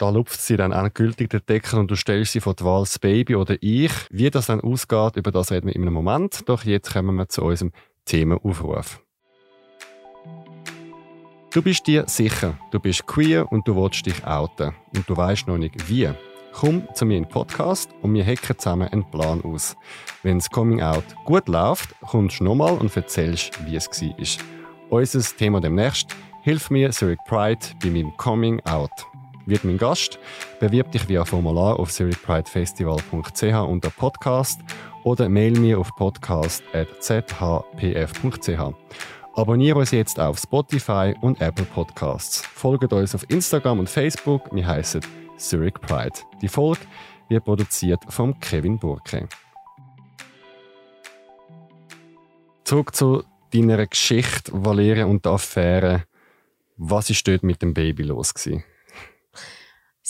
da 0.00 0.08
lupft 0.08 0.40
sie 0.40 0.56
dann 0.56 0.72
endgültig 0.72 1.28
den 1.28 1.42
Deckel 1.46 1.78
und 1.78 1.90
du 1.90 1.94
stellst 1.94 2.32
sie 2.32 2.40
vor 2.40 2.54
die 2.54 2.64
Wahl, 2.64 2.82
das 2.82 2.98
Baby 2.98 3.36
oder 3.36 3.56
ich. 3.60 3.92
Wie 4.10 4.30
das 4.30 4.46
dann 4.46 4.62
ausgeht, 4.62 5.16
über 5.16 5.30
das 5.30 5.50
reden 5.50 5.66
wir 5.66 5.76
in 5.76 5.82
einem 5.82 5.92
Moment. 5.92 6.48
Doch 6.48 6.64
jetzt 6.64 6.94
kommen 6.94 7.16
wir 7.16 7.28
zu 7.28 7.42
unserem 7.42 7.72
Themenaufruf. 8.06 9.02
Du 11.52 11.60
bist 11.60 11.86
dir 11.86 12.04
sicher, 12.06 12.58
du 12.70 12.80
bist 12.80 13.06
queer 13.06 13.50
und 13.52 13.68
du 13.68 13.76
willst 13.76 14.06
dich 14.06 14.24
outen. 14.24 14.72
Und 14.96 15.06
du 15.06 15.16
weißt 15.16 15.46
noch 15.48 15.58
nicht 15.58 15.90
wie. 15.90 16.08
Komm 16.52 16.88
zu 16.94 17.04
mir 17.04 17.18
in 17.18 17.24
den 17.24 17.28
Podcast 17.28 17.90
und 18.00 18.14
wir 18.14 18.24
hacken 18.24 18.58
zusammen 18.58 18.88
einen 18.88 19.08
Plan 19.10 19.42
aus. 19.42 19.76
Wenn 20.22 20.38
das 20.38 20.48
Coming 20.48 20.80
Out 20.80 21.04
gut 21.26 21.46
läuft, 21.46 21.94
kommst 22.00 22.40
du 22.40 22.44
nochmal 22.44 22.78
und 22.78 22.96
erzählst, 22.96 23.66
wie 23.66 23.76
es 23.76 23.86
war. 23.86 24.98
Unser 24.98 25.36
Thema 25.36 25.60
demnächst 25.60 26.16
Hilf 26.42 26.70
mir 26.70 26.90
Zurich 26.90 27.18
Pride 27.26 27.60
bei 27.82 27.90
meinem 27.90 28.16
Coming 28.16 28.60
Out. 28.64 29.09
Wird 29.50 29.64
mein 29.64 29.78
Gast, 29.78 30.20
bewirb 30.60 30.92
dich 30.92 31.08
via 31.08 31.24
Formular 31.24 31.80
auf 31.80 31.90
zurichpridefestival.ch 31.90 33.42
unter 33.42 33.90
Podcast 33.90 34.60
oder 35.02 35.28
mail 35.28 35.58
mir 35.58 35.80
auf 35.80 35.90
podcast.zhpf.ch. 35.96 38.60
Abonniere 39.34 39.80
uns 39.80 39.90
jetzt 39.90 40.20
auf 40.20 40.38
Spotify 40.38 41.16
und 41.20 41.40
Apple 41.40 41.64
Podcasts. 41.64 42.46
Folgt 42.46 42.92
uns 42.92 43.16
auf 43.16 43.28
Instagram 43.28 43.80
und 43.80 43.88
Facebook. 43.88 44.54
Wir 44.54 44.68
heißen 44.68 45.00
Zurich 45.36 45.74
Pride. 45.74 46.20
Die 46.40 46.46
Folge 46.46 46.82
wird 47.28 47.44
produziert 47.44 48.04
von 48.08 48.38
Kevin 48.38 48.78
Burke. 48.78 49.28
Zurück 52.62 52.94
zu 52.94 53.24
deiner 53.52 53.84
Geschichte, 53.84 54.52
Valeria, 54.54 55.06
und 55.06 55.24
der 55.24 55.32
Affäre. 55.32 56.04
Was 56.76 57.10
ist 57.10 57.26
dort 57.26 57.42
mit 57.42 57.62
dem 57.62 57.74
Baby 57.74 58.04
los? 58.04 58.32
Gewesen? 58.32 58.62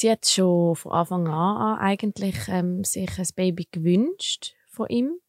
Sie 0.01 0.11
hat 0.11 0.25
schon 0.25 0.77
von 0.77 0.93
Anfang 0.93 1.29
an 1.29 1.79
eigentlich 1.79 2.49
ähm, 2.49 2.85
sich 2.85 3.19
ein 3.19 3.29
Baby 3.37 3.69
gewünscht 3.71 4.55
von 4.71 4.89
ihm. 4.89 5.21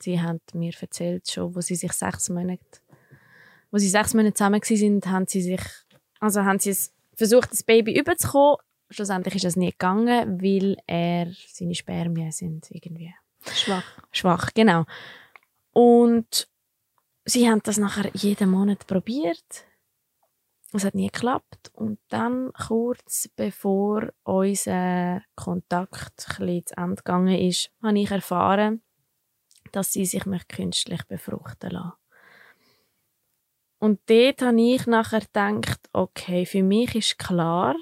Sie 0.00 0.20
hat 0.20 0.40
mir 0.54 0.72
erzählt 0.80 1.30
schon, 1.30 1.54
wo 1.54 1.60
sie 1.60 1.76
sich 1.76 1.92
sechs 1.92 2.28
Monate, 2.28 2.64
wo 3.70 3.78
sie 3.78 3.88
sechs 3.88 4.12
Monate 4.12 4.34
zusammen 4.34 4.60
waren, 4.60 4.76
sind, 4.76 5.06
haben 5.06 5.28
sie 5.28 5.40
sich, 5.40 5.60
also 6.18 6.42
haben 6.42 6.58
sie 6.58 6.76
versucht, 7.14 7.52
das 7.52 7.62
Baby 7.62 7.96
überzukommen. 7.96 8.56
Schlussendlich 8.90 9.36
ist 9.36 9.44
das 9.44 9.54
nie 9.54 9.70
gegangen, 9.70 10.42
weil 10.42 10.78
er 10.88 11.32
seine 11.46 11.76
Spermien 11.76 12.32
sind 12.32 12.72
irgendwie 12.72 13.14
Schwach. 13.54 13.84
schwach, 14.10 14.50
genau. 14.52 14.84
Und 15.72 16.48
sie 17.24 17.48
haben 17.48 17.62
das 17.62 17.78
nachher 17.78 18.10
jeden 18.14 18.50
Monat 18.50 18.84
probiert. 18.88 19.64
Es 20.74 20.84
hat 20.84 20.94
nie 20.94 21.08
geklappt. 21.08 21.70
Und 21.74 21.98
dann, 22.08 22.52
kurz 22.52 23.28
bevor 23.36 24.12
unser 24.22 25.22
Kontakt 25.34 26.26
ein 26.40 26.62
zu 26.64 26.76
Ende 26.76 26.96
gegangen 26.96 27.38
ist, 27.38 27.70
habe 27.82 27.98
ich 27.98 28.10
erfahren, 28.10 28.82
dass 29.72 29.92
sie 29.92 30.06
sich 30.06 30.26
möchte 30.26 30.56
künstlich 30.56 31.04
befruchten 31.04 31.70
lassen. 31.70 31.92
Und 33.78 34.00
dort 34.06 34.42
habe 34.42 34.60
ich 34.60 34.86
nachher 34.86 35.20
gedacht, 35.20 35.90
okay, 35.92 36.46
für 36.46 36.62
mich 36.62 36.94
ist 36.94 37.18
klar, 37.18 37.74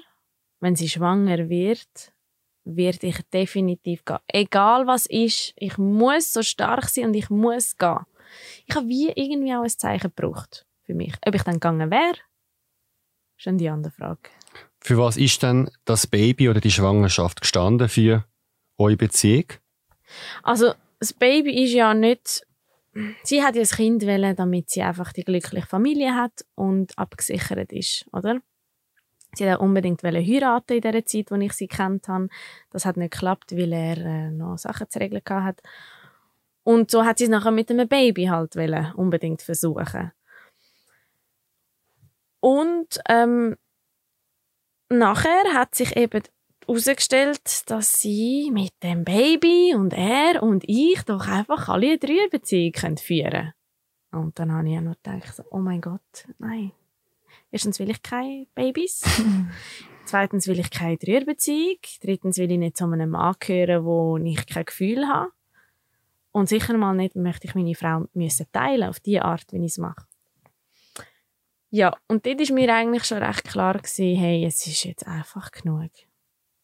wenn 0.59 0.75
sie 0.75 0.89
schwanger 0.89 1.47
wird, 1.47 2.13
werde 2.63 3.07
ich 3.07 3.21
definitiv 3.29 4.03
gehen. 4.05 4.17
Egal 4.27 4.87
was 4.87 5.05
ist, 5.05 5.53
ich 5.55 5.77
muss 5.77 6.33
so 6.33 6.41
stark 6.41 6.89
sein 6.89 7.05
und 7.05 7.13
ich 7.13 7.29
muss 7.29 7.77
gehen. 7.77 8.05
Ich 8.65 8.75
habe 8.75 8.87
wie 8.87 9.09
irgendwie 9.09 9.53
auch 9.53 9.63
ein 9.63 9.69
Zeichen 9.69 10.11
gebraucht 10.15 10.65
für 10.83 10.93
mich. 10.93 11.13
Ob 11.25 11.35
ich 11.35 11.43
dann 11.43 11.55
gegangen 11.55 11.91
wäre, 11.91 12.17
ist 13.41 13.47
dann 13.47 13.57
die 13.57 13.69
andere 13.69 13.91
Frage. 13.91 14.29
Für 14.79 14.99
was 14.99 15.17
ist 15.17 15.41
denn 15.41 15.69
das 15.85 16.05
Baby 16.05 16.49
oder 16.49 16.61
die 16.61 16.69
Schwangerschaft 16.69 17.41
gestanden 17.41 17.89
für 17.89 18.23
eure 18.77 18.97
Beziehung? 18.97 19.45
Also, 20.43 20.73
das 20.99 21.13
Baby 21.13 21.63
ist 21.63 21.73
ja 21.73 21.93
nicht. 21.95 22.45
Sie 23.23 23.41
hat 23.41 23.55
ja 23.55 23.61
das 23.61 23.75
Kind 23.75 24.05
wählen, 24.05 24.35
damit 24.35 24.69
sie 24.69 24.83
einfach 24.83 25.11
die 25.11 25.23
glückliche 25.23 25.65
Familie 25.65 26.13
hat 26.13 26.45
und 26.55 26.95
abgesichert 26.97 27.71
ist, 27.71 28.05
oder? 28.11 28.41
Sie 29.33 29.49
hat 29.49 29.59
unbedingt 29.59 30.03
heiraten 30.03 30.73
in 30.73 30.81
der 30.81 31.05
Zeit, 31.05 31.31
wo 31.31 31.35
ich 31.35 31.53
sie 31.53 31.67
kennt 31.67 32.09
habe. 32.09 32.27
Das 32.69 32.85
hat 32.85 32.97
nicht 32.97 33.13
geklappt, 33.13 33.55
weil 33.55 33.71
er 33.73 33.97
äh, 33.97 34.29
noch 34.29 34.57
Sachen 34.57 34.89
zu 34.89 34.99
regeln 34.99 35.23
hat. 35.29 35.61
Und 36.63 36.91
so 36.91 37.05
hat 37.05 37.17
sie 37.17 37.23
es 37.23 37.29
nachher 37.29 37.51
mit 37.51 37.71
einem 37.71 37.87
Baby 37.87 38.25
halt 38.25 38.55
wollen, 38.55 38.91
unbedingt 38.93 39.41
versuchen. 39.41 40.11
Und 42.41 42.99
ähm, 43.07 43.55
nachher 44.89 45.53
hat 45.53 45.73
sich 45.73 45.95
eben 45.95 46.23
herausgestellt, 46.67 47.69
dass 47.69 48.01
sie 48.01 48.49
mit 48.51 48.73
dem 48.83 49.03
Baby 49.05 49.73
und 49.75 49.93
er 49.93 50.43
und 50.43 50.63
ich 50.67 51.01
doch 51.03 51.27
einfach 51.27 51.69
alle 51.69 51.87
eine 51.87 51.97
Dreierbeziehung 51.97 52.97
führen 52.97 53.31
können. 53.31 53.53
Und 54.11 54.39
dann 54.39 54.51
habe 54.51 54.67
ich 54.67 54.73
ja 54.73 54.81
noch 54.81 54.95
gedacht, 55.01 55.41
oh 55.51 55.59
mein 55.59 55.81
Gott, 55.81 56.27
nein. 56.37 56.71
Erstens 57.51 57.79
will 57.79 57.89
ich 57.89 58.01
keine 58.01 58.47
Babys. 58.55 59.03
Zweitens 60.05 60.47
will 60.47 60.59
ich 60.59 60.71
keine 60.71 60.97
Dreierbeziehung. 60.97 61.77
Drittens 62.01 62.37
will 62.37 62.51
ich 62.51 62.57
nicht 62.57 62.77
zu 62.77 62.85
einem 62.85 63.11
Mann 63.11 63.35
gehören, 63.39 63.85
wo 63.85 64.17
ich 64.17 64.45
kein 64.47 64.65
Gefühl 64.65 65.07
habe. 65.07 65.31
Und 66.31 66.49
sicher 66.49 66.77
mal 66.77 66.93
nicht 66.93 67.15
möchte 67.15 67.47
ich 67.47 67.55
meine 67.55 67.75
Frau 67.75 68.05
müssen 68.13 68.47
teilen 68.51 68.89
auf 68.89 68.99
die 68.99 69.19
Art, 69.19 69.51
wie 69.51 69.57
ich 69.57 69.71
es 69.71 69.77
mache. 69.77 70.05
Ja, 71.73 71.97
und 72.09 72.25
dort 72.25 72.39
war 72.39 72.53
mir 72.53 72.73
eigentlich 72.75 73.05
schon 73.05 73.23
recht 73.23 73.45
klar, 73.45 73.77
gewesen, 73.77 74.17
hey, 74.17 74.45
es 74.45 74.67
ist 74.67 74.83
jetzt 74.83 75.07
einfach 75.07 75.51
genug. 75.51 75.89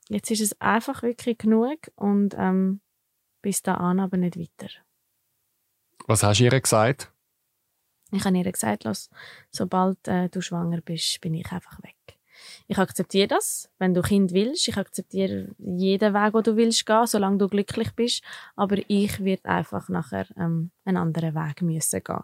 Jetzt 0.10 0.30
ist 0.32 0.42
es 0.42 0.62
einfach 0.62 1.02
wirklich 1.02 1.38
genug 1.38 1.80
und 1.96 2.36
ähm, 2.38 2.82
bis 3.42 3.62
dahin 3.62 4.02
aber 4.02 4.18
nicht 4.18 4.38
weiter. 4.38 4.70
Was 6.08 6.24
hast 6.24 6.40
du 6.40 6.44
ihr 6.44 6.62
gesagt? 6.62 7.12
Ich 8.12 8.24
habe 8.26 8.38
ihr 8.38 8.52
gesagt, 8.52 8.84
los, 8.84 9.10
sobald 9.50 10.06
äh, 10.08 10.28
du 10.30 10.42
schwanger 10.42 10.82
bist, 10.82 11.20
bin 11.22 11.34
ich 11.34 11.52
einfach 11.52 11.82
weg. 11.84 11.96
Ich 12.68 12.78
akzeptiere 12.78 13.28
das, 13.28 13.70
wenn 13.80 13.94
du 13.94 14.02
Kind 14.02 14.34
willst. 14.34 14.68
Ich 14.68 14.78
akzeptiere 14.78 15.56
jeden 15.58 16.14
Weg, 16.14 16.34
wo 16.34 16.42
du 16.42 16.56
willst 16.56 16.86
gehen, 16.86 17.08
solange 17.08 17.38
du 17.38 17.48
glücklich 17.48 17.94
bist. 17.94 18.24
Aber 18.56 18.78
ich 18.88 19.24
werde 19.24 19.46
einfach 19.46 19.90
nachher 19.90 20.28
ähm, 20.38 20.72
einen 20.86 20.98
anderen 20.98 21.34
Weg 21.34 21.62
müssen 21.62 22.04
gehen. 22.04 22.24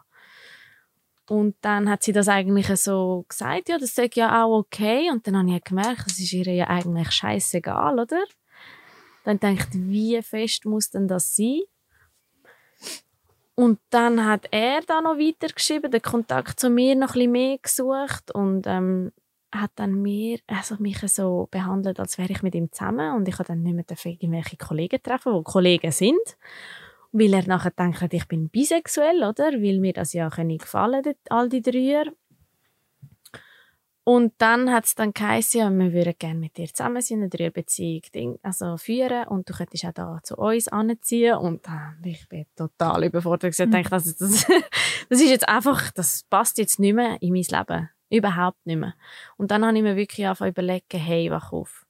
Und 1.30 1.56
dann 1.62 1.90
hat 1.90 2.04
sie 2.04 2.12
das 2.12 2.28
eigentlich 2.28 2.68
so 2.80 3.26
gesagt, 3.30 3.70
ja, 3.70 3.78
das 3.78 3.98
ist 3.98 4.16
ja 4.16 4.44
auch 4.44 4.60
okay. 4.60 5.10
Und 5.10 5.26
dann 5.26 5.38
habe 5.38 5.56
ich 5.56 5.64
gemerkt, 5.64 6.04
es 6.08 6.20
ist 6.20 6.34
ihr 6.34 6.54
ja 6.54 6.68
eigentlich 6.68 7.12
scheißegal, 7.12 8.00
oder? 8.00 8.24
Dann 9.24 9.40
denkt, 9.40 9.70
wie 9.74 10.22
fest 10.22 10.66
muss 10.66 10.90
denn 10.90 11.08
das 11.08 11.36
sein? 11.36 11.62
Und 13.56 13.80
dann 13.90 14.26
hat 14.26 14.48
er 14.52 14.82
da 14.82 15.00
noch 15.02 15.18
weitergeschrieben, 15.18 15.92
den 15.92 16.02
Kontakt 16.02 16.60
zu 16.60 16.70
mir 16.70 16.96
noch 16.96 17.10
ein 17.10 17.14
bisschen 17.14 17.32
mehr 17.32 17.58
gesucht 17.60 18.32
und 18.34 18.66
ähm, 18.66 19.12
hat 19.54 19.72
dann 19.76 20.02
mir, 20.02 20.40
also 20.48 20.76
mich 20.80 21.00
so 21.12 21.48
behandelt, 21.52 22.00
als 22.00 22.18
wäre 22.18 22.32
ich 22.32 22.42
mit 22.42 22.56
ihm 22.56 22.72
zusammen 22.72 23.16
und 23.16 23.28
ich 23.28 23.36
habe 23.36 23.48
dann 23.48 23.62
nicht 23.62 23.76
mehr 23.76 23.86
irgendwelche 24.06 24.58
Kollegen 24.58 25.02
treffen, 25.02 25.38
die 25.38 25.44
Kollegen 25.44 25.92
sind 25.92 26.38
weil 27.14 27.34
er 27.34 27.48
nachher 27.48 27.72
denkt, 27.72 28.14
ich 28.14 28.28
bin 28.28 28.50
bisexuell, 28.50 29.24
oder? 29.24 29.54
Weil 29.54 29.80
mir 29.80 29.94
das 29.94 30.14
ja 30.14 30.30
gefallen 30.30 31.14
all 31.30 31.48
die 31.48 31.62
Dreier. 31.62 32.06
Und 34.06 34.34
dann 34.40 34.70
hat 34.70 34.84
es 34.86 34.96
dann 34.96 35.14
geheißen, 35.14 35.62
ja, 35.62 35.70
wir 35.70 35.94
würden 35.94 36.16
gerne 36.20 36.40
mit 36.40 36.58
dir 36.58 36.68
zusammen 36.68 37.02
sein, 37.02 37.20
eine 37.20 37.30
Dreierbeziehung 37.30 38.38
also 38.42 38.76
führen 38.76 39.28
und 39.30 39.50
du 39.50 39.54
könntest 39.54 39.86
auch 39.86 39.94
da 39.94 40.20
zu 40.24 40.36
uns 40.36 40.68
anziehen. 40.68 41.38
Und 41.38 41.66
äh, 41.68 42.10
ich 42.10 42.28
bin 42.28 42.46
total 42.58 43.06
überfordert. 43.06 43.58
Ich 43.58 43.66
mhm. 43.66 43.72
dachte, 43.72 43.90
das, 43.92 44.18
das, 44.18 44.46
das 45.10 45.22
ist 45.22 45.30
jetzt 45.30 45.48
einfach, 45.48 45.90
das 45.92 46.24
passt 46.30 46.58
jetzt 46.58 46.80
nicht 46.80 46.96
mehr 46.96 47.22
in 47.22 47.32
mein 47.32 47.44
Leben. 47.44 47.90
Überhaupt 48.10 48.66
nicht 48.66 48.78
mehr. 48.78 48.94
Und 49.38 49.52
dann 49.52 49.66
habe 49.66 49.78
ich 49.78 49.84
mir 49.84 49.96
wirklich 49.96 50.28
einfach 50.28 50.48
überlegt, 50.48 50.94
hey, 50.94 51.32
wach 51.32 51.54
auf. 51.54 51.86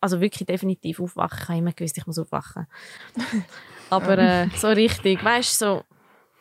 Also 0.00 0.20
wirklich 0.20 0.46
definitiv 0.46 0.98
aufwachen. 0.98 1.38
Ich 1.42 1.48
habe 1.48 1.58
immer 1.58 1.72
gewusst, 1.72 1.96
ich 1.96 2.06
muss 2.06 2.18
aufwachen. 2.18 2.66
Aber 3.92 4.16
äh, 4.16 4.48
so 4.56 4.68
richtig, 4.68 5.22
weißt 5.22 5.60
du, 5.60 5.66
so. 5.66 5.84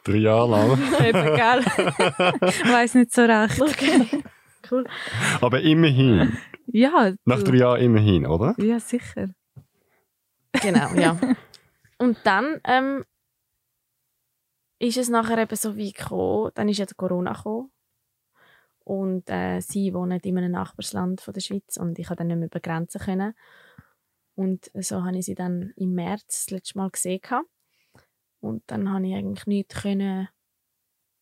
Drei 0.06 0.20
Jahre 0.20 0.50
lang. 0.50 0.72
Eben, 1.06 1.36
gell? 1.36 2.40
ich 2.50 2.64
weiß 2.64 2.96
nicht 2.96 3.14
so 3.14 3.24
recht. 3.24 3.62
Okay. 3.62 4.24
Cool. 4.70 4.86
Aber 5.42 5.60
immerhin. 5.60 6.38
Ja. 6.68 7.12
Nach 7.26 7.44
drei 7.44 7.58
Jahren 7.58 7.82
immerhin, 7.82 8.26
oder? 8.26 8.56
Ja, 8.58 8.80
sicher. 8.80 9.32
Genau, 10.62 10.94
ja. 10.94 11.20
Und 11.98 12.18
dann 12.24 12.62
ähm, 12.64 13.04
ist 14.80 14.98
es 14.98 15.10
nachher 15.10 15.40
eben 15.40 15.56
so 15.58 15.76
wie 15.76 15.92
gekommen, 15.92 16.52
dann 16.56 16.70
ist 16.70 16.78
ja 16.78 16.86
Corona 16.96 17.34
gekommen. 17.34 17.72
Und 18.86 19.30
äh, 19.30 19.60
sie 19.60 19.94
wohnen 19.94 20.22
in 20.22 20.38
einem 20.38 20.54
Nachbarsland 20.54 21.20
von 21.20 21.34
der 21.34 21.42
Schweiz 21.42 21.76
und 21.76 22.00
ich 22.00 22.08
konnte 22.08 22.22
dann 22.22 22.28
nicht 22.28 22.38
mehr 22.38 22.48
über 22.48 22.62
Grenzen 22.62 23.02
können. 23.02 23.34
Und 24.36 24.72
so 24.74 25.04
habe 25.04 25.18
ich 25.18 25.26
sie 25.26 25.36
dann 25.36 25.74
im 25.76 25.94
März 25.94 26.46
das 26.46 26.50
letzte 26.50 26.78
Mal 26.78 26.90
gesehen. 26.90 27.22
Und 28.40 28.64
dann 28.68 28.92
habe 28.92 29.08
ich 29.08 29.14
eigentlich 29.14 29.46
nichts 29.46 29.82
können 29.82 30.28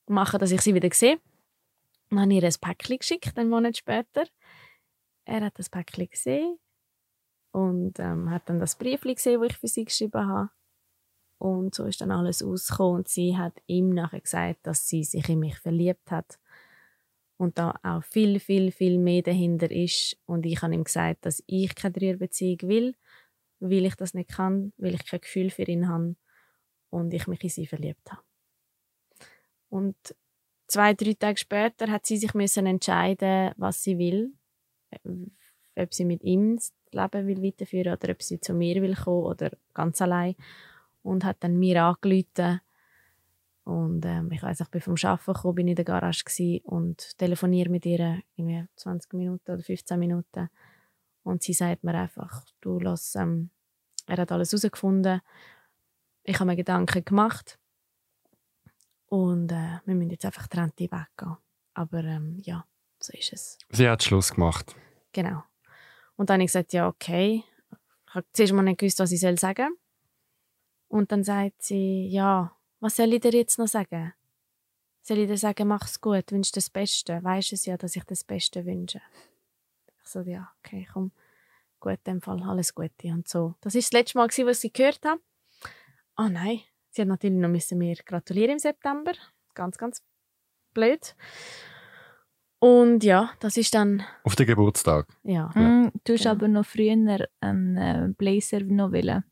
machen, 0.07 0.39
dass 0.39 0.51
ich 0.51 0.61
sie 0.61 0.73
wieder 0.73 0.89
sehe. 0.91 1.19
Dann 2.09 2.21
habe 2.21 2.33
ich 2.33 2.41
ihr 2.41 2.47
ein 2.47 2.55
Päckchen 2.59 2.97
geschickt, 2.97 3.37
einen 3.37 3.49
Monat 3.49 3.77
später. 3.77 4.25
Er 5.25 5.41
hat 5.41 5.59
das 5.59 5.69
Päckchen 5.69 6.09
gesehen 6.09 6.57
und 7.51 7.99
ähm, 7.99 8.29
hat 8.29 8.49
dann 8.49 8.59
das 8.59 8.75
Brief 8.75 9.01
gesehen, 9.01 9.41
das 9.41 9.51
ich 9.51 9.57
für 9.57 9.67
sie 9.67 9.85
geschrieben 9.85 10.25
habe. 10.25 10.49
Und 11.37 11.73
so 11.73 11.85
ist 11.85 12.01
dann 12.01 12.11
alles 12.11 12.43
ausgekommen. 12.43 12.97
Und 12.97 13.07
sie 13.07 13.37
hat 13.37 13.53
ihm 13.67 13.89
nachher 13.89 14.21
gesagt, 14.21 14.65
dass 14.65 14.87
sie 14.87 15.03
sich 15.03 15.27
in 15.29 15.39
mich 15.39 15.57
verliebt 15.59 16.11
hat 16.11 16.39
und 17.39 17.57
da 17.57 17.79
auch 17.83 18.03
viel, 18.03 18.37
viel, 18.41 18.69
viel 18.69 18.97
mehr 18.97 19.21
dahinter 19.21 19.71
ist. 19.71 20.17
Und 20.25 20.45
ich 20.45 20.61
habe 20.61 20.73
ihm 20.73 20.83
gesagt, 20.83 21.25
dass 21.25 21.41
ich 21.47 21.73
keine 21.73 21.93
Dreierbeziehung 21.93 22.57
will, 22.63 22.95
weil 23.61 23.85
ich 23.85 23.95
das 23.95 24.13
nicht 24.13 24.29
kann, 24.29 24.73
weil 24.77 24.95
ich 24.95 25.05
kein 25.05 25.21
Gefühl 25.21 25.49
für 25.49 25.63
ihn 25.63 25.87
habe 25.87 26.17
und 26.89 27.13
ich 27.13 27.27
mich 27.27 27.41
in 27.41 27.49
sie 27.49 27.65
verliebt 27.65 28.11
habe. 28.11 28.21
Und 29.69 29.95
zwei, 30.67 30.93
drei 30.93 31.13
Tage 31.13 31.37
später 31.37 31.89
hat 31.89 32.05
sie 32.05 32.17
sich 32.17 32.33
müssen 32.33 32.65
entscheiden, 32.65 33.53
was 33.55 33.83
sie 33.83 33.97
will, 33.97 34.33
ob 35.77 35.93
sie 35.93 36.03
mit 36.03 36.23
ihm 36.23 36.57
das 36.57 36.73
Leben 36.91 37.25
will 37.25 37.41
weiterführen 37.41 37.93
oder 37.93 38.11
ob 38.11 38.21
sie 38.21 38.41
zu 38.41 38.53
mir 38.53 38.81
will 38.81 38.95
kommen 38.95 39.23
oder 39.23 39.51
ganz 39.73 40.01
allein 40.01 40.35
und 41.03 41.23
hat 41.23 41.37
dann 41.39 41.57
mir 41.57 41.85
angerufen 41.85 42.59
und 43.69 44.03
ähm, 44.03 44.31
ich 44.31 44.41
weiß, 44.41 44.61
ich 44.61 44.67
bin 44.69 44.81
vom 44.81 44.95
Arbeiten 45.03 45.31
gekommen, 45.31 45.53
bin 45.53 45.67
in 45.67 45.75
der 45.75 45.85
Garage 45.85 46.59
und 46.63 47.15
telefoniere 47.19 47.69
mit 47.69 47.85
ihr 47.85 48.19
irgendwie 48.35 48.65
20 48.77 49.13
Minuten 49.13 49.51
oder 49.51 49.61
15 49.61 49.99
Minuten. 49.99 50.49
Und 51.21 51.43
sie 51.43 51.53
sagt 51.53 51.83
mir 51.83 51.93
einfach, 51.93 52.43
du 52.61 52.79
lass, 52.79 53.13
ähm, 53.13 53.51
er 54.07 54.17
hat 54.17 54.31
alles 54.31 54.51
herausgefunden. 54.51 55.21
Ich 56.23 56.39
habe 56.39 56.47
mir 56.47 56.55
Gedanken 56.55 57.05
gemacht. 57.05 57.59
Und 59.05 59.51
äh, 59.51 59.81
wir 59.85 59.93
müssen 59.93 60.09
jetzt 60.09 60.25
einfach 60.25 60.47
trennte 60.47 60.85
weggehen. 60.85 61.37
Aber 61.75 62.03
ähm, 62.03 62.39
ja, 62.41 62.65
so 62.99 63.13
ist 63.13 63.33
es. 63.33 63.59
Sie 63.69 63.87
hat 63.87 64.01
Schluss 64.01 64.33
gemacht. 64.33 64.75
Genau. 65.13 65.43
Und 66.15 66.31
dann 66.31 66.37
habe 66.37 66.45
ich 66.45 66.47
gesagt, 66.47 66.73
ja, 66.73 66.87
okay. 66.87 67.43
Ich 68.07 68.15
habe 68.15 68.25
zuerst 68.33 68.53
mal 68.53 68.63
nicht 68.63 68.79
gewusst, 68.79 68.97
was 68.97 69.11
ich 69.11 69.19
sagen 69.19 69.37
soll. 69.37 69.77
Und 70.87 71.11
dann 71.11 71.23
sagt 71.23 71.61
sie, 71.61 72.07
ja, 72.07 72.55
was 72.79 72.95
soll 72.95 73.13
ich 73.13 73.21
dir 73.21 73.31
jetzt 73.31 73.59
noch 73.59 73.67
sagen? 73.67 74.13
Soll 75.01 75.19
ich 75.19 75.27
dir 75.27 75.37
sagen, 75.37 75.67
mach's 75.67 76.01
gut, 76.01 76.31
wünsch 76.31 76.51
das 76.51 76.69
Beste? 76.69 77.23
Weisst 77.23 77.53
es 77.53 77.65
ja, 77.65 77.77
dass 77.77 77.95
ich 77.95 78.03
das 78.03 78.23
Beste 78.23 78.65
wünsche. 78.65 79.01
Ich 80.01 80.09
so, 80.09 80.21
ja, 80.21 80.51
okay, 80.59 80.87
komm. 80.91 81.11
Gut, 81.79 81.99
in 82.05 82.13
dem 82.13 82.21
Fall 82.21 82.43
alles 82.43 82.75
Gute 82.75 83.07
und 83.07 83.27
so. 83.27 83.55
Das 83.61 83.75
ist 83.75 83.93
das 83.93 83.99
letzte 83.99 84.17
Mal, 84.17 84.27
was 84.27 84.63
ich 84.63 84.73
gehört 84.73 85.05
habe. 85.05 85.21
Oh 86.17 86.27
nein, 86.29 86.61
sie 86.91 87.01
hat 87.01 87.07
natürlich 87.07 87.37
noch 87.37 87.49
müssen 87.49 87.77
mir 87.77 87.95
gratulieren 87.95 88.51
im 88.53 88.59
September. 88.59 89.13
Ganz, 89.53 89.77
ganz 89.77 90.03
blöd. 90.73 91.15
Und 92.59 93.05
ja, 93.05 93.31
das 93.39 93.55
ist 93.55 93.73
dann... 93.73 94.03
Auf 94.23 94.35
den 94.35 94.45
Geburtstag? 94.45 95.07
Ja. 95.23 95.47
Mm, 95.55 95.91
du 96.03 96.13
hast 96.13 96.25
ja. 96.25 96.31
aber 96.31 96.49
noch 96.49 96.65
früher 96.65 96.91
einen 97.39 97.77
äh, 97.77 98.09
Blazer 98.17 98.59
noch 98.59 98.91
wollen. 98.91 99.23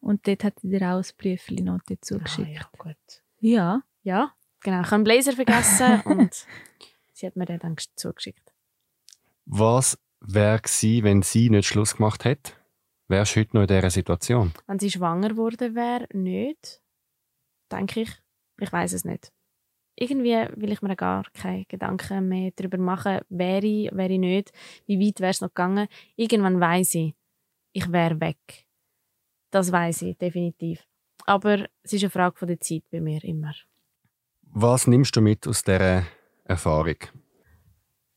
Und 0.00 0.26
dort 0.26 0.44
hat 0.44 0.54
er 0.62 0.70
dir 0.70 0.82
auch 0.92 0.98
ein 0.98 1.10
Briefchen 1.16 1.64
noch 1.64 1.80
dazu 1.86 2.16
ah, 2.16 2.18
geschickt. 2.18 2.48
ja, 2.54 2.70
gut. 2.78 3.22
Ja. 3.40 3.82
Ja, 4.02 4.32
genau. 4.60 4.80
Ich 4.80 4.86
habe 4.86 4.94
einen 4.96 5.04
Blazer 5.04 5.32
vergessen 5.32 6.00
und 6.04 6.46
sie 7.12 7.26
hat 7.26 7.36
mir 7.36 7.46
den 7.46 7.58
dann 7.58 7.76
zugeschickt. 7.96 8.52
Was 9.44 9.98
wäre 10.20 10.60
gewesen, 10.60 11.04
wenn 11.04 11.22
sie 11.22 11.50
nicht 11.50 11.66
Schluss 11.66 11.96
gemacht 11.96 12.24
hätte? 12.24 12.52
Wärst 13.08 13.34
du 13.34 13.40
heute 13.40 13.56
noch 13.56 13.62
in 13.62 13.68
dieser 13.68 13.90
Situation? 13.90 14.52
Wenn 14.66 14.78
sie 14.78 14.90
schwanger 14.90 15.30
geworden 15.30 15.74
wäre, 15.74 16.06
nicht. 16.12 16.82
Denke 17.72 18.02
ich. 18.02 18.10
Ich 18.60 18.72
weiß 18.72 18.92
es 18.92 19.04
nicht. 19.04 19.32
Irgendwie 19.96 20.46
will 20.56 20.72
ich 20.72 20.82
mir 20.82 20.94
gar 20.94 21.24
keine 21.32 21.64
Gedanken 21.64 22.28
mehr 22.28 22.52
darüber 22.54 22.78
machen, 22.78 23.20
wäre 23.28 23.66
ich, 23.66 23.90
wäre 23.92 24.12
ich 24.12 24.18
nicht, 24.18 24.52
wie 24.86 25.00
weit 25.00 25.20
wäre 25.20 25.30
es 25.30 25.40
noch 25.40 25.48
gegangen. 25.48 25.88
Irgendwann 26.14 26.60
weiß 26.60 26.94
ich, 26.94 27.14
ich 27.72 27.90
wäre 27.90 28.20
weg. 28.20 28.67
Das 29.50 29.72
weiß 29.72 30.02
ich 30.02 30.18
definitiv. 30.18 30.84
Aber 31.26 31.68
es 31.82 31.92
ist 31.92 32.02
eine 32.02 32.10
Frage 32.10 32.36
von 32.36 32.48
der 32.48 32.60
Zeit 32.60 32.84
bei 32.90 33.00
mir 33.00 33.22
immer. 33.24 33.52
Was 34.42 34.86
nimmst 34.86 35.14
du 35.16 35.20
mit 35.20 35.46
aus 35.46 35.62
dieser 35.62 36.04
Erfahrung? 36.44 36.96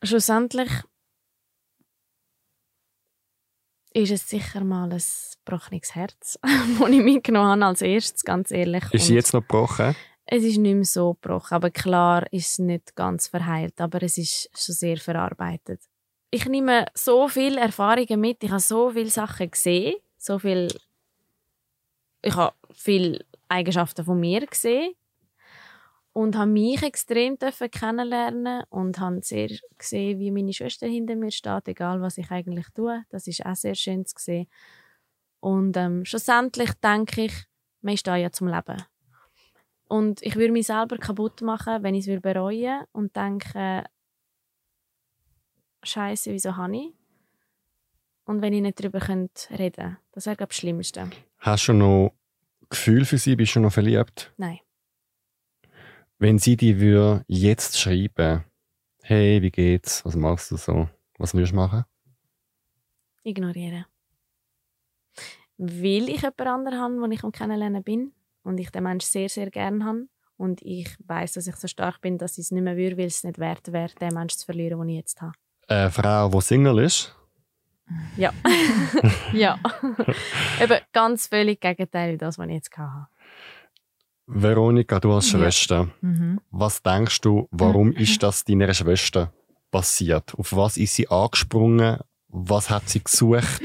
Schlussendlich 0.04 0.72
ist 3.94 4.12
es 4.12 4.30
sicher 4.30 4.64
mal 4.64 4.92
ein 4.92 5.02
gebrochenes 5.46 5.96
Herz, 5.96 6.40
das 6.80 6.90
ich 6.90 7.04
mitgenommen 7.04 7.50
habe 7.50 7.66
als 7.66 7.82
erstes, 7.82 8.24
ganz 8.24 8.52
ehrlich. 8.52 8.84
Ist 8.92 9.06
sie 9.06 9.14
Und 9.14 9.16
jetzt 9.16 9.34
noch 9.34 9.42
gebrochen? 9.42 9.96
Es 10.26 10.44
ist 10.44 10.58
nicht 10.58 10.76
mehr 10.76 10.86
so 10.86 11.14
gebrochen, 11.16 11.56
aber 11.56 11.70
klar 11.72 12.26
ist 12.32 12.52
es 12.52 12.60
nicht 12.60 12.96
ganz 12.96 13.28
verheilt, 13.28 13.82
aber 13.82 14.02
es 14.02 14.18
ist 14.18 14.50
schon 14.56 14.76
sehr 14.76 14.98
verarbeitet. 14.98 15.82
Ich 16.30 16.46
nehme 16.46 16.86
so 16.94 17.28
viele 17.28 17.60
Erfahrungen 17.60 18.22
mit, 18.22 18.42
ich 18.42 18.50
habe 18.50 18.62
so 18.62 18.92
viele 18.92 19.10
Sachen 19.10 19.52
gesehen, 19.52 19.96
so 20.18 20.40
viel 20.40 20.70
ich 22.22 22.36
habe 22.36 22.56
viele 22.74 23.26
Eigenschaften 23.50 24.06
von 24.06 24.20
mir 24.20 24.46
gesehen 24.46 24.94
und 26.14 26.38
habe 26.38 26.52
mich 26.52 26.84
extrem 26.84 27.38
kennenlernen 27.38 28.64
und 28.70 29.00
habe 29.00 29.22
sehr 29.22 29.50
gesehen, 29.78 30.20
wie 30.20 30.32
meine 30.32 30.54
Schwester 30.54 30.88
hinter 30.88 31.16
mir 31.16 31.32
steht, 31.32 31.68
egal 31.68 32.02
was 32.02 32.18
ich 32.18 32.30
eigentlich 32.32 32.68
tue. 32.74 33.04
Das 33.10 33.28
ist 33.28 33.46
auch 33.46 33.56
sehr 33.56 33.76
schön 33.76 34.06
zu 34.06 34.16
sehen. 34.18 34.48
Und 35.40 35.76
ähm, 35.78 36.06
schlussendlich 36.06 36.74
denke 36.76 37.26
ich, 37.26 37.34
man 37.82 37.96
ist 37.96 38.06
da 38.06 38.16
ja 38.16 38.32
zum 38.32 38.48
Leben. 38.48 38.84
Und 39.88 40.22
ich 40.22 40.36
würde 40.36 40.54
mich 40.54 40.68
selber 40.68 40.98
kaputt 40.98 41.42
machen, 41.42 41.84
wenn 41.84 41.96
ich 41.96 42.08
es 42.08 42.22
bereuen 42.22 42.86
und 42.92 43.16
denke, 43.16 43.84
Scheiße, 45.84 46.32
wieso 46.32 46.56
habe 46.56 46.78
ich? 46.78 46.94
Und 48.26 48.42
wenn 48.42 48.54
ich 48.54 48.62
nicht 48.62 48.80
darüber 48.80 49.02
reden 49.02 49.30
könnte, 49.48 49.98
das 50.12 50.26
wäre, 50.26 50.36
glaube 50.36 50.51
ich, 50.51 50.57
das 50.57 50.62
Schlimmste. 50.62 51.09
Hast 51.39 51.68
du 51.68 51.74
noch 51.74 52.14
Gefühl 52.70 53.05
für 53.05 53.18
sie? 53.18 53.36
Bist 53.36 53.55
du 53.55 53.59
noch 53.59 53.72
verliebt? 53.72 54.34
Nein. 54.38 54.59
Wenn 56.20 56.38
sie 56.38 56.55
dir 56.55 56.80
würde 56.80 57.26
jetzt 57.28 57.80
schreiben, 57.80 58.43
hey, 59.01 59.41
wie 59.41 59.51
geht's? 59.51 60.05
Was 60.05 60.16
machst 60.16 60.51
du 60.51 60.57
so? 60.57 60.89
Was 61.18 61.34
würdest 61.34 61.51
du 61.51 61.55
machen? 61.55 61.86
Ignorieren. 63.24 63.86
Weil 65.57 66.09
ich 66.09 66.22
jemand 66.22 66.41
anderen 66.41 66.80
habe, 66.80 67.01
den 67.01 67.12
ich 67.12 67.24
am 67.24 67.32
Kennenlernen 67.32 67.84
bin 67.84 68.14
und 68.43 68.59
ich 68.59 68.72
den 68.72 68.84
Menschen 68.84 69.07
sehr, 69.07 69.30
sehr 69.30 69.51
gerne 69.51 69.86
habe 69.86 70.07
und 70.38 70.62
ich 70.64 70.89
weiß, 71.05 71.34
dass 71.34 71.45
ich 71.45 71.55
so 71.55 71.68
stark 71.68 72.01
bin, 72.01 72.18
dass 72.18 72.39
ich 72.39 72.45
es 72.45 72.51
nicht 72.51 72.64
mehr 72.64 72.78
würde, 72.78 72.97
weil 72.97 73.05
es 73.05 73.24
nicht 73.24 73.38
wert 73.38 73.72
wäre, 73.72 73.93
den 73.99 74.14
Menschen 74.14 74.39
zu 74.39 74.45
verlieren, 74.45 74.80
den 74.80 74.89
ich 74.89 74.95
jetzt 74.95 75.22
habe. 75.22 75.34
Eine 75.68 75.91
Frau, 75.91 76.30
die 76.30 76.41
Single 76.41 76.80
ist, 76.80 77.16
Ja. 78.18 78.34
ja. 79.34 79.60
Eben 80.62 80.80
ganz 80.92 81.28
völlig 81.28 81.60
Gegenteil 81.62 82.14
wie 82.14 82.18
das, 82.18 82.38
was 82.38 82.48
ich 82.48 82.54
jetzt 82.56 82.78
hatte. 82.78 83.08
Veronika, 84.28 85.00
du 85.00 85.14
als 85.14 85.32
Ja. 85.32 85.39
Schwester, 85.39 85.89
Mhm. 86.02 86.39
was 86.52 86.82
denkst 86.84 87.22
du, 87.22 87.48
warum 87.52 87.92
ist 87.96 88.22
das 88.24 88.44
deiner 88.46 88.74
Schwester 88.74 89.34
passiert? 89.72 90.34
Auf 90.36 90.56
was 90.56 90.78
ist 90.78 90.96
sie 90.96 91.08
angesprungen? 91.10 92.00
Was 92.28 92.70
hat 92.70 92.88
sie 92.89 93.04
gesucht? 93.04 93.62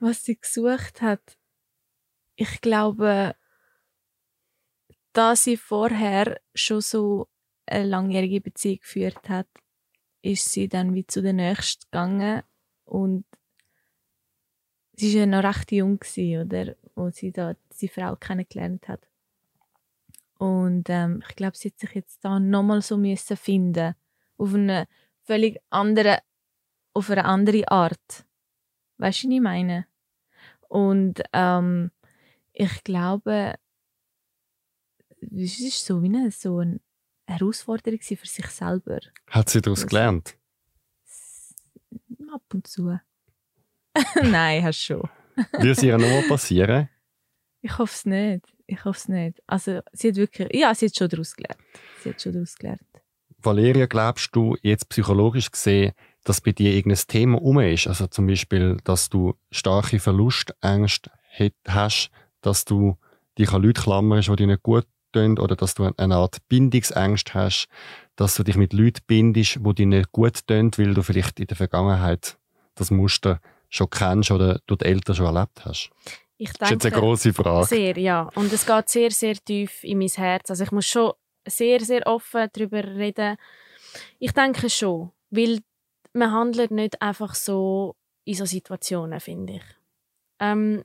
Was 0.00 0.24
sie 0.24 0.36
gesucht 0.38 1.00
hat, 1.00 1.38
ich 2.36 2.60
glaube, 2.60 3.34
da 5.12 5.36
sie 5.36 5.56
vorher 5.56 6.40
schon 6.54 6.80
so 6.80 7.28
eine 7.66 7.84
langjährige 7.84 8.40
Beziehung 8.40 8.78
geführt 8.80 9.28
hat, 9.28 9.46
ist 10.22 10.50
sie 10.52 10.68
dann 10.68 10.94
wie 10.94 11.06
zu 11.06 11.22
der 11.22 11.32
nächsten 11.32 11.84
gegangen 11.90 12.42
und 12.92 13.24
sie 14.92 15.14
war 15.14 15.20
ja 15.20 15.26
noch 15.26 15.44
recht 15.44 15.72
jung 15.72 15.98
gewesen, 15.98 16.42
oder, 16.42 16.76
wo 16.94 17.08
sie 17.08 17.32
da 17.32 17.56
die 17.80 17.88
Frau 17.88 18.16
kennengelernt 18.16 18.86
hat. 18.86 19.08
Und 20.38 20.90
ähm, 20.90 21.22
ich 21.26 21.34
glaube, 21.34 21.56
sie 21.56 21.70
hat 21.70 21.78
sich 21.78 21.94
jetzt 21.94 22.22
da 22.22 22.38
nochmal 22.38 22.82
so 22.82 22.98
müssen 22.98 23.38
finden 23.38 23.94
auf 24.36 24.52
eine 24.52 24.88
völlig 25.22 25.58
andere, 25.70 26.18
auf 26.92 27.08
eine 27.08 27.24
andere 27.24 27.66
Art. 27.70 28.26
Weißt 28.98 29.22
du, 29.24 29.28
was 29.28 29.34
ich 29.34 29.40
meine? 29.40 29.86
Und 30.68 31.22
ähm, 31.32 31.92
ich 32.52 32.84
glaube, 32.84 33.54
es 35.18 35.60
ist 35.60 35.86
so 35.86 36.02
wie 36.02 36.08
eine, 36.08 36.30
so 36.30 36.58
eine 36.58 36.78
Herausforderung 37.26 38.00
für 38.02 38.16
sich 38.16 38.46
selber. 38.48 39.00
Hat 39.28 39.48
sie 39.48 39.62
daraus 39.62 39.86
gelernt? 39.86 40.36
Ab 42.32 42.42
und 42.54 42.66
zu. 42.66 42.98
Nein, 44.22 44.62
hast 44.64 44.82
schon. 44.82 45.08
Würde 45.52 45.70
es 45.70 45.82
ihr 45.82 45.98
nochmal 45.98 46.22
passieren? 46.22 46.88
Ich 47.60 47.76
hoffe 47.76 47.92
es 47.92 48.06
nicht. 48.06 48.46
Ich 48.66 48.84
hoffe 48.84 48.98
es 48.98 49.08
nicht. 49.08 49.42
Also, 49.46 49.80
sie 49.92 50.08
hat 50.08 50.16
wirklich, 50.16 50.48
ja, 50.54 50.74
sie 50.74 50.86
hat 50.86 50.96
schon 50.96 51.08
daraus 51.08 51.36
gelernt. 51.36 51.60
Sie 52.02 52.08
hat 52.08 52.22
schon 52.22 52.32
daraus 52.32 52.56
gelernt. 52.56 52.80
Valeria, 53.38 53.86
glaubst 53.86 54.34
du 54.34 54.56
jetzt 54.62 54.88
psychologisch 54.88 55.50
gesehen, 55.50 55.92
dass 56.24 56.40
bei 56.40 56.52
dir 56.52 56.72
irgendein 56.72 57.06
Thema 57.06 57.42
um 57.42 57.58
ist? 57.60 57.86
Also 57.86 58.06
zum 58.06 58.26
Beispiel, 58.26 58.78
dass 58.84 59.08
du 59.08 59.34
starke 59.50 59.98
Verlustängste 59.98 61.10
hast, 61.66 62.10
dass 62.40 62.64
du 62.64 62.96
dich 63.38 63.52
an 63.52 63.62
Leute 63.62 63.82
klammerst, 63.82 64.28
die 64.28 64.36
dir 64.36 64.46
nicht 64.46 64.62
gut 64.62 64.86
tun, 65.12 65.38
oder 65.38 65.56
dass 65.56 65.74
du 65.74 65.92
eine 65.96 66.16
Art 66.16 66.38
Bindungsängste 66.48 67.34
hast, 67.34 67.68
dass 68.16 68.34
du 68.34 68.42
dich 68.42 68.56
mit 68.56 68.72
Leuten 68.72 69.00
bindest, 69.06 69.60
die 69.64 69.74
dir 69.74 69.86
nicht 69.86 70.12
gut 70.12 70.46
tun, 70.46 70.70
weil 70.76 70.94
du 70.94 71.02
vielleicht 71.02 71.40
in 71.40 71.46
der 71.46 71.56
Vergangenheit 71.56 72.38
das 72.74 72.90
Muster 72.90 73.40
schon 73.68 73.90
kennst 73.90 74.30
oder 74.30 74.60
durch 74.66 74.78
die 74.78 74.86
Eltern 74.86 75.14
schon 75.14 75.34
erlebt 75.34 75.64
hast? 75.64 75.90
Ich 76.36 76.52
Das 76.54 76.68
ist 76.68 76.72
jetzt 76.72 76.86
eine 76.86 76.96
grosse 76.96 77.32
Frage. 77.32 77.66
Sehr, 77.66 77.96
ja. 77.98 78.28
Und 78.34 78.52
es 78.52 78.66
geht 78.66 78.88
sehr, 78.88 79.10
sehr 79.10 79.34
tief 79.34 79.84
in 79.84 79.98
mein 79.98 80.08
Herz. 80.08 80.50
Also 80.50 80.64
ich 80.64 80.72
muss 80.72 80.86
schon 80.86 81.12
sehr, 81.46 81.80
sehr 81.80 82.06
offen 82.06 82.48
darüber 82.52 82.82
reden. 82.84 83.36
Ich 84.18 84.32
denke 84.32 84.68
schon, 84.68 85.12
weil 85.30 85.60
man 86.12 86.32
handelt 86.32 86.70
nicht 86.70 87.00
einfach 87.00 87.34
so 87.34 87.96
in 88.24 88.34
so 88.34 88.44
Situationen, 88.44 89.20
finde 89.20 89.54
ich. 89.54 89.62
Ähm, 90.38 90.84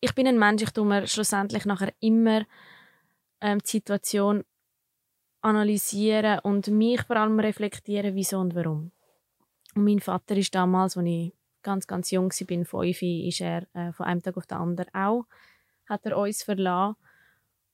ich 0.00 0.14
bin 0.14 0.26
ein 0.26 0.38
Mensch, 0.38 0.62
ich 0.62 0.70
tue 0.70 0.84
mir 0.84 1.06
schlussendlich 1.06 1.64
nachher 1.64 1.92
immer 2.00 2.44
ähm, 3.40 3.60
die 3.60 3.70
Situation 3.70 4.44
analysieren 5.40 6.40
und 6.40 6.68
mich 6.68 7.02
vor 7.02 7.16
allem 7.16 7.38
reflektieren, 7.40 8.14
wieso 8.14 8.38
und 8.38 8.54
warum. 8.54 8.92
Und 9.74 9.84
mein 9.84 10.00
Vater 10.00 10.36
ist 10.36 10.54
damals, 10.54 10.96
als 10.96 11.06
ich 11.06 11.32
ganz, 11.62 11.86
ganz 11.86 12.10
jung 12.10 12.30
war, 12.30 12.46
bin, 12.46 12.64
fünf, 12.64 13.02
ist 13.02 13.40
er 13.40 13.66
äh, 13.74 13.92
von 13.92 14.06
einem 14.06 14.22
Tag 14.22 14.36
auf 14.36 14.46
den 14.46 14.58
anderen 14.58 14.94
auch, 14.94 15.26
hat 15.88 16.06
er 16.06 16.16
uns 16.16 16.42
verlassen. 16.42 16.96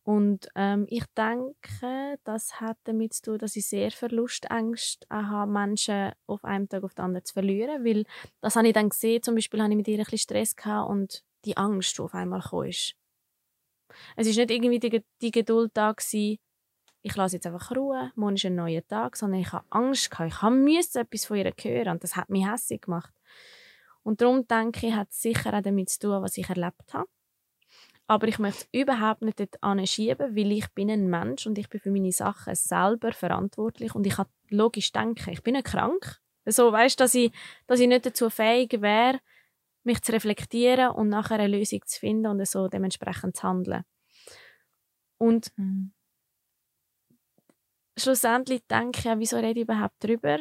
Und 0.05 0.49
ähm, 0.57 0.87
ich 0.89 1.05
denke, 1.17 2.19
das 2.25 2.61
hat 2.61 2.77
damit 2.85 3.15
zu 3.15 3.23
tun, 3.23 3.39
dass 3.39 3.55
ich 3.55 3.67
sehr 3.67 3.93
Verlustängste 3.93 5.07
habe, 5.09 5.51
Menschen 5.51 6.11
auf 6.27 6.45
einem 6.45 6.69
Tag 6.69 6.83
auf 6.83 6.95
den 6.95 7.05
anderen 7.05 7.25
zu 7.25 7.35
verlieren. 7.35 7.85
Weil 7.85 8.05
das 8.41 8.57
habe 8.57 8.67
ich 8.67 8.75
dann 8.75 8.89
gesehen, 8.89 9.23
zum 9.23 9.37
Beispiel 9.37 9.63
hatte 9.63 9.71
ich 9.71 9.77
mit 9.77 9.87
ihr 9.87 9.99
ein 9.99 10.05
bisschen 10.05 10.19
Stress 10.19 10.57
gehabt 10.57 10.91
und 10.91 11.23
die 11.45 11.57
Angst, 11.57 11.99
die 11.99 12.03
auf 12.03 12.15
einmal 12.15 12.41
kam. 12.41 12.65
Es 14.17 14.27
ist 14.27 14.37
nicht 14.37 14.51
irgendwie 14.51 14.81
die, 14.81 15.05
die 15.21 15.31
Geduld 15.31 15.71
da 15.75 15.93
gewesen, 15.93 16.39
ich 17.03 17.17
lasse 17.17 17.37
jetzt 17.37 17.47
einfach 17.47 17.75
ruhen, 17.77 18.13
morgen 18.15 18.37
ist 18.37 18.45
ein 18.45 18.55
neuer 18.55 18.87
Tag, 18.87 19.17
sondern 19.17 19.41
ich 19.41 19.53
habe 19.53 19.67
Angst 19.71 20.11
gehabt, 20.11 20.33
ich 20.33 20.43
musste 20.43 21.01
etwas 21.01 21.25
von 21.25 21.37
ihr 21.37 21.53
hören 21.61 21.89
und 21.89 22.03
das 22.03 22.17
hat 22.17 22.31
mich 22.31 22.47
hässlich 22.47 22.83
gemacht. 22.83 23.13
Und 24.03 24.21
darum 24.21 24.47
denke 24.47 24.87
ich, 24.89 24.95
hat 24.95 25.11
es 25.11 25.23
sicher 25.23 25.55
auch 25.55 25.63
damit 25.63 25.91
zu 25.91 25.99
tun, 26.01 26.23
was 26.23 26.37
ich 26.37 26.49
erlebt 26.49 26.93
habe. 26.95 27.09
Aber 28.07 28.29
ich 28.29 28.39
möchte 28.39 28.65
es 28.65 28.81
überhaupt 28.81 29.23
nicht 29.23 29.41
dort 29.41 29.63
anschieben, 29.63 30.37
weil 30.37 30.53
ich 30.53 30.69
bin 30.75 30.91
ein 30.91 31.09
Mensch 31.09 31.47
und 31.47 31.57
ich 31.57 31.69
bin 31.69 31.81
für 31.81 31.91
meine 31.91 32.13
Sachen 32.13 32.55
selber 32.55 33.13
verantwortlich 33.13 33.95
und 33.95 34.07
ich 34.07 34.17
kann 34.17 34.27
logisch 34.51 34.93
denken, 34.93 35.31
ich 35.31 35.43
bin 35.43 35.55
nicht 35.55 35.67
krank. 35.67 36.21
So, 36.45 36.73
weißt, 36.73 36.99
dass 36.99 37.15
ich, 37.15 37.33
dass 37.69 37.81
ich 37.81 37.89
nicht 37.89 38.05
dazu 38.05 38.29
fähig 38.29 38.81
wäre, 38.81 39.21
mich 39.85 40.03
zu 40.03 40.13
reflektieren 40.13 40.91
und 40.91 41.09
nachher 41.09 41.39
eine 41.39 41.57
Lösung 41.57 41.81
zu 41.87 41.99
finden 42.01 42.27
und 42.27 42.47
so 42.47 42.69
dementsprechend 42.69 43.37
zu 43.37 43.45
handeln. 43.45 43.85
Und 45.19 45.53
Mhm. 45.57 45.93
Schlussendlich 47.97 48.63
denke 48.67 48.99
ich, 48.99 49.19
wieso 49.19 49.37
rede 49.37 49.61
ich 49.61 49.65
überhaupt 49.65 49.97
darüber? 50.01 50.39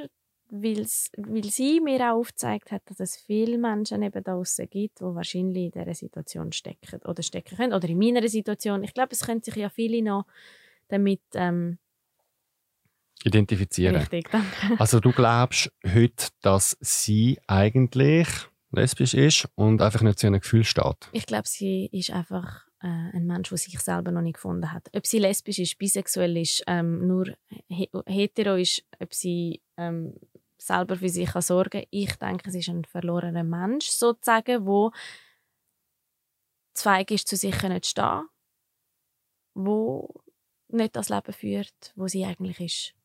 Weil's, 0.54 1.10
weil 1.16 1.46
sie 1.46 1.80
mir 1.80 2.12
auch 2.12 2.20
aufgezeigt 2.20 2.72
hat, 2.72 2.82
dass 2.86 3.00
es 3.00 3.16
viele 3.16 3.58
Menschen 3.58 4.04
eben 4.04 4.22
da 4.22 4.34
draussen 4.34 4.70
gibt, 4.70 5.00
die 5.00 5.06
wahrscheinlich 5.06 5.66
in 5.66 5.72
dieser 5.72 5.94
Situation 5.94 6.52
stecken 6.52 7.00
oder 7.06 7.24
stecken 7.24 7.56
können. 7.56 7.74
Oder 7.74 7.88
in 7.88 7.98
meiner 7.98 8.28
Situation. 8.28 8.84
Ich 8.84 8.94
glaube, 8.94 9.14
es 9.14 9.22
können 9.22 9.42
sich 9.42 9.56
ja 9.56 9.70
viele 9.70 10.02
noch 10.02 10.26
damit 10.90 11.22
ähm, 11.36 11.78
identifizieren. 13.24 13.96
Richtig, 13.96 14.30
danke. 14.30 14.78
Also 14.78 15.00
du 15.00 15.14
glaubst 15.14 15.72
heute, 15.86 16.28
dass 16.42 16.78
sie 16.82 17.40
eigentlich 17.48 18.28
lesbisch 18.72 19.14
ist 19.14 19.48
und 19.56 19.82
einfach 19.82 20.02
nicht 20.02 20.20
zu 20.20 20.28
ihrem 20.28 20.40
Gefühl 20.40 20.64
steht? 20.64 21.10
Ich 21.12 21.26
glaube, 21.26 21.48
sie 21.48 21.90
ist 21.92 22.12
einfach 22.12 22.66
äh, 22.82 22.88
ein 22.88 23.26
Mensch, 23.28 23.50
der 23.50 23.58
sich 23.58 23.80
selber 23.80 24.12
noch 24.12 24.22
nicht 24.22 24.36
gefunden 24.36 24.72
hat. 24.72 24.90
Ob 24.96 25.06
sie 25.06 25.20
lesbisch 25.20 25.60
ist, 25.60 25.78
bisexuell 25.78 26.38
ist, 26.38 26.64
ähm, 26.68 27.08
nur 27.08 27.36
he 27.68 27.90
hetero 28.06 28.56
ist, 28.56 28.84
ob 29.00 29.14
sie 29.14 29.62
ähm, 29.78 30.16
selber 30.58 30.96
für 30.96 31.10
sich 31.10 31.30
kann 31.30 31.42
sorgen 31.42 31.84
Ich 31.90 32.16
denke, 32.16 32.52
sie 32.52 32.60
ist 32.60 32.70
ein 32.70 32.86
verlorener 32.86 33.44
Mensch, 33.44 33.88
sozusagen, 33.88 34.66
wo 34.66 34.92
zweig 36.74 37.12
ist, 37.12 37.28
zu 37.28 37.36
sich 37.36 37.58
zu 37.58 37.80
stehen, 37.84 38.28
wo 39.54 40.10
nicht 40.70 40.96
das 40.96 41.10
Leben 41.10 41.34
führt, 41.34 41.94
wo 41.96 42.08
sie 42.08 42.26
eigentlich 42.26 42.60
ist. 42.60 42.96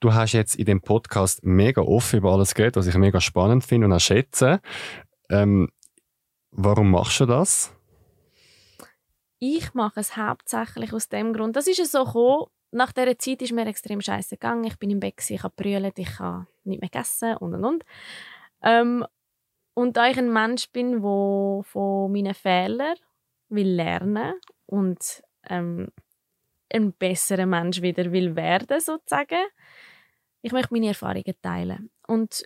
Du 0.00 0.14
hast 0.14 0.32
jetzt 0.32 0.54
in 0.54 0.64
dem 0.66 0.80
Podcast 0.80 1.44
mega 1.44 1.82
offen 1.82 2.18
über 2.18 2.32
alles 2.32 2.54
geredet, 2.54 2.76
was 2.76 2.86
ich 2.86 2.94
mega 2.94 3.20
spannend 3.20 3.64
finde 3.64 3.86
und 3.86 3.92
auch 3.92 4.00
schätze. 4.00 4.60
Ähm, 5.28 5.70
warum 6.50 6.90
machst 6.90 7.20
du 7.20 7.26
das? 7.26 7.73
Ich 9.38 9.74
mache 9.74 10.00
es 10.00 10.16
hauptsächlich 10.16 10.92
aus 10.92 11.08
dem 11.08 11.32
Grund. 11.32 11.56
Das 11.56 11.66
ist 11.66 11.80
es 11.80 11.92
so 11.92 12.04
gekommen. 12.04 12.46
Nach 12.70 12.92
dieser 12.92 13.18
Zeit 13.18 13.42
ist 13.42 13.52
mir 13.52 13.66
extrem 13.66 14.00
scheiße 14.00 14.36
gegangen. 14.36 14.64
Ich 14.64 14.78
bin 14.78 14.90
im 14.90 15.00
Bett, 15.00 15.14
ich 15.28 15.42
habe 15.42 15.54
brüllt, 15.56 15.98
ich 15.98 16.18
habe 16.18 16.46
nicht 16.64 16.80
mehr 16.80 16.90
gegessen 16.90 17.36
und 17.36 17.54
und 17.54 17.64
und. 17.64 17.84
Ähm, 18.62 19.06
und 19.74 19.96
da 19.96 20.08
ich 20.08 20.18
ein 20.18 20.32
Mensch 20.32 20.70
bin, 20.70 21.02
der 21.02 21.62
von 21.64 22.12
meinen 22.12 22.34
Fehlern 22.34 22.96
will 23.48 23.68
lernen 23.68 24.34
und 24.66 25.22
ähm, 25.48 25.88
ein 26.72 26.92
besserer 26.92 27.46
Mensch 27.46 27.82
wieder 27.82 28.10
will 28.10 28.34
werden 28.34 28.80
sozusagen. 28.80 29.44
Ich 30.42 30.52
möchte 30.52 30.74
meine 30.74 30.88
Erfahrungen 30.88 31.34
teilen 31.42 31.90
und 32.06 32.44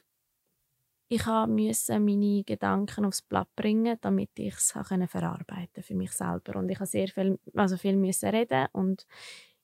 ich 1.08 1.24
musste 1.26 1.98
meine 2.00 2.44
Gedanken 2.44 3.06
aufs 3.06 3.22
Blatt 3.22 3.48
bringen, 3.56 3.96
damit 4.00 4.30
ich 4.38 4.54
es 4.54 4.72
verarbeiten 4.72 5.82
für 5.82 5.94
mich 5.94 6.12
selber. 6.12 6.58
Und 6.58 6.68
ich 6.68 6.76
habe 6.76 6.86
sehr 6.86 7.08
viel, 7.08 7.38
also 7.54 7.76
viel 7.78 7.96
müssen 7.96 8.28
reden 8.28 8.66
und 8.72 9.06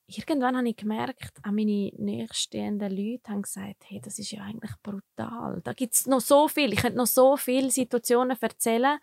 irgendwann 0.07 0.57
habe 0.57 0.69
ich 0.69 0.77
gemerkt, 0.77 1.39
auch 1.43 1.51
meine 1.51 1.91
nächststehenden 1.97 2.91
Leute 2.91 3.31
haben 3.31 3.43
gesagt, 3.43 3.85
hey, 3.87 4.01
das 4.03 4.19
ist 4.19 4.31
ja 4.31 4.43
eigentlich 4.43 4.75
brutal. 4.83 5.61
Da 5.63 5.73
gibt 5.73 5.95
es 5.95 6.07
noch 6.07 6.21
so 6.21 6.49
viel, 6.49 6.73
ich 6.73 6.81
könnte 6.81 6.99
noch 6.99 7.07
so 7.07 7.37
viele 7.37 7.71
Situationen 7.71 8.37
erzählen, 8.41 8.99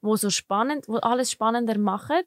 wo 0.00 0.16
so 0.16 0.30
spannend, 0.30 0.88
wo 0.88 0.96
alles 0.96 1.30
spannender 1.30 1.78
machen 1.78 2.22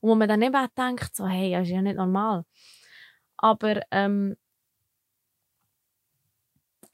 und 0.00 0.10
wo 0.10 0.14
man 0.14 0.28
dann 0.28 0.42
eben 0.42 0.56
auch 0.56 0.68
denkt, 0.76 1.16
so, 1.16 1.26
hey, 1.26 1.52
das 1.52 1.62
ist 1.62 1.74
ja 1.74 1.82
nicht 1.82 1.96
normal. 1.96 2.44
Aber 3.36 3.82
ähm, 3.90 4.36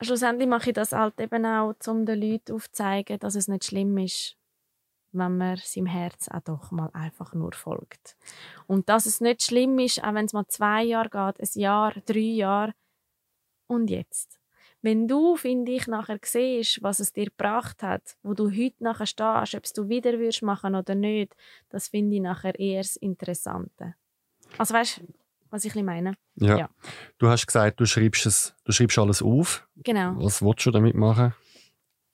schlussendlich 0.05 0.49
mache 0.49 0.71
ich 0.71 0.75
das 0.75 0.93
halt 0.93 1.21
eben 1.21 1.45
auch, 1.45 1.75
um 1.87 2.07
den 2.07 2.21
Leuten 2.21 2.55
aufzuzeigen, 2.55 3.19
dass 3.19 3.35
es 3.35 3.49
nicht 3.49 3.65
schlimm 3.65 3.97
ist, 3.99 4.37
wenn 5.13 5.37
man 5.37 5.57
seinem 5.57 5.87
Herz 5.87 6.29
auch 6.29 6.41
doch 6.41 6.71
mal 6.71 6.91
einfach 6.93 7.35
nur 7.35 7.53
folgt. 7.53 8.17
Und 8.67 8.89
dass 8.89 9.07
es 9.07 9.21
nicht 9.21 9.43
schlimm 9.43 9.79
ist, 9.79 10.03
auch 10.03 10.15
wenn 10.15 10.27
es 10.27 10.33
mal 10.33 10.47
zwei 10.49 10.83
Jahre 10.85 11.11
geht, 11.11 11.41
ein 11.41 11.61
Jahr, 11.61 11.95
drei 12.07 12.19
Jahre. 12.19 12.75
Und 13.67 13.91
jetzt? 13.91 14.39
Wenn 14.81 15.07
du, 15.07 15.37
finde 15.37 15.73
ich, 15.73 15.87
nachher 15.87 16.19
siehst, 16.25 16.83
was 16.83 16.99
es 16.99 17.13
dir 17.13 17.27
gebracht 17.27 17.85
hat, 17.85 18.17
wo 18.25 18.35
du 18.35 18.51
heute 18.51 18.83
nachher 18.83 19.07
stehst, 19.07 19.55
ob 19.55 19.75
du 19.75 19.89
wieder 19.89 20.19
würdest 20.19 20.43
machen 20.43 20.75
oder 20.75 20.97
nicht, 20.97 21.37
das 21.69 21.89
finde 21.89 22.17
ich 22.17 22.23
nachher 22.23 22.59
eher 22.59 22.83
das 22.83 22.97
Interessante. 22.97 23.95
Also 24.59 24.75
weißt 24.75 25.01
was 25.53 25.65
ich 25.67 25.75
meine? 25.75 26.15
Ja. 26.37 26.59
ja. 26.59 26.71
Du 27.19 27.29
hast 27.29 27.47
gesagt, 27.47 27.79
du 27.79 27.85
schreibst, 27.85 28.27
es, 28.27 28.55
du 28.65 28.73
schreibst 28.73 28.99
alles 28.99 29.23
auf. 29.23 29.69
Genau. 29.77 30.15
Was 30.17 30.43
willst 30.43 30.65
du 30.67 30.71
damit 30.71 30.95
machen? 30.95 31.35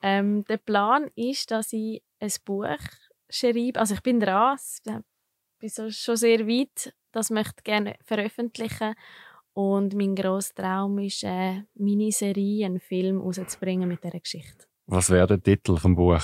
Ähm, 0.02 0.44
der 0.44 0.58
Plan 0.58 1.08
ist, 1.14 1.50
dass 1.50 1.72
ich 1.72 2.02
ein 2.20 2.32
Buch 2.44 2.66
schreibe. 3.30 3.78
Also 3.78 3.94
ich 3.94 4.02
bin 4.02 4.20
dran, 4.20 4.56
ich 4.56 4.92
bin 5.58 5.92
schon 5.92 6.16
sehr 6.16 6.46
weit, 6.46 6.92
das 7.12 7.30
möchte 7.30 7.54
ich 7.58 7.64
gerne 7.64 7.96
veröffentlichen. 8.04 8.94
Und 9.52 9.94
mein 9.94 10.14
grosser 10.14 10.54
Traum 10.54 10.98
ist, 10.98 11.24
eine 11.24 11.66
Miniserie, 11.74 12.66
einen 12.66 12.80
Film 12.80 13.20
rauszubringen 13.20 13.88
mit 13.88 14.02
dieser 14.04 14.20
Geschichte. 14.20 14.66
Was 14.86 15.10
wäre 15.10 15.26
der 15.26 15.42
Titel 15.42 15.76
vom 15.76 15.94
Buch? 15.94 16.22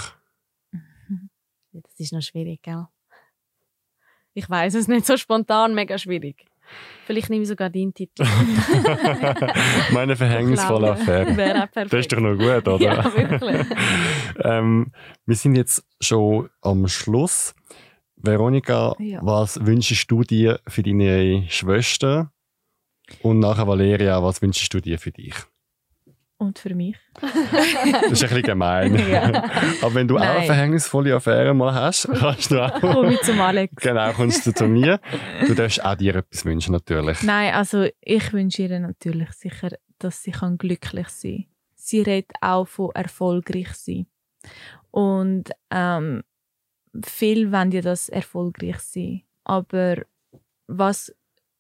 Das 1.73 1.99
ist 1.99 2.13
noch 2.13 2.23
schwierig, 2.23 2.63
gell? 2.63 2.87
Ich 4.33 4.49
weiß 4.49 4.75
es 4.75 4.87
nicht 4.87 5.07
so 5.07 5.17
spontan, 5.17 5.75
mega 5.75 5.99
schwierig. 5.99 6.47
Vielleicht 7.07 7.29
nehme 7.29 7.43
ich 7.43 7.49
sogar 7.49 7.69
deinen 7.69 7.93
Titel. 7.93 8.25
Meine 9.93 10.17
verhängnisvolle 10.17 10.93
Affäre. 10.93 11.37
Wäre 11.37 11.69
Das 11.75 11.93
ist 11.93 12.13
doch 12.13 12.21
noch 12.21 12.37
gut, 12.37 12.67
oder? 12.67 12.79
Ja, 12.81 13.05
wirklich. 13.05 13.67
ähm, 14.43 14.93
wir 15.27 15.37
sind 15.37 15.55
jetzt 15.57 15.85
schon 16.01 16.49
am 16.63 16.89
Schluss. 16.89 17.55
Veronika, 18.17 18.95
Ja. 18.99 19.21
was 19.23 19.65
wünschst 19.67 20.11
du 20.11 20.23
dir 20.23 20.61
für 20.67 20.83
deine 20.83 21.45
Schwester? 21.49 22.31
Und 23.21 23.39
nachher 23.41 23.69
Valeria, 23.69 24.23
was 24.23 24.41
wünschst 24.41 24.73
du 24.73 24.81
dir 24.81 24.99
für 24.99 25.13
dich? 25.13 25.35
Und 26.45 26.59
für 26.59 26.75
mich. 26.75 26.97
Das 27.21 28.13
ist 28.13 28.23
ein 28.23 28.29
bisschen 28.29 28.43
gemein. 28.43 28.95
Ja. 29.09 29.45
Aber 29.81 29.95
wenn 29.95 30.07
du 30.07 30.17
auch 30.17 30.21
eine 30.21 30.41
Nein. 30.41 30.47
verhängnisvolle 30.47 31.15
Affäre 31.15 31.55
mal 31.55 31.73
hast, 31.75 32.07
kannst 32.19 32.51
du 32.51 32.61
auch. 32.61 32.81
Komme 32.81 33.15
ich 33.15 33.21
zum 33.23 33.41
Alex. 33.41 33.75
Genau, 33.77 34.13
kommst 34.13 34.47
du 34.47 34.53
zu 34.53 34.67
mir. 34.67 35.01
Du 35.47 35.55
darfst 35.55 35.83
auch 35.83 35.95
dir 35.95 36.17
etwas 36.17 36.45
wünschen, 36.45 36.73
natürlich. 36.73 37.23
Nein, 37.23 37.55
also 37.55 37.87
ich 38.01 38.33
wünsche 38.33 38.63
ihr 38.63 38.79
natürlich 38.79 39.31
sicher, 39.33 39.71
dass 39.99 40.23
sie 40.23 40.33
kann 40.33 40.59
glücklich 40.59 41.09
sein 41.09 41.45
kann. 41.45 41.47
Sie 41.77 42.03
redet 42.03 42.33
auch 42.41 42.67
von 42.67 42.91
erfolgreich 42.95 43.73
sein. 43.73 44.07
Und 44.91 45.51
ähm, 45.71 46.23
viele 47.05 47.53
wollen 47.53 47.73
ja 47.73 47.81
das 47.81 48.09
erfolgreich 48.11 48.81
sein. 48.81 49.23
Aber 49.45 49.97
was 50.67 51.15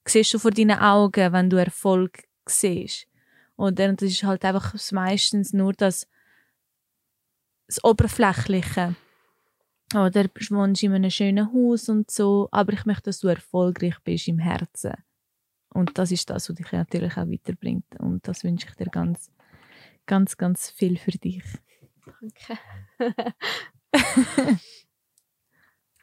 siehst 0.07 0.35
du 0.35 0.39
vor 0.39 0.51
deinen 0.51 0.79
Augen, 0.79 1.33
wenn 1.33 1.49
du 1.49 1.57
Erfolg 1.57 2.25
siehst? 2.47 3.07
Oder 3.57 3.93
das 3.93 4.11
ist 4.11 4.25
halt 4.25 4.45
einfach 4.45 4.75
meistens 4.93 5.53
nur 5.53 5.73
das, 5.73 6.07
das 7.67 7.83
Oberflächliche. 7.85 8.97
Oder 9.95 10.25
du 10.25 10.51
wohnst 10.51 10.83
in 10.83 10.93
einem 10.93 11.11
schönen 11.11 11.53
Haus 11.53 11.89
und 11.89 12.11
so, 12.11 12.49
aber 12.51 12.73
ich 12.73 12.85
möchte, 12.85 13.05
dass 13.05 13.21
du 13.21 13.29
erfolgreich 13.29 13.97
bist 14.03 14.29
im 14.29 14.39
Herzen. 14.39 14.95
Und 15.69 15.99
das 15.99 16.11
ist 16.11 16.31
das, 16.31 16.49
was 16.49 16.57
dich 16.57 16.73
natürlich 16.73 17.17
auch 17.17 17.29
weiterbringt. 17.29 17.87
Und 17.99 18.27
das 18.27 18.45
wünsche 18.45 18.69
ich 18.69 18.75
dir 18.75 18.87
ganz, 18.87 19.31
ganz, 20.07 20.37
ganz 20.37 20.71
viel 20.71 20.97
für 20.97 21.13
dich. 21.13 21.45
Danke. 22.05 22.59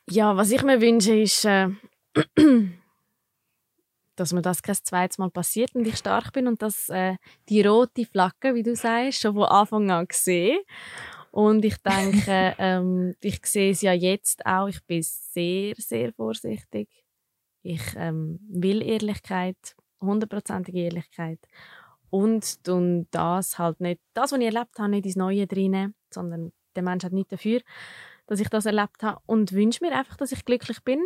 ja, 0.09 0.35
was 0.35 0.51
ich 0.51 0.63
mir 0.63 0.81
wünsche, 0.81 1.15
ist, 1.15 1.45
äh, 1.45 1.69
dass 4.21 4.33
mir 4.33 4.43
das 4.43 4.61
kein 4.61 4.75
zweites 4.75 5.17
Mal 5.17 5.31
passiert 5.31 5.73
und 5.73 5.87
ich 5.87 5.97
stark 5.97 6.31
bin 6.31 6.47
und 6.47 6.61
dass 6.61 6.89
äh, 6.89 7.15
die 7.49 7.63
rote 7.63 8.05
Flagge, 8.05 8.53
wie 8.53 8.61
du 8.61 8.75
sagst, 8.75 9.21
schon 9.21 9.33
von 9.33 9.45
Anfang 9.45 9.89
an 9.89 10.07
sehe. 10.11 10.63
Und 11.31 11.65
ich 11.65 11.77
denke, 11.77 12.55
ähm, 12.59 13.15
ich 13.21 13.43
sehe 13.45 13.71
es 13.71 13.81
ja 13.81 13.93
jetzt 13.93 14.45
auch, 14.45 14.67
ich 14.67 14.85
bin 14.85 15.01
sehr, 15.01 15.73
sehr 15.77 16.13
vorsichtig. 16.13 16.87
Ich 17.63 17.81
ähm, 17.95 18.39
will 18.47 18.83
Ehrlichkeit, 18.83 19.57
hundertprozentige 19.99 20.81
Ehrlichkeit. 20.81 21.39
Und 22.11 22.63
tun 22.63 23.07
das 23.09 23.57
halt 23.57 23.79
nicht, 23.79 24.01
das, 24.13 24.33
was 24.33 24.39
ich 24.39 24.45
erlebt 24.45 24.77
habe, 24.77 24.89
nicht 24.89 25.05
ins 25.05 25.15
Neue 25.15 25.47
drin, 25.47 25.95
sondern 26.13 26.51
der 26.75 26.83
Mensch 26.83 27.03
hat 27.03 27.13
nicht 27.13 27.31
dafür, 27.31 27.61
dass 28.27 28.39
ich 28.39 28.49
das 28.49 28.67
erlebt 28.67 29.01
habe. 29.01 29.19
Und 29.25 29.53
wünsche 29.53 29.83
mir 29.83 29.97
einfach, 29.97 30.17
dass 30.17 30.31
ich 30.31 30.45
glücklich 30.45 30.83
bin 30.83 31.01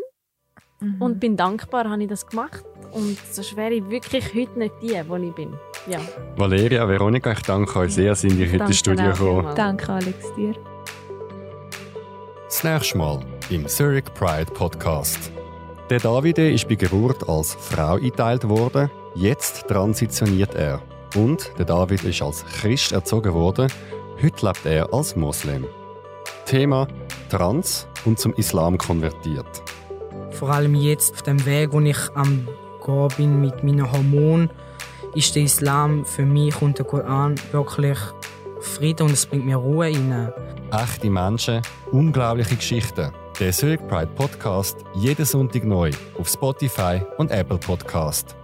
und 0.99 1.19
bin 1.19 1.37
dankbar, 1.37 1.89
habe 1.89 2.03
ich 2.03 2.09
das 2.09 2.27
gemacht. 2.27 2.63
Und 2.91 3.17
sonst 3.31 3.55
wäre 3.55 3.73
ich 3.73 3.89
wirklich 3.89 4.33
heute 4.33 4.59
nicht 4.59 4.75
die, 4.81 4.87
die 4.87 5.27
ich 5.27 5.35
bin. 5.35 5.53
Ja. 5.87 5.99
Valeria, 6.37 6.87
Veronika, 6.87 7.31
ich 7.31 7.41
danke 7.41 7.79
euch 7.79 7.93
sehr, 7.93 8.15
sind 8.15 8.39
ihr 8.39 8.51
heute 8.51 8.65
ins 8.65 8.79
Studio 8.79 9.11
gekommen. 9.11 9.55
Danke, 9.55 9.91
Alex, 9.91 10.33
dir. 10.35 10.53
Das 12.45 12.63
nächste 12.63 12.97
Mal 12.97 13.19
im 13.49 13.67
Zurich 13.67 14.05
Pride 14.13 14.51
Podcast. 14.51 15.31
Der 15.89 15.99
Davide 15.99 16.51
ist 16.51 16.67
bei 16.67 16.75
Geburt 16.75 17.27
als 17.27 17.53
Frau 17.53 17.95
eingeteilt 17.95 18.47
worden. 18.47 18.89
Jetzt 19.13 19.67
transitioniert 19.67 20.55
er. 20.55 20.81
Und 21.15 21.51
der 21.57 21.65
David 21.65 22.03
ist 22.03 22.21
als 22.21 22.45
Christ 22.45 22.91
erzogen 22.91 23.33
worden. 23.33 23.71
Heute 24.21 24.45
lebt 24.45 24.65
er 24.65 24.93
als 24.93 25.15
Moslem. 25.15 25.65
Thema 26.45 26.87
Trans 27.29 27.87
und 28.05 28.19
zum 28.19 28.33
Islam 28.33 28.77
konvertiert. 28.77 29.63
Vor 30.35 30.49
allem 30.49 30.75
jetzt 30.75 31.13
auf 31.13 31.21
dem 31.21 31.45
Weg, 31.45 31.71
wo 31.71 31.79
ich 31.79 31.97
am 32.13 32.47
gehen 32.85 33.07
bin 33.17 33.41
mit 33.41 33.63
meinen 33.63 33.89
Hormonen, 33.89 34.49
ist 35.13 35.33
der 35.35 35.43
Islam 35.43 36.05
für 36.05 36.25
mich 36.25 36.61
und 36.61 36.77
der 36.77 36.85
Koran 36.85 37.35
wirklich 37.51 37.97
Frieden 38.59 39.03
und 39.07 39.13
es 39.13 39.25
bringt 39.25 39.45
mir 39.45 39.55
Ruhe 39.55 39.85
rein. 39.85 40.33
Echte 40.71 41.09
Menschen, 41.09 41.61
unglaubliche 41.91 42.55
Geschichten. 42.55 43.11
Der 43.39 43.51
Zurich 43.51 43.79
Pride 43.87 44.11
Podcast 44.15 44.77
jeden 44.93 45.25
Sonntag 45.25 45.63
neu 45.63 45.91
auf 46.19 46.27
Spotify 46.27 47.01
und 47.17 47.31
Apple 47.31 47.57
Podcast. 47.57 48.35